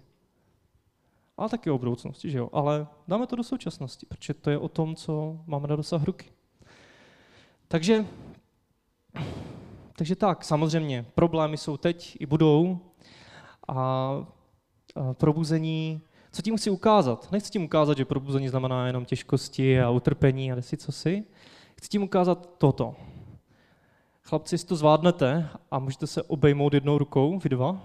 Ale 1.37 1.49
taky 1.49 1.69
o 1.69 1.77
budoucnosti, 1.77 2.29
že 2.29 2.37
jo? 2.37 2.49
Ale 2.53 2.87
dáme 3.07 3.27
to 3.27 3.35
do 3.35 3.43
současnosti, 3.43 4.05
protože 4.05 4.33
to 4.33 4.49
je 4.49 4.57
o 4.57 4.67
tom, 4.67 4.95
co 4.95 5.39
máme 5.45 5.67
na 5.67 5.75
dosah 5.75 6.03
ruky. 6.03 6.25
Takže, 7.67 8.05
takže 9.95 10.15
tak, 10.15 10.43
samozřejmě, 10.43 11.05
problémy 11.15 11.57
jsou 11.57 11.77
teď 11.77 12.17
i 12.19 12.25
budou. 12.25 12.79
A, 13.67 13.75
a 13.75 14.25
probuzení, 15.13 16.01
co 16.31 16.41
tím 16.41 16.57
chci 16.57 16.69
ukázat? 16.69 17.31
Nechci 17.31 17.51
tím 17.51 17.63
ukázat, 17.63 17.97
že 17.97 18.05
probuzení 18.05 18.49
znamená 18.49 18.87
jenom 18.87 19.05
těžkosti 19.05 19.81
a 19.81 19.89
utrpení 19.89 20.51
a 20.51 20.55
desi 20.55 20.77
co 20.77 20.91
si. 20.91 21.23
Chci 21.77 21.89
tím 21.89 22.03
ukázat 22.03 22.49
toto. 22.57 22.95
Chlapci, 24.21 24.55
jestli 24.55 24.67
to 24.67 24.75
zvládnete 24.75 25.49
a 25.71 25.79
můžete 25.79 26.07
se 26.07 26.23
obejmout 26.23 26.73
jednou 26.73 26.97
rukou, 26.97 27.39
vy 27.39 27.49
dva. 27.49 27.81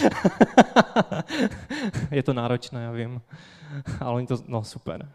je 2.10 2.22
to 2.22 2.32
náročné, 2.32 2.82
já 2.82 2.92
vím. 2.92 3.20
Ale 4.00 4.14
oni 4.14 4.26
to, 4.26 4.38
no 4.46 4.64
super. 4.64 5.08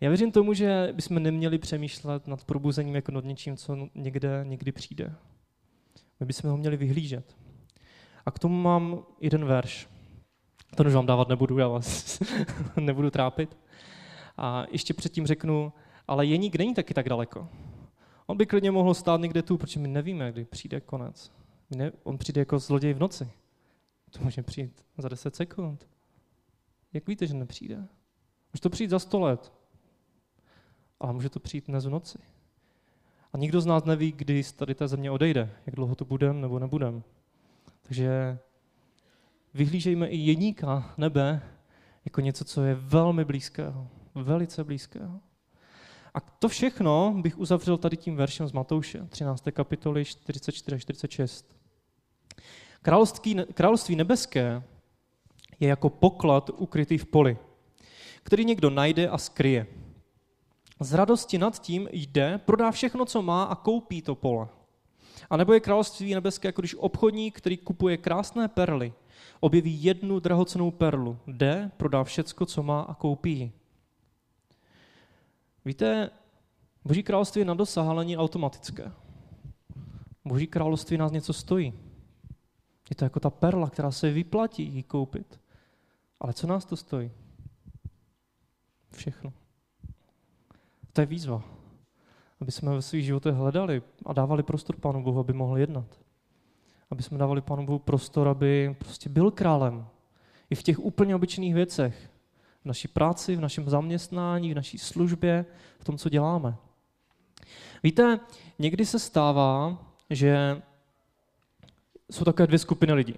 Já 0.00 0.08
věřím 0.08 0.32
tomu, 0.32 0.54
že 0.54 0.88
bychom 0.92 1.22
neměli 1.22 1.58
přemýšlet 1.58 2.26
nad 2.26 2.44
probuzením 2.44 2.94
jako 2.94 3.12
nad 3.12 3.24
něčím, 3.24 3.56
co 3.56 3.88
někde 3.94 4.40
někdy 4.44 4.72
přijde. 4.72 5.14
My 6.20 6.26
bychom 6.26 6.50
ho 6.50 6.56
měli 6.56 6.76
vyhlížet. 6.76 7.36
A 8.26 8.30
k 8.30 8.38
tomu 8.38 8.62
mám 8.62 9.02
jeden 9.20 9.44
verš. 9.44 9.88
To 10.76 10.84
už 10.84 10.94
vám 10.94 11.06
dávat 11.06 11.28
nebudu, 11.28 11.58
já 11.58 11.68
vás 11.68 12.20
nebudu 12.80 13.10
trápit. 13.10 13.58
A 14.36 14.66
ještě 14.70 14.94
předtím 14.94 15.26
řeknu, 15.26 15.72
ale 16.08 16.26
Jeník 16.26 16.56
není 16.56 16.74
taky 16.74 16.94
tak 16.94 17.08
daleko. 17.08 17.48
On 18.26 18.36
by 18.36 18.46
klidně 18.46 18.70
mohl 18.70 18.94
stát 18.94 19.20
někde 19.20 19.42
tu, 19.42 19.58
protože 19.58 19.80
my 19.80 19.88
nevíme, 19.88 20.32
kdy 20.32 20.44
přijde 20.44 20.80
konec. 20.80 21.32
Ne, 21.70 21.92
on 22.02 22.18
přijde 22.18 22.40
jako 22.40 22.58
zloděj 22.58 22.94
v 22.94 22.98
noci. 22.98 23.30
To 24.10 24.24
může 24.24 24.42
přijít 24.42 24.84
za 24.98 25.08
10 25.08 25.36
sekund. 25.36 25.88
Jak 26.92 27.06
víte, 27.06 27.26
že 27.26 27.34
nepřijde? 27.34 27.76
Může 28.52 28.60
to 28.60 28.70
přijít 28.70 28.90
za 28.90 28.98
100 28.98 29.20
let. 29.20 29.52
Ale 31.00 31.12
může 31.12 31.30
to 31.30 31.40
přijít 31.40 31.66
dnes 31.66 31.86
v 31.86 31.90
noci. 31.90 32.18
A 33.32 33.38
nikdo 33.38 33.60
z 33.60 33.66
nás 33.66 33.84
neví, 33.84 34.12
kdy 34.12 34.44
z 34.44 34.52
tady 34.52 34.74
té 34.74 34.88
země 34.88 35.10
odejde, 35.10 35.56
jak 35.66 35.76
dlouho 35.76 35.94
to 35.94 36.04
budem 36.04 36.40
nebo 36.40 36.58
nebudem. 36.58 37.02
Takže 37.82 38.38
vyhlížejme 39.54 40.06
i 40.06 40.16
jedníka 40.16 40.94
nebe 40.98 41.42
jako 42.04 42.20
něco, 42.20 42.44
co 42.44 42.64
je 42.64 42.74
velmi 42.74 43.24
blízkého, 43.24 43.88
velice 44.14 44.64
blízkého. 44.64 45.20
A 46.14 46.20
to 46.20 46.48
všechno 46.48 47.14
bych 47.22 47.38
uzavřel 47.38 47.78
tady 47.78 47.96
tím 47.96 48.16
veršem 48.16 48.48
z 48.48 48.52
Matouše, 48.52 49.06
13. 49.06 49.44
kapitoly 49.52 50.02
44-46. 50.02 51.44
Království, 52.82 53.36
království 53.54 53.96
nebeské 53.96 54.62
je 55.60 55.68
jako 55.68 55.90
poklad 55.90 56.50
ukrytý 56.56 56.98
v 56.98 57.06
poli, 57.06 57.38
který 58.22 58.44
někdo 58.44 58.70
najde 58.70 59.08
a 59.08 59.18
skryje. 59.18 59.66
Z 60.80 60.92
radosti 60.92 61.38
nad 61.38 61.58
tím 61.58 61.88
jde, 61.92 62.38
prodá 62.38 62.70
všechno, 62.70 63.04
co 63.04 63.22
má 63.22 63.44
a 63.44 63.54
koupí 63.54 64.02
to 64.02 64.14
pole. 64.14 64.48
A 65.30 65.36
nebo 65.36 65.52
je 65.52 65.60
království 65.60 66.14
nebeské, 66.14 66.48
jako 66.48 66.62
když 66.62 66.74
obchodník, 66.74 67.38
který 67.38 67.56
kupuje 67.56 67.96
krásné 67.96 68.48
perly, 68.48 68.92
objeví 69.40 69.84
jednu 69.84 70.20
drahocenou 70.20 70.70
perlu, 70.70 71.18
jde, 71.26 71.70
prodá 71.76 72.04
všecko, 72.04 72.46
co 72.46 72.62
má 72.62 72.80
a 72.80 72.94
koupí 72.94 73.38
ji. 73.38 73.52
Víte, 75.64 76.10
Boží 76.84 77.02
království 77.02 77.40
je 77.40 77.44
na 77.44 77.54
dosah, 77.54 77.86
ale 77.86 78.04
není 78.04 78.16
automatické. 78.16 78.92
Boží 80.24 80.46
království 80.46 80.96
nás 80.96 81.12
něco 81.12 81.32
stojí. 81.32 81.89
Je 82.90 82.96
to 82.96 83.04
jako 83.04 83.20
ta 83.20 83.30
perla, 83.30 83.70
která 83.70 83.90
se 83.90 84.10
vyplatí 84.10 84.62
ji 84.62 84.82
koupit. 84.82 85.40
Ale 86.20 86.32
co 86.32 86.46
nás 86.46 86.64
to 86.64 86.76
stojí? 86.76 87.10
Všechno. 88.92 89.32
To 90.92 91.00
je 91.00 91.06
výzva. 91.06 91.42
Aby 92.40 92.52
jsme 92.52 92.74
ve 92.74 92.82
svých 92.82 93.04
životech 93.04 93.34
hledali 93.34 93.82
a 94.06 94.12
dávali 94.12 94.42
prostor 94.42 94.76
Pánu 94.76 95.02
Bohu, 95.02 95.20
aby 95.20 95.32
mohl 95.32 95.58
jednat. 95.58 96.00
Aby 96.90 97.02
jsme 97.02 97.18
dávali 97.18 97.40
Pánu 97.40 97.66
Bohu 97.66 97.78
prostor, 97.78 98.28
aby 98.28 98.76
prostě 98.78 99.08
byl 99.08 99.30
králem. 99.30 99.86
I 100.50 100.54
v 100.54 100.62
těch 100.62 100.78
úplně 100.78 101.14
obyčejných 101.14 101.54
věcech. 101.54 102.10
V 102.62 102.64
naší 102.64 102.88
práci, 102.88 103.36
v 103.36 103.40
našem 103.40 103.70
zaměstnání, 103.70 104.52
v 104.52 104.56
naší 104.56 104.78
službě, 104.78 105.46
v 105.78 105.84
tom, 105.84 105.98
co 105.98 106.08
děláme. 106.08 106.56
Víte, 107.82 108.20
někdy 108.58 108.86
se 108.86 108.98
stává, 108.98 109.78
že 110.10 110.62
jsou 112.10 112.24
takové 112.24 112.46
dvě 112.46 112.58
skupiny 112.58 112.92
lidí. 112.92 113.14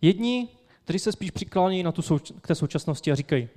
Jedni, 0.00 0.48
kteří 0.84 0.98
se 0.98 1.12
spíš 1.12 1.30
přiklání 1.30 1.82
na 1.82 1.92
tu 1.92 2.02
souč- 2.02 2.34
k 2.40 2.46
té 2.46 2.54
současnosti 2.54 3.12
a 3.12 3.14
říkají, 3.14 3.48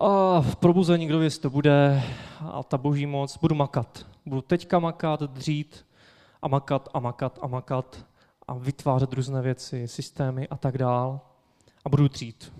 a 0.00 0.40
v 0.40 0.56
probuzení, 0.56 1.06
kdo 1.06 1.18
ví, 1.18 1.30
to 1.30 1.50
bude, 1.50 2.02
a 2.40 2.62
ta 2.62 2.78
boží 2.78 3.06
moc, 3.06 3.38
budu 3.38 3.54
makat. 3.54 4.06
Budu 4.26 4.40
teďka 4.40 4.78
makat, 4.78 5.22
dřít 5.22 5.86
a 6.42 6.48
makat 6.48 6.88
a 6.94 7.00
makat 7.00 7.38
a 7.42 7.46
makat 7.46 8.06
a 8.48 8.54
vytvářet 8.54 9.12
různé 9.12 9.42
věci, 9.42 9.88
systémy 9.88 10.48
a 10.48 10.56
tak 10.56 10.78
dál. 10.78 11.20
A 11.84 11.88
budu 11.88 12.08
dřít. 12.08 12.52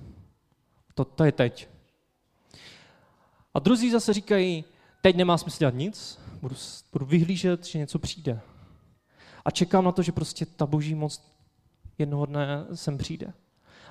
To, 0.95 1.05
to 1.05 1.25
je 1.25 1.33
teď. 1.33 1.69
A 3.55 3.59
druzí 3.59 3.91
zase 3.91 4.13
říkají, 4.13 4.65
teď 5.03 5.17
nemá 5.17 5.39
smysl 5.39 5.59
dělat 5.59 5.75
nic, 5.75 6.21
budu, 6.41 6.55
budu 6.93 7.07
vyhlížet, 7.07 7.67
že 7.67 7.79
něco 7.79 7.99
přijde. 7.99 8.41
A 9.45 9.51
čekám 9.51 9.85
na 9.85 9.93
to, 9.93 10.03
že 10.03 10.13
prostě 10.13 10.47
ta 10.47 10.67
boží 10.67 10.95
moc 10.95 11.35
jednoho 11.99 12.27
dne 12.27 12.67
sem 12.75 12.99
přijde. 12.99 13.33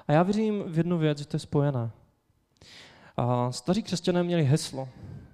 A 0.07 0.11
já 0.11 0.23
věřím 0.23 0.63
v 0.67 0.77
jednu 0.77 0.97
věc, 0.97 1.17
že 1.17 1.27
to 1.27 1.35
je 1.35 1.39
spojené. 1.39 1.91
A 3.17 3.51
staří 3.51 3.83
křesťané 3.83 4.23
měli 4.23 4.43
heslo 4.43 4.89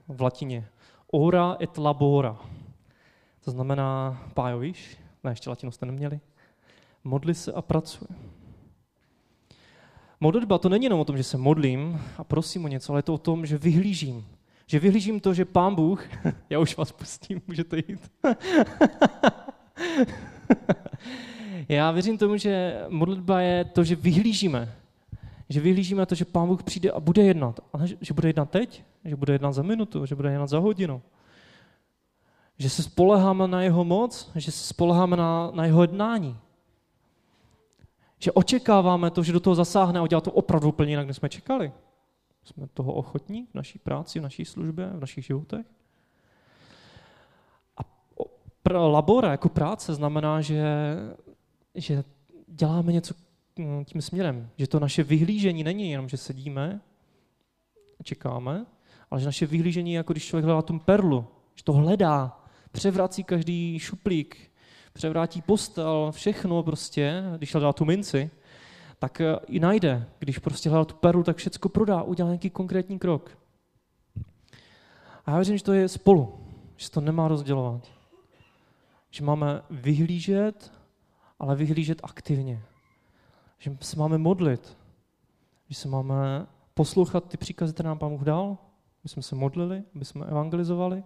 v 0.08 0.22
latině. 0.22 0.68
Ora 1.12 1.58
et 1.62 1.78
labora. 1.78 2.38
To 3.46 3.52
znamená, 3.52 4.22
pájo, 4.34 4.60
víš? 4.60 4.98
Ne, 5.24 5.32
ještě 5.32 5.50
latinu 5.50 5.72
jste 5.72 5.86
neměli. 5.86 6.20
Modli 7.04 7.34
se 7.34 7.54
a 7.54 7.62
pracuje. 7.62 8.08
Modlitba 10.20 10.58
to 10.58 10.70
není 10.70 10.84
jenom 10.84 11.00
o 11.00 11.06
tom, 11.06 11.18
že 11.18 11.24
se 11.24 11.38
modlím 11.38 12.02
a 12.18 12.24
prosím 12.24 12.66
o 12.66 12.68
něco, 12.68 12.94
ale 12.94 13.00
je 13.00 13.04
to 13.04 13.14
o 13.14 13.18
tom, 13.18 13.46
že 13.46 13.58
vyhlížím. 13.58 14.28
Že 14.68 14.80
vyhlížím 14.80 15.20
to, 15.20 15.34
že 15.34 15.46
Pán 15.46 15.76
Bůh, 15.76 16.04
já 16.50 16.60
už 16.60 16.78
vás 16.78 16.92
pustím, 16.92 17.42
můžete 17.48 17.78
jít. 17.78 18.12
já 21.70 21.92
věřím 21.92 22.18
tomu, 22.18 22.38
že 22.38 22.82
modlitba 22.90 23.42
je 23.42 23.66
to, 23.66 23.84
že 23.84 23.96
vyhlížíme. 23.96 24.76
Že 25.50 25.60
vyhlížíme 25.60 26.06
to, 26.06 26.16
že 26.16 26.26
Pán 26.26 26.48
Bůh 26.48 26.64
přijde 26.64 26.92
a 26.92 27.00
bude 27.00 27.24
jednat. 27.24 27.60
A 27.74 27.86
že 28.02 28.14
bude 28.14 28.30
jednat 28.30 28.50
teď, 28.50 28.84
že 29.06 29.16
bude 29.16 29.34
jednat 29.34 29.52
za 29.52 29.62
minutu, 29.62 30.06
že 30.06 30.16
bude 30.16 30.32
jednat 30.32 30.48
za 30.48 30.60
hodinu. 30.60 31.02
Že 32.58 32.70
se 32.70 32.84
spoleháme 32.84 33.48
na 33.48 33.62
jeho 33.62 33.86
moc, 33.86 34.32
že 34.36 34.52
se 34.52 34.68
spoleháme 34.68 35.18
na, 35.18 35.52
na 35.54 35.66
jeho 35.66 35.82
jednání. 35.82 36.38
Že 38.20 38.32
očekáváme 38.32 39.12
to, 39.12 39.24
že 39.24 39.34
do 39.34 39.40
toho 39.40 39.56
zasáhne 39.56 40.00
a 40.00 40.04
udělá 40.04 40.22
to 40.22 40.32
opravdu 40.32 40.70
úplně 40.70 40.92
jinak, 40.92 41.08
než 41.08 41.18
jsme 41.18 41.30
čekali. 41.30 41.72
Jsme 42.44 42.68
toho 42.68 42.94
ochotní 42.94 43.48
v 43.52 43.56
naší 43.56 43.80
práci, 43.80 44.20
v 44.20 44.24
naší 44.24 44.46
službě, 44.46 44.90
v 44.94 45.00
našich 45.00 45.26
životech. 45.26 45.66
A 48.66 48.88
labora 48.88 49.32
jako 49.32 49.50
práce 49.50 49.94
znamená, 49.94 50.42
že, 50.42 50.64
že 51.76 52.04
děláme 52.48 52.94
něco 52.94 53.14
tím 53.86 54.02
směrem. 54.02 54.50
Že 54.58 54.68
to 54.68 54.80
naše 54.80 55.04
vyhlížení 55.04 55.64
není 55.64 55.92
jenom, 55.92 56.10
že 56.10 56.18
sedíme 56.18 56.82
a 58.00 58.04
čekáme, 58.04 58.66
ale 59.12 59.20
že 59.20 59.26
naše 59.26 59.46
vyhlížení 59.46 59.92
je 59.94 59.98
jako 59.98 60.14
když 60.14 60.26
člověk 60.26 60.46
hledá 60.46 60.62
tu 60.62 60.80
perlu, 60.80 61.26
že 61.56 61.64
to 61.64 61.74
hledá, 61.74 62.44
převrací 62.72 63.24
každý 63.24 63.80
šuplík, 63.80 64.52
převrátí 64.94 65.42
postel, 65.42 66.12
všechno 66.12 66.64
prostě, 66.64 67.24
když 67.38 67.54
hledá 67.54 67.74
tu 67.74 67.86
minci, 67.86 68.30
tak 69.00 69.22
eh, 69.22 69.36
i 69.48 69.60
najde. 69.60 70.06
Když 70.20 70.40
prostě 70.40 70.70
hledá 70.70 70.86
tu 70.86 70.96
perlu, 70.96 71.24
tak 71.24 71.38
všechno 71.38 71.70
prodá, 71.70 72.04
udělá 72.04 72.30
nějaký 72.30 72.50
konkrétní 72.50 73.00
krok. 73.00 73.38
A 75.26 75.32
já 75.32 75.38
věřím, 75.38 75.58
že 75.58 75.64
to 75.64 75.74
je 75.74 75.88
spolu, 75.88 76.40
že 76.78 76.86
se 76.86 76.92
to 76.92 77.02
nemá 77.02 77.28
rozdělovat. 77.28 77.99
Že 79.10 79.24
máme 79.24 79.62
vyhlížet, 79.70 80.74
ale 81.40 81.56
vyhlížet 81.56 82.00
aktivně. 82.04 82.62
Že 83.58 83.78
se 83.82 84.00
máme 84.00 84.18
modlit, 84.18 84.78
že 85.70 85.76
se 85.76 85.88
máme 85.88 86.48
poslouchat 86.74 87.28
ty 87.28 87.38
příkazy, 87.38 87.74
které 87.74 87.88
nám 87.88 88.00
Pán 88.00 88.12
Bůh 88.12 88.22
dal, 88.22 88.58
aby 89.02 89.10
jsme 89.10 89.22
se 89.22 89.36
modlili, 89.36 89.84
aby 89.96 90.06
jsme 90.06 90.26
evangelizovali, 90.26 91.04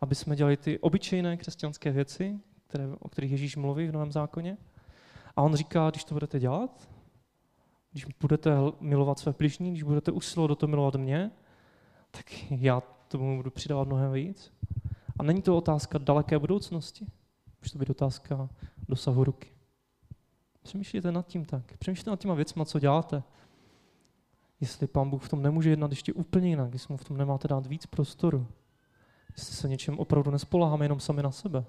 aby 0.00 0.14
jsme 0.14 0.36
dělali 0.36 0.56
ty 0.56 0.78
obyčejné 0.78 1.36
křesťanské 1.36 1.90
věci, 1.90 2.40
které, 2.66 2.88
o 2.98 3.08
kterých 3.08 3.30
Ježíš 3.30 3.56
mluví 3.56 3.88
v 3.88 3.92
Novém 3.92 4.12
zákoně. 4.12 4.56
A 5.36 5.42
on 5.42 5.54
říká, 5.54 5.90
když 5.90 6.04
to 6.04 6.14
budete 6.14 6.38
dělat, 6.38 6.88
když 7.92 8.06
budete 8.20 8.50
milovat 8.80 9.18
své 9.18 9.32
bližní, 9.38 9.70
když 9.70 9.82
budete 9.82 10.12
usilovat 10.12 10.48
do 10.48 10.56
toho 10.56 10.70
milovat 10.70 10.94
mě, 10.94 11.30
tak 12.10 12.24
já 12.50 12.82
tomu 13.08 13.36
budu 13.36 13.50
přidávat 13.50 13.88
mnohem 13.88 14.12
víc. 14.12 14.52
A 15.18 15.22
není 15.22 15.42
to 15.42 15.56
otázka 15.56 15.98
daleké 15.98 16.38
budoucnosti, 16.38 17.06
může 17.60 17.72
to 17.72 17.78
být 17.78 17.90
otázka 17.90 18.48
dosahu 18.88 19.24
ruky. 19.24 19.48
Přemýšlejte 20.62 21.12
nad 21.12 21.26
tím 21.26 21.44
tak. 21.44 21.76
Přemýšlejte 21.78 22.10
nad 22.10 22.20
těma 22.20 22.34
věcma, 22.34 22.64
co 22.64 22.78
děláte. 22.78 23.22
Jestli 24.60 24.86
pán 24.86 25.10
Bůh 25.10 25.22
v 25.22 25.28
tom 25.28 25.42
nemůže 25.42 25.70
jednat 25.70 25.90
ještě 25.90 26.12
úplně 26.12 26.48
jinak, 26.48 26.72
jestli 26.72 26.92
mu 26.92 26.96
v 26.96 27.04
tom 27.04 27.16
nemáte 27.16 27.48
dát 27.48 27.66
víc 27.66 27.86
prostoru. 27.86 28.46
Jestli 29.36 29.54
se 29.56 29.68
něčem 29.68 29.98
opravdu 29.98 30.30
nespoláháme 30.30 30.84
jenom 30.84 31.00
sami 31.00 31.22
na 31.22 31.30
sebe. 31.30 31.64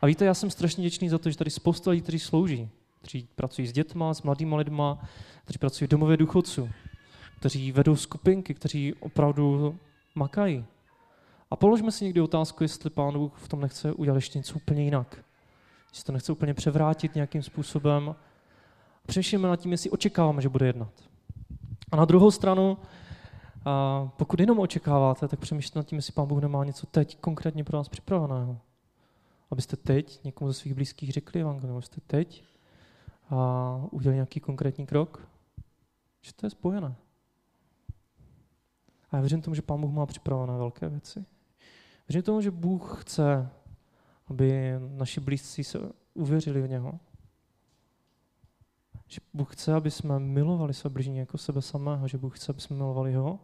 A 0.00 0.06
víte, 0.06 0.24
já 0.24 0.34
jsem 0.34 0.50
strašně 0.50 0.82
děčný 0.82 1.08
za 1.08 1.18
to, 1.18 1.30
že 1.30 1.36
tady 1.36 1.50
spousta 1.50 1.90
lidí, 1.90 2.02
kteří 2.02 2.18
slouží, 2.18 2.70
kteří 3.00 3.28
pracují 3.34 3.68
s 3.68 3.72
dětma, 3.72 4.14
s 4.14 4.22
mladými 4.22 4.56
lidma, 4.56 5.08
kteří 5.44 5.58
pracují 5.58 5.86
v 5.86 5.90
domově 5.90 6.16
důchodců, 6.16 6.68
kteří 7.38 7.72
vedou 7.72 7.96
skupinky, 7.96 8.54
kteří 8.54 8.94
opravdu 8.94 9.78
makají. 10.14 10.64
A 11.50 11.56
položme 11.56 11.92
si 11.92 12.04
někdy 12.04 12.20
otázku, 12.20 12.64
jestli 12.64 12.90
pán 12.90 13.14
Bůh 13.14 13.38
v 13.38 13.48
tom 13.48 13.60
nechce 13.60 13.92
udělat 13.92 14.14
ještě 14.14 14.38
něco 14.38 14.56
úplně 14.56 14.84
jinak. 14.84 15.24
Jestli 15.90 16.04
to 16.04 16.12
nechce 16.12 16.32
úplně 16.32 16.54
převrátit 16.54 17.14
nějakým 17.14 17.42
způsobem. 17.42 18.14
Přemýšlíme 19.06 19.48
nad 19.48 19.56
tím, 19.56 19.72
jestli 19.72 19.90
očekáváme, 19.90 20.42
že 20.42 20.48
bude 20.48 20.66
jednat. 20.66 20.92
A 21.92 21.96
na 21.96 22.04
druhou 22.04 22.30
stranu, 22.30 22.78
pokud 24.16 24.40
jenom 24.40 24.58
očekáváte, 24.58 25.28
tak 25.28 25.40
přemýšlíte 25.40 25.78
nad 25.78 25.86
tím, 25.86 25.96
jestli 25.96 26.12
pán 26.12 26.26
Bůh 26.26 26.42
nemá 26.42 26.64
něco 26.64 26.86
teď 26.86 27.18
konkrétně 27.18 27.64
pro 27.64 27.78
vás 27.78 27.88
připraveného. 27.88 28.58
Abyste 29.50 29.76
teď 29.76 30.24
někomu 30.24 30.52
ze 30.52 30.58
svých 30.58 30.74
blízkých 30.74 31.12
řekli 31.12 31.40
evangelium, 31.40 31.76
abyste 31.76 32.00
teď 32.06 32.44
a 33.30 33.80
udělali 33.90 34.16
nějaký 34.16 34.40
konkrétní 34.40 34.86
krok, 34.86 35.28
že 36.20 36.32
to 36.32 36.46
je 36.46 36.50
spojené. 36.50 36.94
A 39.10 39.16
já 39.16 39.20
věřím 39.20 39.42
tomu, 39.42 39.54
že 39.54 39.62
Pán 39.62 39.80
Bůh 39.80 39.92
má 39.92 40.06
připravené 40.06 40.58
velké 40.58 40.88
věci. 40.88 41.24
Věřím 42.08 42.22
tomu, 42.22 42.40
že 42.40 42.50
Bůh 42.50 43.02
chce, 43.02 43.50
aby 44.26 44.72
naši 44.78 45.20
blízcí 45.20 45.64
se 45.64 45.78
uvěřili 46.14 46.62
v 46.62 46.68
něho. 46.68 47.00
Že 49.06 49.20
Bůh 49.34 49.54
chce, 49.54 49.74
aby 49.74 49.90
jsme 49.90 50.18
milovali 50.18 50.74
své 50.74 50.90
bližní 50.90 51.18
jako 51.18 51.38
sebe 51.38 51.62
samého, 51.62 52.08
že 52.08 52.18
Bůh 52.18 52.38
chce, 52.38 52.52
aby 52.52 52.60
jsme 52.60 52.76
milovali 52.76 53.14
ho. 53.14 53.40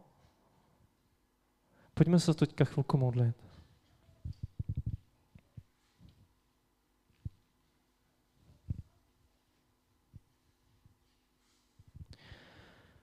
Pojďme 1.94 2.20
se 2.20 2.34
teďka 2.34 2.64
chvilku 2.64 2.96
modlit. 2.96 3.36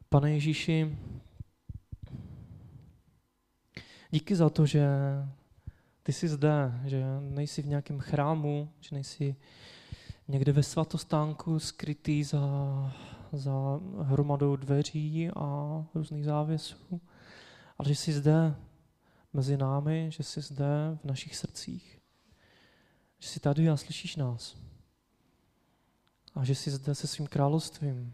Pane 0.09 0.31
Ježíši, 0.31 0.97
díky 4.11 4.35
za 4.35 4.49
to, 4.49 4.65
že 4.65 4.87
ty 6.03 6.13
jsi 6.13 6.27
zde, 6.27 6.81
že 6.85 7.03
nejsi 7.19 7.61
v 7.61 7.67
nějakém 7.67 7.99
chrámu, 7.99 8.69
že 8.79 8.95
nejsi 8.95 9.35
někde 10.27 10.51
ve 10.51 10.63
svatostánku 10.63 11.59
skrytý 11.59 12.23
za, 12.23 12.39
za 13.31 13.79
hromadou 14.01 14.55
dveří 14.55 15.29
a 15.35 15.85
různých 15.95 16.25
závěsů, 16.25 17.01
ale 17.77 17.89
že 17.89 17.95
jsi 17.95 18.13
zde 18.13 18.55
mezi 19.33 19.57
námi, 19.57 20.07
že 20.11 20.23
jsi 20.23 20.41
zde 20.41 20.97
v 21.03 21.05
našich 21.05 21.35
srdcích. 21.35 22.01
Že 23.19 23.29
jsi 23.29 23.39
tady 23.39 23.69
a 23.69 23.77
slyšíš 23.77 24.15
nás. 24.15 24.57
A 26.35 26.43
že 26.43 26.55
jsi 26.55 26.71
zde 26.71 26.95
se 26.95 27.07
svým 27.07 27.27
královstvím, 27.27 28.13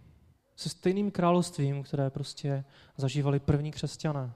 se 0.56 0.70
stejným 0.70 1.12
královstvím, 1.12 1.84
které 1.84 2.10
prostě 2.10 2.66
zažívali 2.98 3.40
první 3.40 3.72
křesťané. 3.72 4.34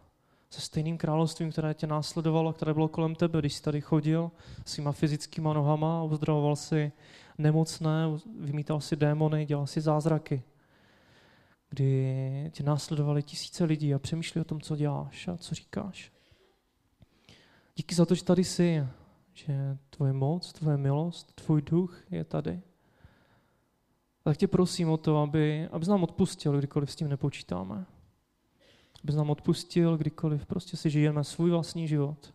Se 0.52 0.62
stejným 0.62 0.98
královstvím, 0.98 1.52
které 1.52 1.74
tě 1.74 1.88
následovalo, 1.88 2.54
které 2.54 2.74
bylo 2.74 2.88
kolem 2.88 3.16
tebe, 3.16 3.40
když 3.40 3.54
jsi 3.54 3.62
tady 3.64 3.82
chodil 3.82 4.32
svýma 4.66 4.92
fyzickýma 4.92 5.54
nohama, 5.54 6.04
uzdravoval 6.04 6.56
si 6.56 6.92
nemocné, 7.38 8.06
vymítal 8.40 8.82
si 8.82 8.96
démony, 8.96 9.46
dělal 9.46 9.68
si 9.68 9.82
zázraky. 9.82 10.44
Kdy 11.70 12.52
tě 12.54 12.64
následovali 12.64 13.24
tisíce 13.24 13.64
lidí 13.64 13.94
a 13.94 14.00
přemýšleli 14.00 14.42
o 14.42 14.48
tom, 14.48 14.62
co 14.62 14.76
děláš 14.76 15.28
a 15.28 15.38
co 15.38 15.56
říkáš. 15.56 16.12
Díky 17.76 17.96
za 17.96 18.06
to, 18.06 18.16
že 18.16 18.24
tady 18.24 18.44
jsi, 18.44 18.88
že 19.34 19.78
tvoje 19.90 20.14
moc, 20.14 20.54
tvoje 20.54 20.78
milost, 20.78 21.32
tvůj 21.36 21.62
duch 21.62 22.02
je 22.12 22.24
tady. 22.24 22.62
Tak 24.24 24.38
tě 24.38 24.48
prosím 24.48 24.90
o 24.90 24.98
to, 24.98 25.22
aby, 25.22 25.68
abys 25.72 25.88
nám 25.88 26.04
odpustil, 26.04 26.58
kdykoliv 26.58 26.92
s 26.92 26.96
tím 26.96 27.10
nepočítáme. 27.10 27.86
Abys 29.04 29.16
nám 29.16 29.30
odpustil, 29.30 29.98
kdykoliv 29.98 30.46
prostě 30.46 30.78
si 30.78 30.90
žijeme 30.90 31.24
svůj 31.24 31.52
vlastní 31.52 31.88
život. 31.88 32.34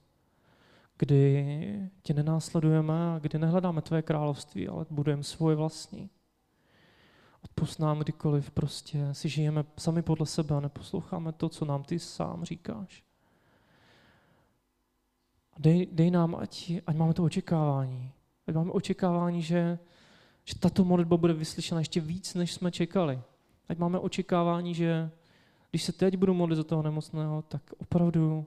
Kdy 0.99 1.91
tě 2.03 2.15
nenásledujeme 2.15 3.15
a 3.15 3.19
kdy 3.19 3.39
nehledáme 3.39 3.83
tvé 3.83 4.03
království, 4.03 4.69
ale 4.69 4.87
budujeme 4.91 5.23
svoje 5.23 5.57
vlastní. 5.57 6.11
Odpust 7.45 7.81
nám, 7.81 7.99
kdykoliv 7.99 8.51
prostě 8.51 9.09
si 9.15 9.29
žijeme 9.29 9.65
sami 9.79 10.03
podle 10.03 10.27
sebe 10.27 10.57
a 10.57 10.61
neposloucháme 10.61 11.33
to, 11.33 11.49
co 11.49 11.65
nám 11.65 11.83
ty 11.83 11.99
sám 11.99 12.45
říkáš. 12.45 13.05
Dej, 15.59 15.89
dej 15.93 16.11
nám, 16.11 16.35
ať, 16.35 16.73
ať 16.87 16.97
máme 16.97 17.15
to 17.15 17.25
očekávání. 17.25 18.13
Ať 18.47 18.55
máme 18.55 18.71
očekávání, 18.71 19.43
že 19.43 19.79
že 20.49 20.59
tato 20.59 20.85
modlitba 20.85 21.17
bude 21.17 21.33
vyslyšena 21.33 21.81
ještě 21.81 22.01
víc, 22.01 22.35
než 22.35 22.53
jsme 22.53 22.71
čekali. 22.71 23.21
Ať 23.69 23.79
máme 23.79 23.99
očekávání, 23.99 24.75
že 24.75 25.11
když 25.71 25.83
se 25.83 25.93
teď 25.93 26.17
budu 26.17 26.35
modlit 26.35 26.57
za 26.57 26.65
toho 26.65 26.83
nemocného, 26.83 27.43
tak 27.43 27.63
opravdu 27.79 28.47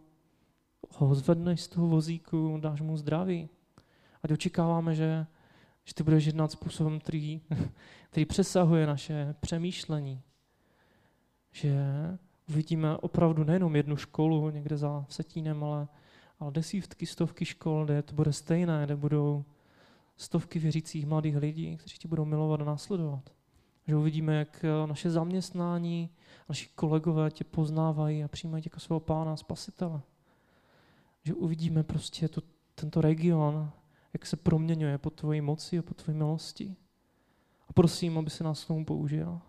ho 0.97 1.15
zvedneš 1.15 1.61
z 1.61 1.67
toho 1.67 1.87
vozíku, 1.87 2.57
dáš 2.61 2.81
mu 2.81 2.97
zdraví. 2.97 3.49
Ať 4.23 4.31
očekáváme, 4.31 4.95
že, 4.95 5.25
že 5.83 5.93
ty 5.93 6.03
budeš 6.03 6.25
jednat 6.25 6.51
způsobem, 6.51 6.99
který, 6.99 7.41
který 8.09 8.25
přesahuje 8.25 8.87
naše 8.87 9.35
přemýšlení. 9.39 10.21
Že 11.51 11.75
uvidíme 12.49 12.97
opravdu 12.97 13.43
nejenom 13.43 13.75
jednu 13.75 13.97
školu 13.97 14.49
někde 14.49 14.77
za 14.77 15.05
Setínem, 15.09 15.63
ale, 15.63 15.87
ale 16.39 16.51
desítky, 16.51 17.05
stovky 17.05 17.45
škol, 17.45 17.85
kde 17.85 18.01
to 18.01 18.15
bude 18.15 18.33
stejné, 18.33 18.85
kde 18.85 18.95
budou 18.95 19.45
stovky 20.17 20.59
věřících 20.59 21.05
mladých 21.05 21.37
lidí, 21.37 21.77
kteří 21.77 21.97
tě 21.97 22.07
budou 22.07 22.25
milovat 22.25 22.61
a 22.61 22.63
následovat. 22.63 23.29
Že 23.89 23.95
uvidíme, 23.95 24.35
jak 24.35 24.65
naše 24.85 25.09
zaměstnání, 25.09 26.09
naši 26.49 26.69
kolegové 26.75 27.31
tě 27.31 27.43
poznávají 27.43 28.23
a 28.23 28.27
přijímají 28.27 28.63
tě 28.63 28.67
jako 28.67 28.79
svého 28.79 28.99
pána 28.99 29.33
a 29.33 29.35
spasitele. 29.35 30.01
Že 31.23 31.33
uvidíme 31.33 31.83
prostě 31.83 32.27
tu, 32.27 32.41
tento 32.75 33.01
region, 33.01 33.71
jak 34.13 34.25
se 34.25 34.37
proměňuje 34.37 34.97
pod 34.97 35.13
tvojí 35.13 35.41
moci 35.41 35.79
a 35.79 35.81
pod 35.81 35.97
tvojí 35.97 36.17
milosti. 36.17 36.75
A 37.67 37.73
prosím, 37.73 38.17
aby 38.17 38.29
se 38.29 38.43
nás 38.43 38.65
tomu 38.65 38.85
použil. 38.85 39.41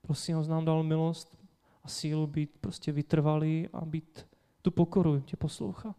Prosím, 0.00 0.36
aby 0.36 0.48
nám 0.48 0.64
dal 0.64 0.82
milost 0.82 1.38
a 1.84 1.88
sílu 1.88 2.26
být 2.26 2.58
prostě 2.60 2.92
vytrvalý 2.92 3.68
a 3.72 3.84
být 3.84 4.26
tu 4.62 4.70
pokoru 4.70 5.20
tě 5.20 5.36
poslouchat. 5.36 5.96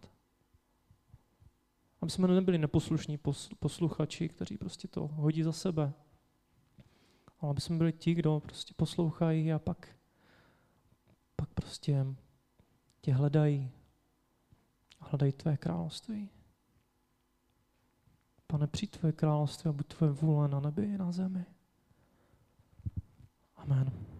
Aby 2.01 2.11
jsme 2.11 2.27
nebyli 2.27 2.57
neposlušní 2.57 3.19
posluchači, 3.59 4.29
kteří 4.29 4.57
prostě 4.57 4.87
to 4.87 5.07
hodí 5.07 5.43
za 5.43 5.51
sebe. 5.51 5.93
Ale 7.43 7.49
aby 7.49 7.61
jsme 7.61 7.77
byli 7.77 7.93
ti, 7.93 8.13
kdo 8.13 8.39
prostě 8.39 8.73
poslouchají 8.77 9.53
a 9.53 9.59
pak, 9.59 9.87
pak 11.35 11.49
prostě 11.49 12.05
tě 13.01 13.13
hledají. 13.13 13.71
Hledají 14.99 15.31
tvé 15.31 15.57
království. 15.57 16.29
Pane, 18.47 18.67
přijď 18.67 18.91
tvoje 18.91 19.13
království 19.13 19.69
a 19.69 19.73
buď 19.73 19.87
tvoje 19.87 20.11
vůle 20.11 20.47
na 20.47 20.59
nebi 20.59 20.83
i 20.83 20.97
na 20.97 21.11
zemi. 21.11 21.45
Amen. 23.55 24.12